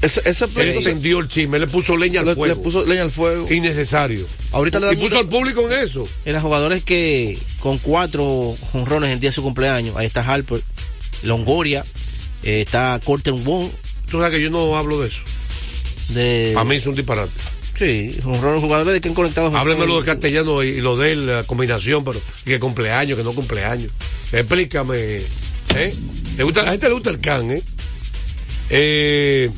Ese, 0.00 0.22
ese 0.24 0.44
Él 0.44 0.68
encendió 0.68 1.18
el 1.18 1.28
chisme, 1.28 1.56
él 1.56 1.62
le 1.62 1.66
puso 1.66 1.96
leña 1.96 2.22
le, 2.22 2.30
al 2.30 2.36
fuego. 2.36 2.54
le 2.54 2.62
puso 2.62 2.86
leña 2.86 3.02
al 3.02 3.10
fuego. 3.10 3.52
Innecesario. 3.52 4.24
Ahorita 4.52 4.78
le 4.78 4.92
Y 4.92 4.96
puso 4.96 5.18
al 5.18 5.26
público 5.26 5.68
en 5.68 5.82
eso. 5.82 6.08
Eran 6.24 6.40
jugadores 6.40 6.84
que 6.84 7.36
con 7.58 7.78
cuatro 7.78 8.54
jonrones 8.72 9.10
en 9.10 9.18
día 9.18 9.30
de 9.30 9.34
su 9.34 9.42
cumpleaños. 9.42 9.96
Ahí 9.96 10.06
está 10.06 10.20
Harper, 10.20 10.62
Longoria, 11.22 11.84
eh, 12.44 12.62
está 12.64 13.00
Corten 13.02 13.42
Wong. 13.44 13.70
Tú 14.08 14.20
sabes 14.20 14.36
que 14.36 14.42
yo 14.42 14.50
no 14.50 14.76
hablo 14.76 15.00
de 15.00 15.08
eso. 15.08 15.22
De, 16.10 16.52
Para 16.54 16.64
mí 16.64 16.76
es 16.76 16.86
un 16.86 16.94
disparate. 16.94 17.32
Sí, 17.78 18.18
jonrones, 18.24 18.60
jugadores 18.60 18.94
de 18.94 19.00
que 19.00 19.08
han 19.08 19.14
conectado. 19.14 19.56
Hábleme 19.56 19.86
lo 19.86 20.00
de 20.00 20.06
castellano 20.06 20.62
y, 20.64 20.68
y 20.68 20.80
lo 20.80 20.96
de 20.96 21.14
la 21.16 21.44
combinación, 21.44 22.04
pero 22.04 22.20
que 22.44 22.58
cumpleaños, 22.58 23.16
que 23.16 23.24
no 23.24 23.32
cumpleaños. 23.32 23.92
Explícame. 24.32 25.18
¿eh? 25.76 25.94
¿Le 26.36 26.44
gusta, 26.44 26.62
a 26.62 26.64
la 26.64 26.70
gente 26.72 26.88
le 26.88 26.94
gusta 26.94 27.10
el 27.10 27.20
can, 27.20 27.50
¿eh? 27.52 27.62
Eh, 28.70 29.50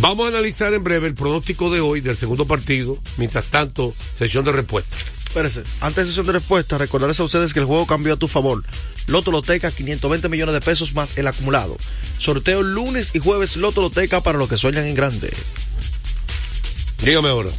Vamos 0.00 0.26
a 0.26 0.28
analizar 0.28 0.72
en 0.74 0.84
breve 0.84 1.08
el 1.08 1.14
pronóstico 1.14 1.70
de 1.70 1.80
hoy 1.80 2.00
del 2.00 2.16
segundo 2.16 2.46
partido. 2.46 2.98
Mientras 3.16 3.46
tanto, 3.46 3.92
sesión 4.16 4.44
de 4.44 4.52
respuesta. 4.52 4.96
Espérese, 5.26 5.62
antes 5.80 5.96
de 5.96 6.06
sesión 6.06 6.26
de 6.26 6.32
respuesta, 6.32 6.78
recordarles 6.78 7.18
a 7.18 7.24
ustedes 7.24 7.52
que 7.52 7.58
el 7.58 7.66
juego 7.66 7.84
cambió 7.84 8.14
a 8.14 8.16
tu 8.16 8.28
favor. 8.28 8.62
Loto 9.08 9.32
Loteca, 9.32 9.72
520 9.72 10.28
millones 10.28 10.54
de 10.54 10.60
pesos 10.60 10.94
más 10.94 11.18
el 11.18 11.26
acumulado. 11.26 11.76
Sorteo 12.18 12.62
lunes 12.62 13.10
y 13.14 13.18
jueves 13.18 13.56
Loto 13.56 13.80
Loteca 13.80 14.20
para 14.20 14.38
los 14.38 14.48
que 14.48 14.56
sueñan 14.56 14.86
en 14.86 14.94
grande. 14.94 15.32
Dígame 17.02 17.28
ahora. 17.28 17.50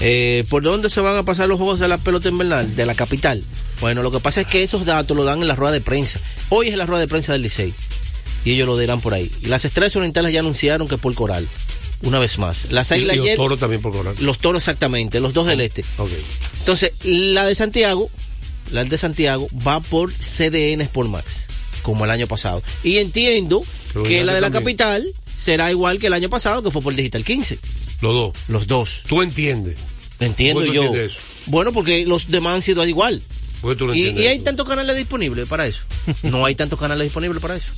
Eh, 0.00 0.44
¿Por 0.48 0.62
dónde 0.62 0.90
se 0.90 1.00
van 1.00 1.16
a 1.16 1.24
pasar 1.24 1.48
los 1.48 1.58
juegos 1.58 1.80
de 1.80 1.88
la 1.88 1.98
pelota 1.98 2.28
invernal? 2.28 2.76
De 2.76 2.86
la 2.86 2.94
capital. 2.94 3.42
Bueno, 3.80 4.02
lo 4.02 4.10
que 4.12 4.20
pasa 4.20 4.40
es 4.42 4.46
que 4.46 4.62
esos 4.62 4.84
datos 4.84 5.16
lo 5.16 5.24
dan 5.24 5.42
en 5.42 5.48
la 5.48 5.54
rueda 5.56 5.72
de 5.72 5.80
prensa. 5.80 6.20
Hoy 6.50 6.68
es 6.68 6.76
la 6.76 6.86
rueda 6.86 7.00
de 7.00 7.08
prensa 7.08 7.32
del 7.32 7.42
Licey. 7.42 7.72
y 8.44 8.52
ellos 8.52 8.66
lo 8.68 8.78
dirán 8.78 9.00
por 9.00 9.14
ahí. 9.14 9.30
Las 9.42 9.64
estrellas 9.64 9.94
orientales 9.96 10.32
ya 10.32 10.40
anunciaron 10.40 10.86
que 10.88 10.96
por 10.96 11.12
coral. 11.14 11.46
Una 12.02 12.20
vez 12.20 12.38
más. 12.38 12.70
Las 12.70 12.90
Y, 12.92 12.94
águilas 12.94 13.16
y 13.16 13.18
los 13.18 13.26
ayer- 13.26 13.36
toros 13.36 13.58
también 13.58 13.82
por 13.82 13.92
coral. 13.92 14.14
Los 14.20 14.38
toros 14.38 14.62
exactamente, 14.62 15.18
los 15.20 15.32
dos 15.34 15.46
del 15.48 15.60
este. 15.60 15.84
Ok. 15.98 16.10
Entonces, 16.60 16.92
la 17.02 17.44
de 17.44 17.54
Santiago, 17.56 18.08
la 18.70 18.84
de 18.84 18.96
Santiago 18.96 19.48
va 19.66 19.80
por 19.80 20.12
CDN 20.12 20.82
Sport 20.82 21.10
Max, 21.10 21.46
como 21.82 22.04
el 22.04 22.10
año 22.12 22.28
pasado. 22.28 22.62
Y 22.84 22.98
entiendo 22.98 23.62
Pero 23.92 24.04
que 24.04 24.22
la 24.24 24.32
de 24.34 24.40
la 24.40 24.52
capital 24.52 25.04
será 25.34 25.70
igual 25.72 25.98
que 25.98 26.06
el 26.06 26.12
año 26.12 26.28
pasado, 26.30 26.62
que 26.62 26.70
fue 26.70 26.80
por 26.80 26.94
Digital 26.94 27.24
15. 27.24 27.58
Los 28.00 28.14
dos. 28.14 28.32
Los 28.48 28.66
dos. 28.66 29.02
¿Tú 29.08 29.22
entiendes? 29.22 29.76
Entiendo 30.20 30.60
¿Cómo 30.60 30.72
tú 30.72 30.74
yo. 30.74 30.82
entiendes 30.84 31.12
eso? 31.12 31.20
Bueno, 31.46 31.72
porque 31.72 32.04
los 32.06 32.28
demás 32.30 32.56
han 32.56 32.62
sido 32.62 32.86
igual. 32.86 33.22
¿Por 33.60 33.72
qué 33.72 33.78
tú 33.78 33.86
no 33.86 33.94
Y, 33.94 33.98
entiendes 34.00 34.24
y 34.24 34.28
hay 34.28 34.38
tantos 34.40 34.68
canales 34.68 34.96
disponibles 34.96 35.48
para 35.48 35.66
eso. 35.66 35.80
No 36.22 36.44
hay 36.44 36.54
tantos 36.54 36.78
canales 36.78 37.04
disponibles 37.04 37.40
para 37.40 37.56
eso. 37.56 37.72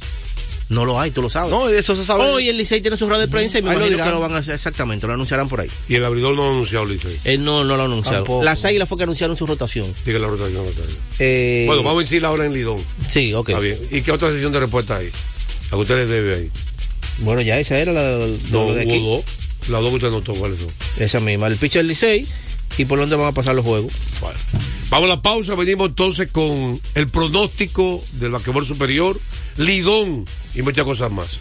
No 0.68 0.84
lo 0.84 1.00
hay, 1.00 1.10
tú 1.10 1.20
lo 1.20 1.28
sabes. 1.28 1.50
No, 1.50 1.68
eso 1.68 1.96
se 1.96 2.04
sabe. 2.04 2.22
Hoy 2.22 2.48
el 2.48 2.56
Licey 2.56 2.80
tiene 2.80 2.96
su 2.96 3.08
rueda 3.08 3.20
de 3.22 3.26
prensa 3.28 3.58
y 3.58 3.62
me 3.62 3.70
lo 3.70 3.74
imagino 3.74 3.96
dirán. 3.96 4.08
que 4.08 4.14
lo 4.14 4.20
van 4.20 4.34
a 4.34 4.38
hacer 4.38 4.54
exactamente, 4.54 5.04
lo 5.08 5.14
anunciarán 5.14 5.48
por 5.48 5.60
ahí. 5.60 5.68
Y 5.88 5.96
el 5.96 6.04
abridor 6.04 6.36
no 6.36 6.44
ha 6.44 6.50
anunciado, 6.50 6.84
Licey. 6.84 7.16
Él 7.24 7.42
no, 7.44 7.64
no 7.64 7.74
lo 7.76 7.82
ha 7.82 7.86
anunciado. 7.86 8.18
Tampoco. 8.18 8.44
Las 8.44 8.64
águilas 8.64 8.88
fue 8.88 8.96
que 8.96 9.02
anunciaron 9.02 9.36
su 9.36 9.46
rotación. 9.46 9.92
Diga 10.06 10.20
la 10.20 10.28
rotación. 10.28 10.54
la 10.62 10.70
rotación. 10.70 10.96
Eh, 11.18 11.64
Bueno, 11.66 11.82
vamos 11.82 11.98
a 11.98 12.02
decirla 12.04 12.28
ahora 12.28 12.46
en 12.46 12.52
Lidón. 12.52 12.78
Sí, 13.08 13.34
ok. 13.34 13.48
Está 13.48 13.60
bien. 13.60 13.78
¿Y 13.90 14.02
qué 14.02 14.12
otra 14.12 14.30
sesión 14.30 14.52
de 14.52 14.60
respuesta 14.60 14.96
hay? 14.98 15.08
¿A 15.08 15.70
que 15.70 15.76
usted 15.76 15.96
le 15.96 16.06
debe 16.06 16.34
ahí? 16.36 16.50
Bueno, 17.18 17.40
ya 17.42 17.58
esa 17.58 17.76
era 17.76 17.92
la, 17.92 18.02
la- 18.18 18.26
No, 18.52 18.66
lo 18.68 18.74
de 18.74 18.82
aquí. 18.82 18.98
hubo 18.98 19.16
dos. 19.16 19.24
Las 19.68 19.80
dos 19.82 19.90
que 19.90 19.96
usted 19.96 20.10
notó, 20.10 20.34
¿cuáles 20.34 20.60
son? 20.60 20.70
Esa 20.98 21.20
misma, 21.20 21.46
el 21.46 21.56
pitcher 21.56 21.84
Licey 21.84 22.26
y 22.78 22.84
por 22.84 22.98
dónde 22.98 23.16
van 23.16 23.28
a 23.28 23.32
pasar 23.32 23.54
los 23.54 23.64
juegos. 23.64 23.92
Bueno. 24.20 24.38
Vamos 24.90 25.10
a 25.10 25.14
la 25.14 25.22
pausa, 25.22 25.54
venimos 25.54 25.88
entonces 25.88 26.30
con 26.32 26.80
el 26.94 27.08
pronóstico 27.08 28.02
del 28.14 28.32
basquetbol 28.32 28.66
superior, 28.66 29.18
Lidón 29.56 30.24
y 30.54 30.62
muchas 30.62 30.84
cosas 30.84 31.12
más. 31.12 31.40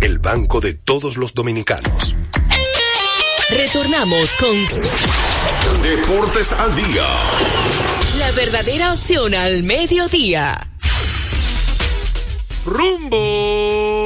el 0.00 0.18
banco 0.18 0.60
de 0.60 0.74
todos 0.74 1.16
los 1.16 1.34
dominicanos. 1.34 2.14
Retornamos 3.50 4.34
con 4.38 4.56
Deportes 5.82 6.52
al 6.52 6.74
día. 6.76 7.06
la 8.18 8.30
verdadera 8.32 8.92
opción 8.92 9.34
al 9.34 9.62
mediodía. 9.62 10.58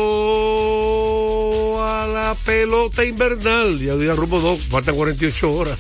Rumbo 0.03 1.83
a 1.83 2.07
la 2.07 2.37
pelota 2.45 3.05
invernal. 3.05 3.79
Ya 3.79 3.97
día 3.97 4.15
rumbo 4.15 4.41
2, 4.41 4.61
faltan 4.71 4.95
48 4.95 5.53
horas. 5.53 5.79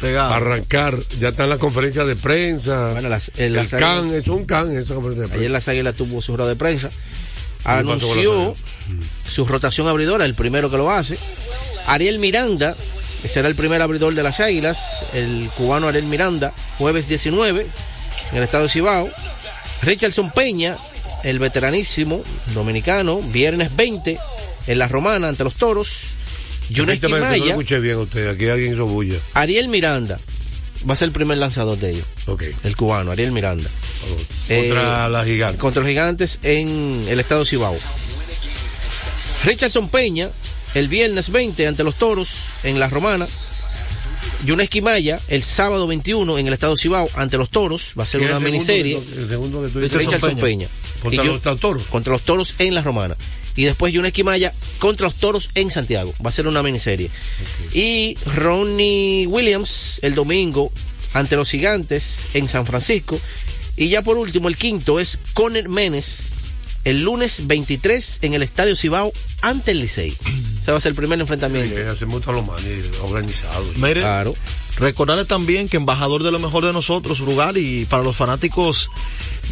Pegado. 0.00 0.32
Arrancar, 0.34 0.96
ya 1.18 1.28
está 1.30 1.44
en 1.44 1.50
la 1.50 1.58
conferencia 1.58 2.04
de 2.04 2.14
prensa. 2.16 2.90
Bueno, 2.92 3.08
las- 3.08 3.28
eh, 3.30 3.46
el 3.46 3.54
las 3.54 3.68
CAN, 3.68 4.04
águilas- 4.06 4.14
es 4.22 4.28
un 4.28 4.44
CAN 4.44 4.76
esa 4.76 4.94
conferencia 4.94 5.22
de 5.24 5.28
prensa. 5.28 5.40
Ayer 5.40 5.50
las 5.50 5.66
águilas 5.68 5.94
tuvo 5.94 6.20
su 6.22 6.36
rueda 6.36 6.48
de 6.50 6.56
prensa. 6.56 6.88
Anunció 7.64 8.54
su 9.28 9.44
rotación 9.44 9.88
abridora, 9.88 10.24
el 10.24 10.34
primero 10.34 10.70
que 10.70 10.76
lo 10.76 10.90
hace. 10.90 11.18
Ariel 11.86 12.18
Miranda 12.18 12.76
será 13.26 13.48
el 13.48 13.54
primer 13.54 13.82
abridor 13.82 14.14
de 14.14 14.22
las 14.22 14.40
águilas. 14.40 15.04
El 15.12 15.50
cubano 15.56 15.88
Ariel 15.88 16.06
Miranda, 16.06 16.52
jueves 16.78 17.08
19 17.08 17.66
en 18.30 18.36
el 18.36 18.42
estado 18.42 18.64
de 18.64 18.68
Cibao. 18.68 19.10
Richardson 19.82 20.30
Peña, 20.30 20.76
el 21.24 21.38
veteranísimo 21.38 22.22
dominicano, 22.54 23.20
viernes 23.20 23.74
20 23.76 24.18
en 24.66 24.78
la 24.78 24.88
Romana 24.88 25.28
ante 25.28 25.44
los 25.44 25.54
toros. 25.54 26.14
Que 27.38 27.38
no 27.38 27.50
escuché 27.50 27.80
bien 27.80 27.96
usted, 27.96 28.28
aquí 28.28 28.46
alguien 28.48 28.74
hizo 28.74 28.86
bulla. 28.86 29.16
Ariel 29.34 29.68
Miranda 29.68 30.18
va 30.88 30.92
a 30.92 30.96
ser 30.96 31.06
el 31.06 31.12
primer 31.12 31.38
lanzador 31.38 31.78
de 31.78 31.90
ellos. 31.92 32.04
Ok. 32.26 32.44
El 32.64 32.76
cubano, 32.76 33.10
Ariel 33.12 33.32
Miranda. 33.32 33.68
Contra 34.48 35.06
Eh, 35.06 35.08
la 35.10 35.24
gigante. 35.24 35.58
Contra 35.58 35.80
los 35.82 35.88
gigantes 35.88 36.38
en 36.42 37.04
el 37.08 37.20
estado 37.20 37.40
de 37.44 37.46
Cibao. 37.50 37.76
Richardson 39.44 39.88
Peña, 39.88 40.30
el 40.74 40.88
viernes 40.88 41.30
20 41.30 41.66
ante 41.66 41.84
los 41.84 41.94
toros 41.96 42.28
en 42.64 42.78
la 42.80 42.88
Romana. 42.88 43.26
Yuneski 44.44 44.80
Maya, 44.82 45.18
el 45.28 45.42
sábado 45.42 45.86
21 45.88 46.38
en 46.38 46.46
el 46.46 46.52
estado 46.54 46.74
de 46.74 46.80
Cibao 46.82 47.08
ante 47.14 47.36
los 47.36 47.50
toros. 47.50 47.94
Va 47.98 48.04
a 48.04 48.06
ser 48.06 48.20
¿Quién 48.20 48.32
es 48.32 48.36
una 48.38 48.44
miniserie. 48.46 48.96
el 49.16 49.28
segundo 49.28 49.62
que 49.62 49.68
tú 49.68 49.80
dices? 49.80 49.96
Richardson 49.98 50.36
Peña. 50.36 50.68
Contra 51.02 51.22
Y 51.22 51.26
yo- 51.26 51.40
los 51.44 51.60
toros. 51.60 51.82
Contra 51.84 52.12
los 52.12 52.22
toros 52.22 52.54
en 52.58 52.74
la 52.74 52.82
Romana. 52.82 53.16
Y 53.58 53.64
después 53.64 53.92
Yuneski 53.92 54.22
Maya 54.22 54.54
contra 54.78 55.06
los 55.08 55.16
toros 55.16 55.50
en 55.56 55.72
Santiago. 55.72 56.14
Va 56.24 56.28
a 56.28 56.32
ser 56.32 56.46
una 56.46 56.62
miniserie. 56.62 57.10
Y 57.72 58.16
Ronnie 58.36 59.26
Williams 59.26 59.98
el 60.02 60.14
domingo 60.14 60.70
ante 61.12 61.34
los 61.34 61.50
gigantes 61.50 62.28
en 62.34 62.48
San 62.48 62.66
Francisco. 62.66 63.20
Y 63.76 63.88
ya 63.88 64.02
por 64.02 64.16
último, 64.16 64.46
el 64.46 64.56
quinto 64.56 65.00
es 65.00 65.18
Conner 65.34 65.68
Menes 65.68 66.30
el 66.84 67.02
lunes 67.02 67.48
23 67.48 68.20
en 68.22 68.34
el 68.34 68.42
Estadio 68.44 68.76
Cibao 68.76 69.12
ante 69.42 69.72
el 69.72 69.80
Licey. 69.80 70.16
Ese 70.60 70.70
va 70.70 70.78
a 70.78 70.80
ser 70.80 70.90
el 70.90 70.96
primer 70.96 71.20
enfrentamiento. 71.20 71.74
Sí, 71.74 71.82
hace 71.82 72.06
mucho 72.06 72.30
a 72.30 72.34
los 72.34 72.46
manes 72.46 72.86
organizados. 73.02 73.76
Mire, 73.76 74.02
Claro. 74.02 74.36
Recordarle 74.78 75.24
también 75.24 75.68
que 75.68 75.76
embajador 75.76 76.22
de 76.22 76.30
lo 76.30 76.38
mejor 76.38 76.64
de 76.64 76.72
nosotros, 76.72 77.18
Rugal, 77.18 77.56
y 77.56 77.84
para 77.86 78.02
los 78.02 78.16
fanáticos 78.16 78.90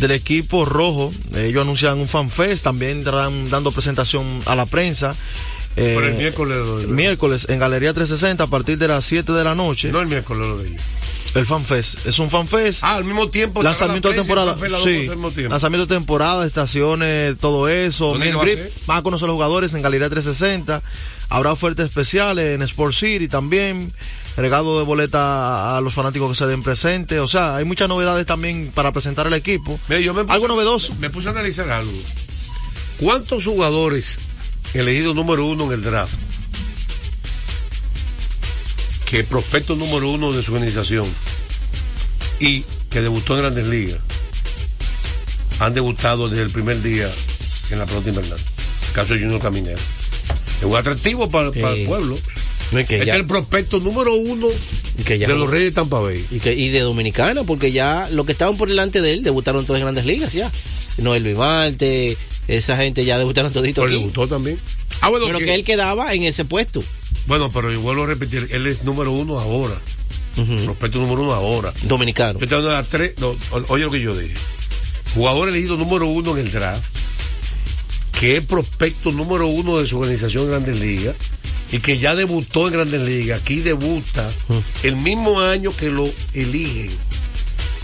del 0.01 0.11
equipo 0.13 0.65
rojo, 0.65 1.13
ellos 1.37 1.63
anuncian 1.63 1.99
un 2.01 2.09
fanfest, 2.09 2.63
también 2.65 2.99
estarán 2.99 3.49
dando 3.51 3.73
presentación 3.73 4.25
a 4.47 4.55
la 4.55 4.67
prensa. 4.67 5.15
eh, 5.79 5.93
Pero 5.95 6.07
el 6.07 6.15
miércoles 6.15 6.59
de- 6.81 6.87
miércoles 6.87 7.47
en 7.51 7.59
Galería 7.59 7.93
360 7.93 8.45
a 8.45 8.47
partir 8.47 8.79
de 8.79 8.89
las 8.89 9.05
7 9.05 9.33
de 9.33 9.45
la 9.45 9.55
noche. 9.55 9.93
No 9.93 10.01
el 10.01 10.09
miércoles 10.09 10.49
lo 10.49 10.57
de 10.59 10.69
ellos. 10.69 10.83
El 11.35 11.45
fanfest. 11.45 12.07
Es 12.07 12.19
un 12.19 12.31
fanfest. 12.31 12.83
Ah, 12.83 12.95
al 12.95 13.05
mismo 13.05 13.29
tiempo. 13.29 13.63
Lanzamiento 13.63 14.09
de 14.09 14.17
la 14.17 14.23
temporada. 14.23 14.57
Sí. 14.83 15.07
Lanzamiento 15.51 15.85
de 15.87 15.95
temporada, 15.95 16.47
estaciones, 16.47 17.37
todo 17.39 17.69
eso. 17.69 18.13
¿Dónde 18.13 18.33
Meet 18.33 18.45
que 18.55 18.73
va 18.89 18.97
a 18.97 19.03
conocer 19.03 19.25
a 19.25 19.29
los 19.29 19.35
jugadores 19.35 19.75
en 19.75 19.83
Galería 19.83 20.09
360. 20.09 20.81
Habrá 21.29 21.53
ofertas 21.53 21.87
especiales 21.89 22.55
en 22.55 22.63
Sport 22.63 22.95
City 22.95 23.29
también. 23.29 23.93
Regalo 24.37 24.79
de 24.79 24.85
boleta 24.85 25.77
a 25.77 25.81
los 25.81 25.95
fanáticos 25.95 26.31
que 26.31 26.37
se 26.37 26.47
den 26.47 26.63
presentes. 26.63 27.19
O 27.21 27.27
sea, 27.29 27.57
hay 27.57 27.65
muchas 27.65 27.89
novedades 27.89 28.27
también 28.27 28.71
para 28.75 28.93
presentar 28.93 29.27
el 29.27 29.33
equipo. 29.33 29.79
Mira, 29.89 30.01
yo 30.01 30.13
me 30.13 30.23
puse- 30.25 30.35
Algo 30.35 30.49
novedoso. 30.49 30.95
Me 30.97 31.09
puse 31.11 31.29
a 31.29 31.31
analizar 31.31 31.71
algo. 31.71 31.93
¿Cuántos 32.99 33.45
jugadores 33.45 34.19
elegidos 34.75 35.15
número 35.15 35.47
uno 35.47 35.65
en 35.65 35.73
el 35.73 35.83
draft? 35.83 36.15
Que 39.07 39.23
prospecto 39.25 39.77
número 39.77 40.11
uno 40.11 40.33
de 40.33 40.43
su 40.43 40.53
organización 40.53 41.07
y 42.41 42.65
que 42.91 43.01
debutó 43.01 43.35
en 43.35 43.41
Grandes 43.43 43.67
Ligas 43.69 44.01
han 45.61 45.73
debutado 45.73 46.29
desde 46.29 46.43
el 46.43 46.51
primer 46.51 46.83
día 46.83 47.09
en 47.71 47.79
la 47.79 47.87
pelota 47.87 48.09
invernal. 48.11 48.39
El 48.89 48.93
caso 48.93 49.15
de 49.15 49.21
Junior 49.21 49.41
Caminero. 49.41 49.79
Es 50.59 50.65
un 50.65 50.77
atractivo 50.77 51.31
para, 51.31 51.51
para 51.53 51.71
el 51.73 51.87
pueblo. 51.87 52.19
Que 52.71 52.81
Este 52.81 53.07
ya- 53.07 53.13
es 53.15 53.21
el 53.21 53.27
prospecto 53.27 53.79
número 53.81 54.15
uno 54.15 54.49
que 55.05 55.19
ya 55.19 55.29
de 55.29 55.37
los 55.37 55.49
Reyes 55.49 55.69
de 55.69 55.73
Tampa 55.75 56.01
Bay. 56.01 56.25
y, 56.31 56.41
que, 56.41 56.53
y 56.55 56.69
de 56.71 56.81
Dominicana, 56.81 57.45
porque 57.45 57.71
ya 57.73 58.09
los 58.11 58.27
que 58.27 58.33
estaban 58.33 58.57
por 58.57 58.69
delante 58.69 59.01
de 59.01 59.13
él 59.13 59.23
debutaron 59.23 59.65
todos 59.65 59.79
en 59.79 59.85
grandes 59.85 60.05
ligas 60.07 60.33
ya. 60.33 60.51
Noel 60.99 61.23
Vivarte, 61.23 62.17
esa 62.49 62.77
gente 62.77 63.05
ya 63.05 63.19
debutaron 63.19 63.53
todito 63.53 63.83
Pero 63.83 63.93
debutó 63.99 64.27
también. 64.27 64.59
Ah, 65.01 65.11
bueno, 65.11 65.27
Pero 65.27 65.39
que- 65.39 65.45
que 65.45 65.55
él 65.55 65.65
quedaba 65.65 66.13
en 66.15 66.23
ese 66.25 66.45
puesto. 66.45 66.83
Bueno, 67.27 67.51
pero 67.53 67.71
yo 67.73 67.81
vuelvo 67.81 68.05
a 68.05 68.07
repetir, 68.07 68.49
él 68.51 68.67
es 68.67 68.83
número 68.85 69.13
uno 69.13 69.39
ahora. 69.39 69.75
Prospecto 70.65 70.99
número 70.99 71.23
uno 71.23 71.33
ahora. 71.35 71.73
Dominicano. 71.85 72.39
Yo 72.41 72.61
las 72.63 72.89
tres. 72.89 73.15
no, 73.19 73.35
oye 73.69 73.85
lo 73.85 73.91
que 73.91 74.01
yo 74.01 74.15
dije. 74.17 74.35
Jugador 75.15 75.49
elegido 75.49 75.77
número 75.77 76.07
uno 76.09 76.37
en 76.37 76.47
el 76.47 76.53
draft, 76.53 76.83
que 78.19 78.37
es 78.37 78.45
prospecto 78.45 79.13
número 79.13 79.47
uno 79.47 79.79
de 79.79 79.87
su 79.87 79.99
organización 79.99 80.49
Grandes 80.49 80.79
Ligas 80.81 81.15
y 81.73 81.79
que 81.79 81.99
ya 81.99 82.15
debutó 82.15 82.67
en 82.69 82.75
Grandes 82.75 83.01
Ligas. 83.03 83.41
Aquí 83.43 83.61
debuta 83.61 84.29
el 84.83 84.97
mismo 84.97 85.41
año 85.41 85.75
que 85.77 85.89
lo 85.91 86.09
eligen. 86.35 86.91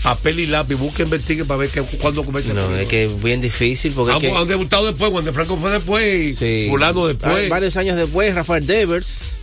Papel 0.01 0.41
y 0.41 0.47
lápiz, 0.47 0.75
busca, 0.75 1.03
investigue 1.03 1.45
para 1.45 1.59
ver 1.59 1.69
que, 1.69 1.81
cuándo 1.81 2.25
comienza 2.25 2.51
el 2.51 2.57
No, 2.57 2.63
periodo. 2.63 2.81
es 2.81 2.87
que 2.89 3.05
es 3.05 3.23
bien 3.23 3.39
difícil 3.39 3.93
porque 3.93 4.11
es 4.11 4.15
Han, 4.17 4.21
que- 4.21 4.31
han 4.37 4.47
debutado 4.49 4.85
después, 4.85 5.09
Juan 5.11 5.23
de 5.23 5.31
Franco 5.31 5.55
fue 5.57 5.71
después, 5.71 6.41
y 6.41 6.67
fulano 6.67 7.07
después. 7.07 7.33
Ah, 7.45 7.47
Varios 7.49 7.77
años 7.77 7.95
después, 7.95 8.35
Rafael 8.35 8.65
Devers. 8.67 9.37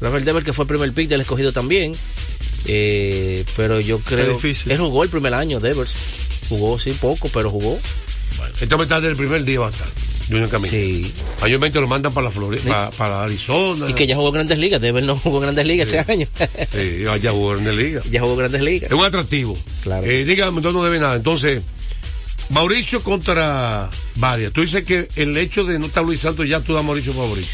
Rafael 0.00 0.24
Devers 0.24 0.44
que 0.46 0.52
fue 0.54 0.62
el 0.64 0.68
primer 0.68 0.92
pick 0.94 1.08
del 1.08 1.20
escogido 1.20 1.52
también. 1.52 1.94
Eh, 2.66 3.44
pero 3.56 3.78
yo 3.80 3.98
creo. 3.98 4.34
difícil. 4.34 4.72
Él 4.72 4.78
jugó 4.78 5.02
el 5.04 5.10
primer 5.10 5.34
año, 5.34 5.60
Devers. 5.60 5.92
Jugó, 6.48 6.78
sí, 6.78 6.92
poco, 6.98 7.28
pero 7.32 7.50
jugó. 7.50 7.78
Esta 8.60 8.76
mitad 8.78 9.02
del 9.02 9.16
primer 9.16 9.44
día 9.44 9.66
estar. 9.66 9.88
Junior 10.28 10.48
Camilo. 10.48 10.70
Sí. 10.70 11.12
Mayormente 11.40 11.80
lo 11.80 11.86
mandan 11.86 12.12
para 12.12 12.24
la 12.26 12.30
Florida, 12.30 12.62
para, 12.66 12.90
para 12.90 13.22
Arizona. 13.22 13.88
Y 13.88 13.94
que 13.94 14.06
ya 14.06 14.16
jugó 14.16 14.32
Grandes 14.32 14.58
Ligas. 14.58 14.80
Devers 14.80 15.06
no 15.06 15.16
jugó 15.18 15.40
Grandes 15.40 15.66
Ligas 15.66 15.88
ese 15.88 16.04
año. 16.12 16.26
Sí, 16.72 17.04
ya 17.22 17.30
jugó 17.32 17.56
en 17.56 17.64
la 17.64 17.72
liga. 17.72 18.02
ya 18.10 18.20
jugó 18.20 18.36
Grandes 18.36 18.62
Ligas. 18.62 18.90
Es 18.90 18.98
un 18.98 19.04
atractivo. 19.04 19.56
Claro. 19.82 20.04
Eh, 20.06 20.24
dígame, 20.24 20.56
entonces 20.56 20.72
no 20.74 20.84
debe 20.84 20.98
nada. 20.98 21.16
Entonces, 21.16 21.62
Mauricio 22.50 23.02
contra 23.02 23.90
Varia. 24.16 24.50
Tú 24.50 24.60
dices 24.60 24.84
que 24.84 25.08
el 25.16 25.36
hecho 25.36 25.64
de 25.64 25.78
no 25.78 25.86
estar 25.86 26.04
Luis 26.04 26.20
Santos 26.20 26.48
ya 26.48 26.60
tú 26.60 26.74
das 26.74 26.84
Mauricio 26.84 27.12
favorito. 27.12 27.48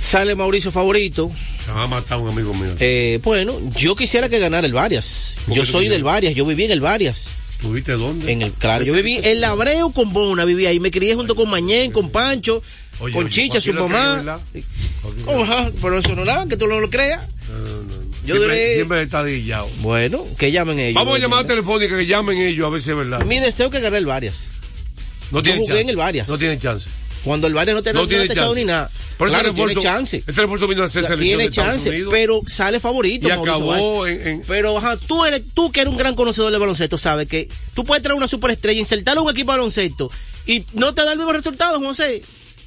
Sale 0.00 0.34
Mauricio 0.36 0.70
favorito. 0.70 1.30
Se 1.64 1.72
va 1.72 1.84
a 1.84 1.86
matar 1.86 2.18
un 2.18 2.30
amigo 2.30 2.54
mío. 2.54 2.74
Eh, 2.78 3.18
bueno, 3.22 3.58
yo 3.76 3.96
quisiera 3.96 4.28
que 4.28 4.38
ganara 4.38 4.66
el 4.66 4.72
Varias. 4.72 5.36
¿Por 5.46 5.56
Yo 5.56 5.66
soy 5.66 5.88
del 5.88 6.04
Varias, 6.04 6.34
yo 6.34 6.44
viví 6.46 6.64
en 6.64 6.70
el 6.70 6.80
Varias. 6.80 7.36
¿Tuviste 7.60 7.92
dónde? 7.92 8.30
En 8.30 8.42
el, 8.42 8.52
claro, 8.52 8.84
yo 8.84 8.92
viví 8.92 9.18
en 9.22 9.40
Labreo 9.40 9.90
con 9.90 10.12
Bona, 10.12 10.44
viví 10.44 10.66
ahí. 10.66 10.78
Me 10.80 10.90
crié 10.90 11.14
junto 11.14 11.34
con 11.34 11.48
Mañén, 11.50 11.90
con 11.90 12.10
Pancho, 12.10 12.62
Oye, 13.00 13.14
con 13.14 13.28
Chicha, 13.28 13.60
su 13.60 13.72
mamá. 13.72 14.38
pero 15.80 15.98
eso 15.98 16.14
no 16.14 16.22
es 16.22 16.26
nada, 16.26 16.46
que 16.46 16.56
tú 16.56 16.66
no 16.66 16.80
lo 16.80 16.90
creas. 16.90 17.26
Yo 18.24 18.34
siempre, 18.34 18.56
duré- 18.56 18.74
siempre 18.74 19.02
está 19.02 19.22
dillado. 19.24 19.68
Bueno, 19.80 20.24
que 20.38 20.50
llamen 20.50 20.78
ellos. 20.80 20.94
Vamos 20.94 21.16
a 21.18 21.22
llamar 21.22 21.44
telefónica, 21.46 21.96
que 21.96 22.06
llamen 22.06 22.36
ellos 22.38 22.66
a 22.66 22.70
ver 22.70 22.80
si 22.82 22.90
es 22.90 22.96
verdad. 22.96 23.24
Mi 23.24 23.38
deseo 23.38 23.66
es 23.66 23.72
que 23.72 23.80
gane 23.80 23.98
el 23.98 24.06
Varias. 24.06 24.46
No 25.30 25.38
Yo 25.38 25.42
tienen 25.44 25.62
jugué 25.62 25.74
chance. 25.74 25.82
en 25.82 25.88
el 25.90 25.96
Varias. 25.96 26.28
No 26.28 26.36
tienen 26.38 26.58
chance. 26.58 26.90
Cuando 27.26 27.46
el 27.48 27.52
Varias 27.54 27.74
no 27.76 27.82
te, 27.82 27.92
no, 27.92 28.02
No 28.02 28.08
tiene 28.08 28.24
te 28.26 28.30
ha 28.30 28.34
echado 28.34 28.48
chance. 28.54 28.60
ni 28.60 28.66
nada. 28.66 28.90
Pero 29.18 29.30
claro, 29.30 29.46
ese 29.48 29.54
tiene 29.54 29.74
refuerzo- 29.74 29.82
chance. 29.82 30.24
Ese 30.26 30.40
refuerzo 30.40 30.68
vino 30.68 30.82
a 30.82 30.84
hacer 30.86 31.04
O 31.04 31.06
sea, 31.06 31.16
selección 31.16 31.38
tiene 31.38 31.42
de 31.50 31.54
chance, 31.54 31.88
Unidos. 31.90 32.12
pero 32.12 32.40
sale 32.46 32.80
favorito. 32.80 33.26
Y 33.26 33.30
Mauricio 33.30 33.52
acabó 33.54 34.06
en- 34.06 34.28
en- 34.28 34.42
Pero 34.46 34.78
ajá, 34.78 34.96
tú 34.96 35.24
eres, 35.26 35.42
tú 35.52 35.70
que 35.72 35.80
eres 35.80 35.90
un 35.90 35.98
gran 35.98 36.14
conocedor 36.14 36.50
del 36.52 36.60
baloncesto, 36.60 36.96
sabes 36.96 37.26
que 37.28 37.48
tú 37.74 37.84
puedes 37.84 38.02
traer 38.02 38.16
una 38.16 38.28
superestrella, 38.28 38.78
insertarlo 38.80 39.22
en 39.22 39.26
un 39.26 39.32
equipo 39.32 39.50
de 39.52 39.58
baloncesto 39.58 40.10
y 40.46 40.64
no 40.74 40.94
te 40.94 41.04
da 41.04 41.12
el 41.12 41.18
mismo 41.18 41.32
resultado, 41.32 41.78
José. 41.80 42.22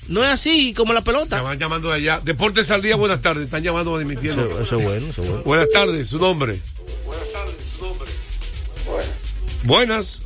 No 0.09 0.23
es 0.23 0.29
así 0.29 0.73
como 0.73 0.91
la 0.93 1.03
pelota. 1.03 1.37
Me 1.37 1.43
van 1.43 1.59
llamando 1.59 1.89
de 1.89 1.95
allá. 1.95 2.19
Deportes 2.23 2.69
al 2.71 2.81
día, 2.81 2.95
buenas 2.95 3.21
tardes. 3.21 3.45
Están 3.45 3.63
llamando 3.63 3.95
admitiendo. 3.95 4.41
Eso, 4.49 4.61
eso 4.61 4.77
es 4.77 4.83
bueno, 4.83 5.07
eso 5.09 5.21
es 5.23 5.27
bueno. 5.29 5.43
Buenas 5.45 5.69
tardes, 5.71 6.09
su 6.09 6.17
nombre. 6.19 6.59
Buenas. 9.63 10.25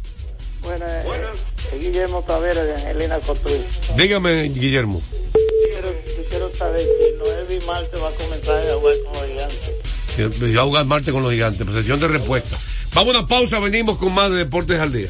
Bueno, 0.62 0.86
eh, 1.74 1.80
Guillermo 1.80 2.24
Tavera 2.24 2.64
de 2.64 2.74
Angelina 2.74 3.20
Cotuí. 3.20 3.62
Dígame, 3.98 4.44
Guillermo. 4.50 5.02
Quiero, 5.72 5.90
yo 5.92 6.30
quiero 6.30 6.56
saber 6.56 6.82
si 6.82 7.18
Noel 7.18 7.66
Marte 7.66 7.98
va 7.98 8.10
a 8.10 8.12
comenzar 8.12 8.70
a 8.70 8.76
jugar 8.76 8.96
con 9.04 9.14
los 9.14 9.28
gigantes. 9.28 10.40
Voy 10.40 10.58
a 10.58 10.62
jugar 10.62 10.86
Marte 10.86 11.12
con 11.12 11.24
los 11.24 11.32
gigantes. 11.32 11.66
Posesión 11.66 12.00
de 12.00 12.08
respuesta. 12.08 12.58
Vamos 12.94 13.16
a 13.16 13.20
una 13.20 13.28
pausa, 13.28 13.60
venimos 13.60 13.98
con 13.98 14.14
más 14.14 14.30
de 14.30 14.38
Deportes 14.38 14.80
al 14.80 14.92
día. 14.92 15.10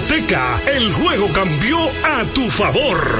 el 0.67 0.93
juego 0.93 1.31
cambió 1.33 1.77
a 2.03 2.23
tu 2.33 2.49
favor. 2.49 3.19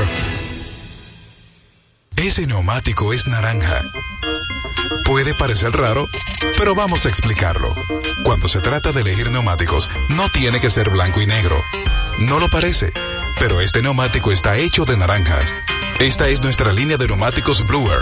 Ese 2.16 2.48
neumático 2.48 3.14
es 3.14 3.28
naranja. 3.28 3.82
Puede 5.06 5.34
parecer 5.36 5.72
raro, 5.72 6.08
pero 6.58 6.74
vamos 6.76 7.06
a 7.06 7.10
explicarlo. 7.10 7.74
Cuando 8.24 8.48
se 8.48 8.62
trata 8.62 8.92
de 8.92 9.02
elegir 9.02 9.30
neumáticos, 9.32 9.90
no 10.10 10.30
tiene 10.30 10.60
que 10.60 10.70
ser 10.70 10.90
blanco 10.90 11.22
y 11.22 11.26
negro. 11.26 11.58
No 12.20 12.40
lo 12.40 12.50
parece, 12.50 12.92
pero 13.40 13.62
este 13.62 13.82
neumático 13.82 14.32
está 14.32 14.58
hecho 14.58 14.86
de 14.86 14.98
naranjas. 14.98 15.54
Esta 16.00 16.30
es 16.30 16.42
nuestra 16.42 16.72
línea 16.72 16.98
de 16.98 17.08
neumáticos 17.08 17.66
Bluer. 17.66 18.02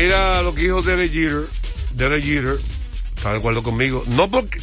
Mira 0.00 0.42
lo 0.42 0.54
que 0.54 0.62
dijo 0.62 0.80
Derek 0.80 1.10
Jeter. 1.10 1.48
Derek 1.94 2.24
Jeter. 2.24 2.56
¿Está 3.16 3.32
de 3.32 3.38
acuerdo 3.38 3.64
conmigo? 3.64 4.04
No 4.10 4.30
porque, 4.30 4.60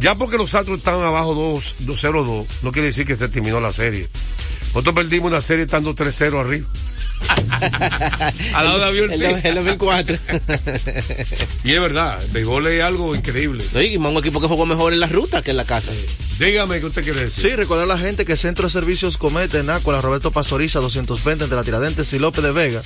ya 0.00 0.16
porque 0.16 0.36
los 0.36 0.52
Astros 0.52 0.78
están 0.78 0.96
abajo 0.96 1.32
2 1.32 1.76
2-0-2, 1.86 2.46
no 2.62 2.72
quiere 2.72 2.86
decir 2.86 3.06
que 3.06 3.14
se 3.14 3.28
terminó 3.28 3.60
la 3.60 3.70
serie. 3.70 4.08
Nosotros 4.74 4.96
perdimos 4.96 5.30
una 5.30 5.40
serie 5.40 5.64
estando 5.64 5.94
3-0 5.94 6.40
arriba. 6.40 6.66
Al 8.54 8.64
lado 8.64 8.78
de 8.78 8.84
Avión 8.84 9.12
El, 9.12 9.20
do- 9.20 9.36
el 9.42 9.54
2004. 9.54 10.18
Y 11.64 11.72
es 11.72 11.80
verdad, 11.80 12.22
el 12.22 12.30
béisbol 12.30 12.66
es 12.68 12.82
algo 12.82 13.14
increíble. 13.14 13.64
Oye, 13.74 13.96
un 13.98 14.16
equipo 14.18 14.40
que 14.40 14.46
jugó 14.46 14.66
mejor 14.66 14.92
en 14.92 15.00
la 15.00 15.06
ruta 15.06 15.42
que 15.42 15.50
en 15.50 15.56
la 15.56 15.64
casa. 15.64 15.92
Dígame, 16.38 16.78
¿qué 16.78 16.86
usted 16.86 17.02
quiere 17.04 17.24
decir? 17.24 17.50
Sí, 17.50 17.56
recordar 17.56 17.84
a 17.84 17.88
la 17.88 17.98
gente 17.98 18.24
que 18.24 18.36
Centro 18.36 18.66
de 18.68 18.72
Servicios 18.72 19.16
Cometa 19.16 19.58
en 19.58 19.70
Ácola, 19.70 20.00
Roberto 20.00 20.30
Pastoriza, 20.30 20.78
220 20.78 21.44
entre 21.44 21.56
la 21.56 21.64
Tiradentes 21.64 22.12
y 22.12 22.18
López 22.20 22.44
de 22.44 22.52
Vega. 22.52 22.80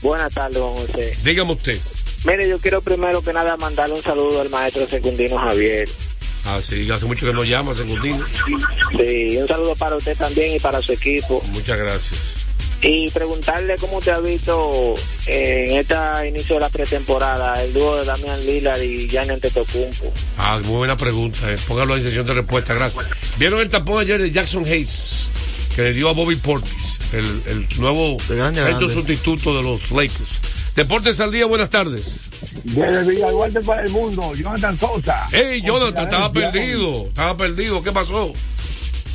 Buenas 0.00 0.32
tardes, 0.32 0.58
don 0.58 0.72
José. 0.74 1.16
Dígame 1.22 1.52
usted. 1.52 1.78
Mire, 2.24 2.48
yo 2.48 2.58
quiero 2.58 2.80
primero 2.80 3.22
que 3.22 3.32
nada 3.32 3.56
mandarle 3.56 3.94
un 3.94 4.02
saludo 4.02 4.40
al 4.40 4.48
maestro 4.48 4.86
secundino 4.86 5.38
Javier. 5.38 5.88
Ah, 6.44 6.60
sí, 6.60 6.90
hace 6.90 7.06
mucho 7.06 7.26
que 7.26 7.32
no 7.32 7.44
llama, 7.44 7.74
Secundino. 7.74 8.24
Sí, 8.96 9.36
un 9.36 9.46
saludo 9.46 9.76
para 9.76 9.96
usted 9.96 10.16
también 10.16 10.56
y 10.56 10.58
para 10.58 10.80
su 10.82 10.92
equipo. 10.92 11.40
Muchas 11.52 11.78
gracias. 11.78 12.41
Y 12.82 13.08
preguntarle 13.10 13.76
cómo 13.78 14.00
te 14.00 14.10
ha 14.10 14.18
visto 14.18 14.94
eh, 15.26 15.66
en 15.68 15.78
este 15.78 15.94
inicio 16.28 16.56
de 16.56 16.60
la 16.62 16.68
pretemporada 16.68 17.62
el 17.62 17.72
dúo 17.72 17.96
de 17.96 18.04
Damián 18.04 18.44
Lillard 18.44 18.82
y 18.82 19.08
Gianni 19.08 19.34
Antetokounmpo. 19.34 20.12
Ah, 20.36 20.58
muy 20.64 20.78
buena 20.78 20.96
pregunta. 20.96 21.50
Eh. 21.50 21.56
Póngalo 21.68 21.96
en 21.96 22.02
sesión 22.02 22.26
de 22.26 22.34
respuesta, 22.34 22.74
gracias. 22.74 23.06
¿Vieron 23.38 23.60
el 23.60 23.68
tapón 23.68 24.00
ayer 24.00 24.20
de 24.20 24.32
Jackson 24.32 24.64
Hayes? 24.64 25.28
Que 25.76 25.82
le 25.82 25.92
dio 25.92 26.08
a 26.08 26.12
Bobby 26.12 26.36
Portis, 26.36 26.98
el, 27.12 27.24
el 27.46 27.66
nuevo 27.78 28.18
centro 28.20 28.88
sustituto 28.88 29.56
de 29.56 29.62
los 29.62 29.90
Lakers. 29.92 30.40
Deportes 30.74 31.20
al 31.20 31.30
día, 31.30 31.46
buenas 31.46 31.70
tardes. 31.70 32.22
Desde 32.64 33.04
Villaduarte 33.04 33.60
para 33.60 33.82
el 33.82 33.90
mundo, 33.90 34.34
Jonathan 34.34 34.78
Sosa. 34.78 35.28
Hey, 35.30 35.62
Jonathan, 35.64 36.04
estaba 36.04 36.32
perdido, 36.32 37.06
estaba 37.06 37.36
perdido. 37.36 37.82
¿Qué 37.82 37.92
pasó? 37.92 38.32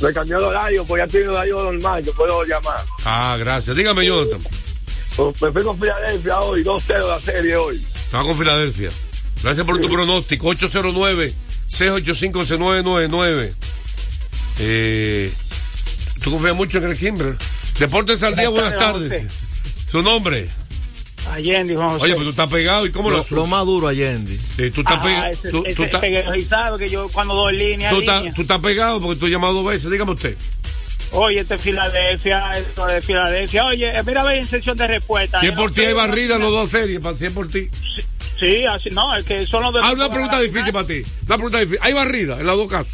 Me 0.00 0.12
cambió 0.12 0.38
de 0.38 0.44
horario, 0.46 0.84
pues 0.84 1.10
ya 1.10 1.18
en 1.18 1.28
horario 1.28 1.64
normal, 1.64 2.04
yo 2.04 2.12
puedo 2.12 2.44
llamar. 2.44 2.84
Ah, 3.04 3.36
gracias. 3.38 3.76
Dígame, 3.76 4.06
Jonathan. 4.06 4.38
Pues 5.16 5.42
me 5.42 5.50
fui 5.50 5.64
con 5.64 5.80
Filadelfia 5.80 6.40
hoy, 6.40 6.62
2-0 6.62 7.08
la 7.08 7.20
serie 7.20 7.56
hoy. 7.56 7.74
Estaba 7.76 8.22
con 8.24 8.38
Filadelfia. 8.38 8.90
Gracias 9.42 9.66
por 9.66 9.80
tu 9.80 9.88
pronóstico. 9.88 10.48
809-685-6999. 10.54 13.52
Eh, 14.60 15.32
¿Tú 16.22 16.30
confías 16.32 16.54
mucho 16.54 16.78
en 16.78 16.84
el 16.84 16.96
Kimber? 16.96 17.36
Deportes 17.78 18.22
al 18.22 18.36
día, 18.36 18.48
buenas 18.48 18.76
tardes, 18.76 19.26
Su 19.88 20.00
nombre. 20.02 20.48
Allende, 21.32 21.74
Juan 21.76 21.88
José. 21.90 22.02
Oye, 22.04 22.12
pero 22.14 22.24
tú 22.24 22.30
estás 22.30 22.48
pegado. 22.48 22.86
¿Y 22.86 22.90
cómo 22.92 23.10
lo, 23.10 23.18
Lo, 23.18 23.24
lo 23.36 23.46
más 23.46 23.64
duro, 23.66 23.88
Allende. 23.88 24.36
Sí, 24.56 24.70
tú 24.70 24.80
estás 24.80 24.96
Ah, 24.98 25.02
pegado. 25.02 25.36
Tú, 25.50 25.62
tú 25.76 25.82
estás- 25.84 26.78
que 26.78 26.88
yo 26.88 27.08
cuando 27.10 27.34
doy 27.34 27.56
línea, 27.56 27.90
tú 27.90 28.00
línea. 28.00 28.18
estás- 28.18 28.34
tú 28.34 28.42
estás 28.42 28.58
pegado 28.60 29.00
porque 29.00 29.18
tú 29.20 29.26
has 29.26 29.32
llamado 29.32 29.54
dos 29.54 29.66
veces. 29.66 29.90
Dígame 29.90 30.12
usted. 30.12 30.36
Oye, 31.12 31.40
este 31.40 31.54
es 31.54 31.60
Filadelfia, 31.62 32.50
esto 32.58 32.86
de 32.86 33.00
Filadelfia. 33.00 33.64
Oye, 33.64 33.98
eh, 33.98 34.02
mira, 34.04 34.24
ve 34.24 34.36
en 34.38 34.46
sesión 34.46 34.76
de 34.76 34.86
respuesta. 34.86 35.40
Si 35.40 35.46
es 35.46 35.52
Yo 35.52 35.58
por 35.58 35.70
no 35.70 35.74
ti 35.74 35.80
hay 35.82 35.94
barrida 35.94 36.36
en 36.36 36.42
los 36.42 36.50
dos 36.52 36.70
series, 36.70 37.00
para 37.00 37.16
si 37.16 37.26
es 37.26 37.32
por 37.32 37.48
ti. 37.48 37.68
Sí, 38.38 38.64
así, 38.66 38.90
no, 38.90 39.16
es 39.16 39.24
que 39.24 39.46
son 39.46 39.62
los 39.62 39.72
de 39.72 39.80
Ah, 39.82 39.92
una 39.92 40.10
pregunta 40.10 40.38
difícil 40.38 40.72
para 40.72 40.86
ti. 40.86 41.02
Una 41.26 41.36
pregunta 41.36 41.58
difícil. 41.58 41.78
¿Hay 41.82 41.92
barrida 41.94 42.38
en 42.38 42.46
los 42.46 42.56
dos 42.58 42.68
casos? 42.68 42.92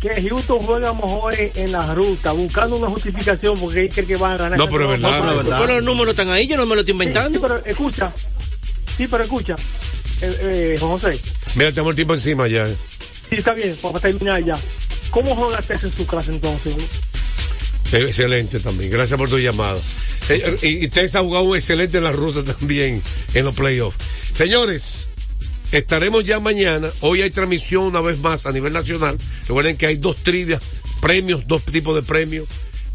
que 0.00 0.28
Houston 0.28 0.60
juega 0.60 0.94
mejor 0.94 1.34
en, 1.34 1.50
en 1.56 1.72
la 1.72 1.94
ruta, 1.94 2.32
buscando 2.32 2.76
una 2.76 2.88
justificación 2.88 3.58
porque 3.58 3.80
él 3.82 3.90
cree 3.92 4.06
que 4.06 4.16
van 4.16 4.32
a 4.32 4.36
ganar. 4.38 4.58
No, 4.58 4.66
pero 4.68 4.84
es 4.84 4.90
verdad, 5.00 5.20
No, 5.22 5.30
es 5.32 5.36
verdad. 5.38 5.58
Pero 5.60 5.74
los 5.76 5.84
números 5.84 6.12
están 6.12 6.30
ahí, 6.30 6.46
yo 6.46 6.56
no 6.56 6.64
me 6.64 6.74
lo 6.76 6.80
estoy 6.82 6.92
Sí, 6.94 6.98
inventando. 7.02 7.38
sí, 7.38 7.42
pero 7.46 7.64
escucha, 7.66 8.12
sí, 9.00 9.08
pero 9.10 9.24
escucha, 9.24 9.56
eh, 10.20 10.74
eh, 10.74 10.76
José, 10.78 11.18
Mira, 11.54 11.70
tenemos 11.70 11.92
el 11.92 11.96
tiempo 11.96 12.12
encima 12.12 12.46
ya. 12.48 12.66
sí, 12.66 12.74
está 13.30 13.54
bien, 13.54 13.74
para 13.80 13.98
terminar 13.98 14.44
ya. 14.44 14.58
¿Cómo 15.10 15.34
juega 15.34 15.62
Tesa 15.62 15.86
en 15.86 15.92
su 15.94 16.06
clase 16.06 16.32
entonces? 16.32 16.74
Eh, 17.92 18.04
Excelente 18.06 18.60
también. 18.60 18.90
Gracias 18.90 19.18
por 19.18 19.30
tu 19.30 19.38
llamada. 19.38 19.78
Eh, 20.28 20.58
Y, 20.62 20.88
Tessa 20.88 21.20
ha 21.20 21.22
jugado 21.22 21.46
un 21.46 21.56
excelente 21.56 21.96
en 21.96 22.04
la 22.04 22.12
ruta 22.12 22.44
también 22.44 23.02
en 23.32 23.44
los 23.44 23.54
playoffs. 23.54 23.96
Señores, 24.36 25.08
estaremos 25.72 26.24
ya 26.24 26.38
mañana. 26.38 26.90
Hoy 27.00 27.22
hay 27.22 27.30
transmisión 27.30 27.84
una 27.84 28.02
vez 28.02 28.18
más 28.18 28.44
a 28.44 28.52
nivel 28.52 28.74
nacional. 28.74 29.16
Recuerden 29.48 29.78
que 29.78 29.86
hay 29.86 29.96
dos 29.96 30.16
trivias, 30.16 30.60
premios, 31.00 31.46
dos 31.46 31.64
tipos 31.64 31.94
de 31.94 32.02
premios. 32.02 32.46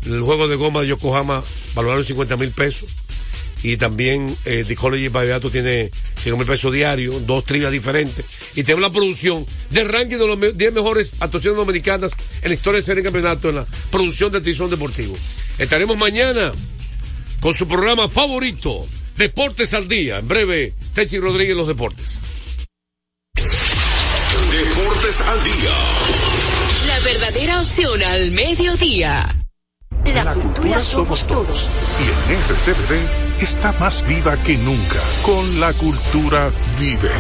El 0.06 0.22
juego 0.22 0.48
de 0.48 0.56
goma 0.56 0.82
de 0.82 0.88
Yokohama 0.90 1.44
valoraron 1.74 2.06
50 2.06 2.38
mil 2.38 2.52
pesos. 2.52 2.90
Y 3.68 3.78
también 3.78 4.36
eh, 4.46 4.64
The 4.68 4.76
College 4.76 5.10
by 5.10 5.26
Beato 5.26 5.50
tiene 5.50 5.90
5 6.22 6.38
mil 6.38 6.46
pesos 6.46 6.72
diarios, 6.72 7.26
dos 7.26 7.44
trivias 7.46 7.72
diferentes. 7.72 8.24
Y 8.54 8.62
tenemos 8.64 8.84
la 8.84 8.92
producción 8.92 9.44
del 9.72 9.90
ranking 9.90 10.18
de 10.18 10.28
los 10.28 10.38
me- 10.38 10.52
10 10.52 10.72
mejores 10.74 11.16
actuaciones 11.20 11.58
dominicanas 11.58 12.12
en 12.44 12.50
la 12.50 12.54
historia 12.56 12.80
de 12.80 12.86
serie 12.86 13.02
de 13.02 13.08
campeonato 13.12 13.50
en 13.50 13.56
la 13.56 13.66
producción 13.90 14.32
del 14.32 14.44
Tizón 14.44 14.70
Deportivo. 14.70 15.18
Estaremos 15.58 15.98
mañana 15.98 16.52
con 17.40 17.56
su 17.56 17.68
programa 17.68 18.08
favorito, 18.08 18.86
Deportes 19.18 19.74
al 19.74 19.88
Día. 19.88 20.20
En 20.20 20.28
breve, 20.28 20.74
Techi 20.94 21.18
Rodríguez, 21.18 21.56
los 21.58 21.68
deportes. 21.68 22.20
Deportes 23.36 25.22
al 25.22 25.44
día. 25.44 25.72
La 26.88 27.00
verdadera 27.00 27.62
opción 27.62 28.04
al 28.04 28.32
mediodía. 28.32 29.36
La 30.06 30.34
cultura 30.36 30.80
somos 30.80 31.26
todos. 31.26 31.72
Y 32.00 32.32
en 32.32 32.40
RTVD 32.42 33.25
está 33.40 33.74
más 33.74 34.06
viva 34.06 34.38
que 34.38 34.58
nunca. 34.58 35.02
Con 35.24 35.60
la 35.60 35.74
cultura 35.74 36.52
vive. 36.80 37.12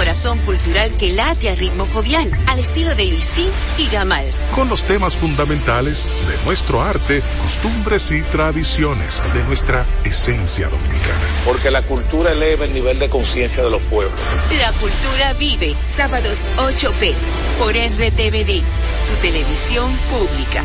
corazón 0.00 0.38
cultural 0.38 0.90
que 0.98 1.12
late 1.12 1.50
a 1.50 1.54
ritmo 1.54 1.86
jovial, 1.92 2.30
al 2.46 2.58
estilo 2.58 2.94
de 2.94 3.04
Luisín 3.04 3.50
y 3.76 3.86
Gamal. 3.88 4.24
Con 4.54 4.70
los 4.70 4.82
temas 4.82 5.14
fundamentales 5.14 6.08
de 6.26 6.44
nuestro 6.46 6.80
arte, 6.80 7.22
costumbres 7.42 8.10
y 8.10 8.22
tradiciones, 8.22 9.22
de 9.34 9.44
nuestra 9.44 9.86
esencia 10.02 10.68
dominicana. 10.68 11.20
Porque 11.44 11.70
la 11.70 11.82
cultura 11.82 12.32
eleva 12.32 12.64
el 12.64 12.72
nivel 12.72 12.98
de 12.98 13.10
conciencia 13.10 13.62
de 13.62 13.70
los 13.70 13.82
pueblos. 13.82 14.18
La 14.58 14.72
cultura 14.72 15.34
vive, 15.34 15.76
sábados 15.86 16.48
8p, 16.56 17.14
por 17.58 17.72
RTVD, 17.72 18.62
tu 19.06 19.14
televisión 19.20 19.92
pública. 20.08 20.64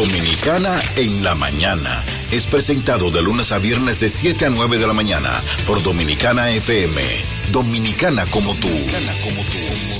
Dominicana 0.00 0.82
en 0.96 1.22
la 1.22 1.34
mañana. 1.34 2.02
Es 2.30 2.46
presentado 2.46 3.10
de 3.10 3.20
lunes 3.20 3.52
a 3.52 3.58
viernes 3.58 4.00
de 4.00 4.08
7 4.08 4.46
a 4.46 4.48
9 4.48 4.78
de 4.78 4.86
la 4.86 4.94
mañana 4.94 5.28
por 5.66 5.82
Dominicana 5.82 6.48
FM. 6.48 7.02
Dominicana 7.52 8.24
como 8.30 8.54
tú. 8.54 8.68
Dominicana 8.68 9.12
como 9.22 9.42
tú. 9.42 9.99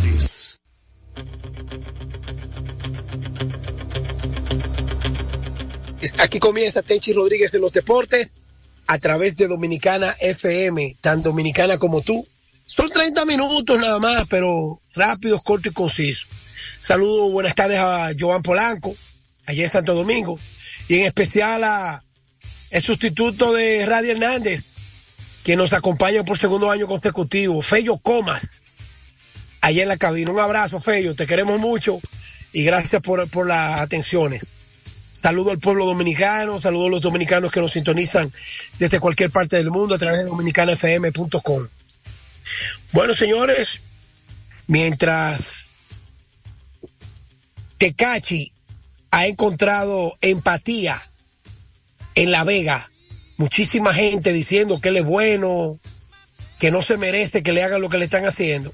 Aquí 6.21 6.37
comienza 6.37 6.83
Tenchi 6.83 7.13
Rodríguez 7.13 7.51
en 7.55 7.61
los 7.61 7.73
deportes 7.73 8.27
a 8.85 8.99
través 8.99 9.35
de 9.37 9.47
Dominicana 9.47 10.15
FM, 10.19 10.97
tan 11.01 11.23
dominicana 11.23 11.79
como 11.79 12.01
tú. 12.01 12.27
Son 12.67 12.91
30 12.91 13.25
minutos 13.25 13.79
nada 13.79 13.97
más, 13.97 14.27
pero 14.29 14.79
rápidos, 14.93 15.41
cortos 15.41 15.71
y 15.71 15.73
concisos. 15.73 16.27
Saludos, 16.79 17.31
buenas 17.31 17.55
tardes 17.55 17.79
a 17.79 18.11
Joan 18.17 18.43
Polanco, 18.43 18.95
allá 19.47 19.63
en 19.63 19.71
Santo 19.71 19.95
Domingo, 19.95 20.39
y 20.87 20.99
en 20.99 21.07
especial 21.07 21.63
a 21.63 22.03
el 22.69 22.83
sustituto 22.83 23.51
de 23.53 23.87
Radio 23.87 24.11
Hernández, 24.11 24.63
que 25.43 25.55
nos 25.55 25.73
acompaña 25.73 26.23
por 26.23 26.37
segundo 26.37 26.69
año 26.69 26.85
consecutivo, 26.85 27.63
Fello 27.63 27.97
Comas, 27.97 28.43
allá 29.59 29.81
en 29.81 29.89
la 29.89 29.97
cabina. 29.97 30.29
Un 30.29 30.39
abrazo, 30.39 30.79
Fello, 30.79 31.15
te 31.15 31.25
queremos 31.25 31.59
mucho 31.59 31.99
y 32.53 32.63
gracias 32.63 33.01
por, 33.01 33.27
por 33.27 33.47
las 33.47 33.81
atenciones. 33.81 34.53
Saludo 35.13 35.51
al 35.51 35.59
pueblo 35.59 35.85
dominicano, 35.85 36.61
saludo 36.61 36.87
a 36.87 36.91
los 36.91 37.01
dominicanos 37.01 37.51
que 37.51 37.59
nos 37.59 37.71
sintonizan 37.71 38.31
desde 38.79 38.99
cualquier 38.99 39.29
parte 39.29 39.57
del 39.57 39.69
mundo 39.69 39.95
a 39.95 39.97
través 39.97 40.21
de 40.21 40.27
dominicanafm.com. 40.27 41.67
Bueno, 42.93 43.13
señores, 43.13 43.81
mientras 44.67 45.71
Tecachi 47.77 48.53
ha 49.11 49.27
encontrado 49.27 50.15
empatía 50.21 51.01
en 52.15 52.31
La 52.31 52.45
Vega, 52.45 52.89
muchísima 53.35 53.93
gente 53.93 54.31
diciendo 54.31 54.79
que 54.79 54.89
él 54.89 54.97
es 54.97 55.05
bueno, 55.05 55.77
que 56.57 56.71
no 56.71 56.81
se 56.81 56.95
merece 56.95 57.43
que 57.43 57.51
le 57.51 57.63
hagan 57.63 57.81
lo 57.81 57.89
que 57.89 57.97
le 57.97 58.05
están 58.05 58.25
haciendo. 58.25 58.73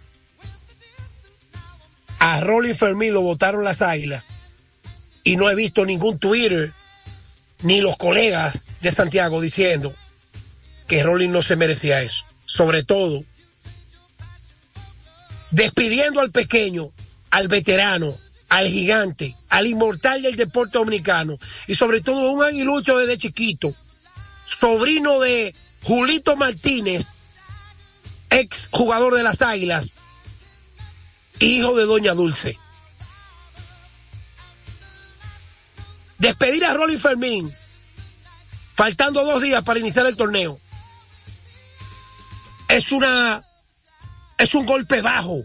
A 2.19 2.41
Rolly 2.41 2.75
Fermín 2.75 3.13
lo 3.13 3.21
votaron 3.21 3.63
las 3.63 3.81
águilas 3.81 4.27
y 5.27 5.35
no 5.35 5.49
he 5.49 5.55
visto 5.55 5.85
ningún 5.85 6.19
Twitter 6.19 6.71
ni 7.61 7.81
los 7.81 7.97
colegas 7.97 8.77
de 8.79 8.93
Santiago 8.93 9.41
diciendo 9.41 9.93
que 10.87 11.03
Rolling 11.03 11.31
no 11.31 11.41
se 11.41 11.57
merecía 11.57 12.01
eso. 12.01 12.23
Sobre 12.45 12.83
todo, 12.83 13.25
despidiendo 15.51 16.21
al 16.21 16.31
pequeño, 16.31 16.93
al 17.29 17.49
veterano, 17.49 18.17
al 18.47 18.69
gigante, 18.69 19.35
al 19.49 19.67
inmortal 19.67 20.21
del 20.21 20.37
deporte 20.37 20.77
dominicano 20.77 21.37
y 21.67 21.75
sobre 21.75 21.99
todo 21.99 22.31
un 22.31 22.45
aguilucho 22.45 22.97
desde 22.97 23.17
chiquito, 23.17 23.75
sobrino 24.45 25.19
de 25.19 25.53
Julito 25.83 26.37
Martínez, 26.37 27.27
ex 28.29 28.69
jugador 28.71 29.13
de 29.13 29.23
las 29.23 29.41
Águilas, 29.41 29.97
hijo 31.41 31.75
de 31.75 31.83
Doña 31.83 32.13
Dulce. 32.13 32.57
Despedir 36.17 36.65
a 36.65 36.73
Rolly 36.73 36.97
Fermín, 36.97 37.53
faltando 38.75 39.23
dos 39.23 39.41
días 39.41 39.63
para 39.63 39.79
iniciar 39.79 40.05
el 40.05 40.17
torneo, 40.17 40.59
es 42.67 42.91
una, 42.91 43.43
es 44.37 44.53
un 44.53 44.65
golpe 44.65 45.01
bajo 45.01 45.43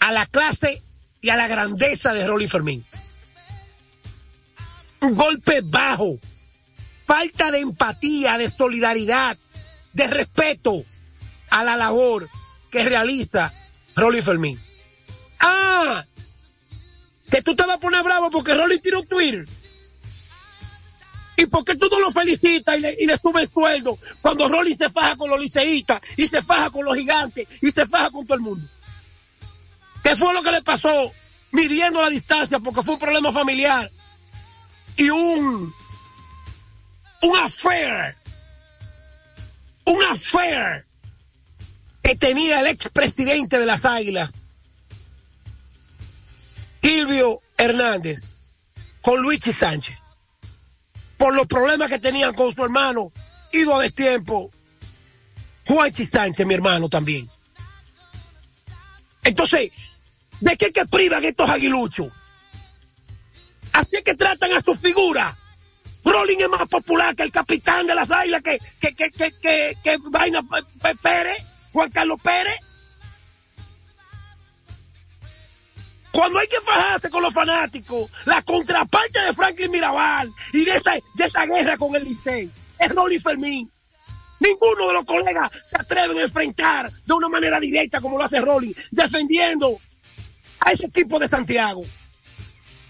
a 0.00 0.12
la 0.12 0.26
clase 0.26 0.82
y 1.20 1.28
a 1.28 1.36
la 1.36 1.48
grandeza 1.48 2.14
de 2.14 2.26
Rolly 2.26 2.48
Fermín. 2.48 2.84
Un 5.00 5.14
golpe 5.14 5.60
bajo, 5.62 6.18
falta 7.06 7.50
de 7.50 7.60
empatía, 7.60 8.38
de 8.38 8.50
solidaridad, 8.50 9.36
de 9.92 10.06
respeto 10.06 10.84
a 11.50 11.64
la 11.64 11.76
labor 11.76 12.28
que 12.70 12.84
realiza 12.84 13.52
Rolly 13.94 14.22
Fermín. 14.22 14.60
Ah, 15.38 16.04
que 17.30 17.42
tú 17.42 17.54
te 17.54 17.64
vas 17.66 17.76
a 17.76 17.80
poner 17.80 18.02
bravo 18.02 18.30
porque 18.30 18.54
Rolly 18.54 18.78
tiró 18.78 19.00
un 19.00 19.06
Twitter. 19.06 19.46
¿Y 21.36 21.46
por 21.46 21.64
qué 21.64 21.76
tú 21.76 21.88
no 21.90 22.00
lo 22.00 22.10
felicitas 22.10 22.76
y 22.78 22.80
le, 22.80 22.96
y 22.98 23.06
le 23.06 23.18
subes 23.18 23.44
el 23.44 23.50
sueldo 23.52 23.98
cuando 24.22 24.48
Rolly 24.48 24.74
se 24.74 24.90
faja 24.90 25.16
con 25.16 25.28
los 25.28 25.38
liceístas 25.38 26.00
y 26.16 26.26
se 26.26 26.42
faja 26.42 26.70
con 26.70 26.84
los 26.84 26.96
gigantes 26.96 27.46
y 27.60 27.70
se 27.70 27.86
faja 27.86 28.10
con 28.10 28.26
todo 28.26 28.36
el 28.36 28.40
mundo? 28.42 28.66
¿Qué 30.02 30.16
fue 30.16 30.32
lo 30.32 30.42
que 30.42 30.52
le 30.52 30.62
pasó 30.62 31.12
midiendo 31.52 32.00
la 32.00 32.08
distancia 32.08 32.58
porque 32.60 32.82
fue 32.82 32.94
un 32.94 33.00
problema 33.00 33.32
familiar 33.32 33.90
y 34.96 35.10
un 35.10 35.74
un 37.22 37.36
affair 37.38 38.16
un 39.84 40.02
affair 40.10 40.84
que 42.02 42.14
tenía 42.16 42.60
el 42.60 42.68
expresidente 42.68 43.58
de 43.58 43.66
las 43.66 43.84
Águilas 43.84 44.30
Silvio 46.82 47.40
Hernández 47.56 48.22
con 49.02 49.20
Luigi 49.20 49.52
Sánchez 49.52 49.95
por 51.16 51.34
los 51.34 51.46
problemas 51.46 51.88
que 51.88 51.98
tenían 51.98 52.34
con 52.34 52.52
su 52.52 52.62
hermano, 52.62 53.12
ido 53.52 53.74
a 53.74 53.82
destiempo, 53.82 54.50
Juan 55.66 55.92
Sánchez, 55.92 56.46
mi 56.46 56.54
hermano 56.54 56.88
también. 56.88 57.28
Entonces, 59.24 59.70
¿de 60.40 60.56
qué 60.56 60.72
que 60.72 60.86
privan 60.86 61.24
estos 61.24 61.50
aguiluchos? 61.50 62.08
Así 63.72 64.02
que 64.04 64.14
tratan 64.14 64.52
a 64.52 64.62
su 64.62 64.74
figura. 64.74 65.36
Rolling 66.04 66.38
es 66.38 66.48
más 66.48 66.68
popular 66.68 67.16
que 67.16 67.24
el 67.24 67.32
capitán 67.32 67.86
de 67.86 67.94
las 67.94 68.10
águilas, 68.10 68.40
que, 68.42 68.58
que, 68.78 68.94
que, 68.94 69.10
que, 69.10 69.32
que, 69.32 69.76
que 69.82 69.98
Vaina 70.04 70.40
Pérez, 71.02 71.38
Juan 71.72 71.90
Carlos 71.90 72.18
Pérez. 72.22 72.56
Cuando 76.16 76.38
hay 76.38 76.46
que 76.48 76.60
fajarse 76.62 77.10
con 77.10 77.22
los 77.22 77.34
fanáticos, 77.34 78.10
la 78.24 78.40
contraparte 78.40 79.20
de 79.20 79.34
Franklin 79.34 79.70
Mirabal 79.70 80.32
y 80.54 80.64
de 80.64 80.70
esa, 80.70 80.94
de 81.12 81.24
esa 81.24 81.44
guerra 81.44 81.76
con 81.76 81.94
el 81.94 82.04
Licey 82.04 82.50
es 82.78 82.94
Rolly 82.94 83.18
Fermín. 83.18 83.70
Ninguno 84.40 84.88
de 84.88 84.94
los 84.94 85.04
colegas 85.04 85.50
se 85.68 85.76
atreven 85.76 86.16
a 86.16 86.22
enfrentar 86.22 86.90
de 86.90 87.12
una 87.12 87.28
manera 87.28 87.60
directa 87.60 88.00
como 88.00 88.16
lo 88.16 88.24
hace 88.24 88.40
Rolly, 88.40 88.74
defendiendo 88.92 89.78
a 90.60 90.72
ese 90.72 90.86
equipo 90.86 91.18
de 91.18 91.28
Santiago. 91.28 91.84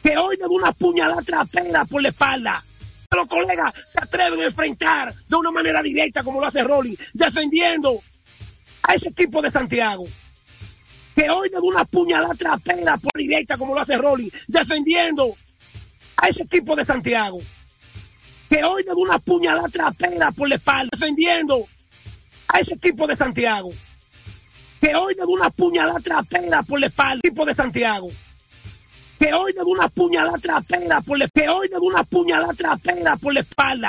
Que 0.05 0.16
hoy 0.16 0.37
da 0.37 0.47
una 0.47 0.70
puñalada 0.70 1.22
trapera 1.22 1.85
por 1.85 2.03
la 2.03 2.11
espalda. 2.11 2.64
Los 3.11 3.27
colegas 3.27 3.74
se 3.93 3.99
atreven 4.05 4.41
a 4.41 4.45
enfrentar 4.45 5.12
de 5.12 5.35
una 5.35 5.51
manera 5.51 5.83
directa 5.83 6.22
como 6.22 6.41
lo 6.41 6.47
hace 6.47 6.62
Rolly, 6.62 6.97
defendiendo 7.12 8.01
a 8.85 8.95
ese 8.95 9.09
equipo 9.09 9.43
de 9.43 9.51
Santiago. 9.51 10.07
Que 11.17 11.31
hoy 11.31 11.49
le 11.49 11.55
da 11.55 11.62
una 11.62 11.85
puñalada 11.87 12.35
trapera 12.35 12.99
por 12.99 13.11
directa 13.17 13.57
como 13.57 13.75
lo 13.75 13.81
hace 13.81 13.97
Rolly, 13.97 14.31
defendiendo 14.47 15.35
a 16.17 16.29
ese 16.29 16.43
equipo 16.43 16.77
de 16.77 16.85
Santiago. 16.85 17.41
Que 18.51 18.62
hoy 18.62 18.83
le 18.83 18.91
da 18.91 18.97
una 18.97 19.19
puñalada 19.19 19.69
trapera 19.69 20.31
por 20.31 20.49
la 20.49 20.57
espalda, 20.57 20.91
defendiendo 20.93 21.67
a 22.49 22.61
ese 22.61 22.75
equipo 22.75 23.07
de 23.07 23.17
Santiago. 23.17 23.73
Que 24.81 24.95
hoy 24.95 25.14
le 25.14 25.21
da 25.21 25.27
una 25.27 25.51
puñalada 25.51 26.01
trapera 26.01 26.62
por 26.62 26.79
la 26.79 26.87
espalda, 26.87 27.21
equipo 27.25 27.47
de 27.47 27.55
Santiago. 27.55 28.11
Que 29.19 29.33
hoy 29.33 29.53
le 29.53 29.59
da 29.59 29.64
una 29.64 29.89
puñalada 29.89 30.39
trapera 30.39 31.01
por 31.01 31.19
la, 31.19 31.29
que 31.29 31.49
hoy 31.49 31.69
le 31.69 31.75
da 31.75 31.81
una 31.81 32.05
puñalada 32.05 32.53
trapera 32.53 33.17
por 33.17 33.33
la 33.33 33.41
espalda. 33.41 33.85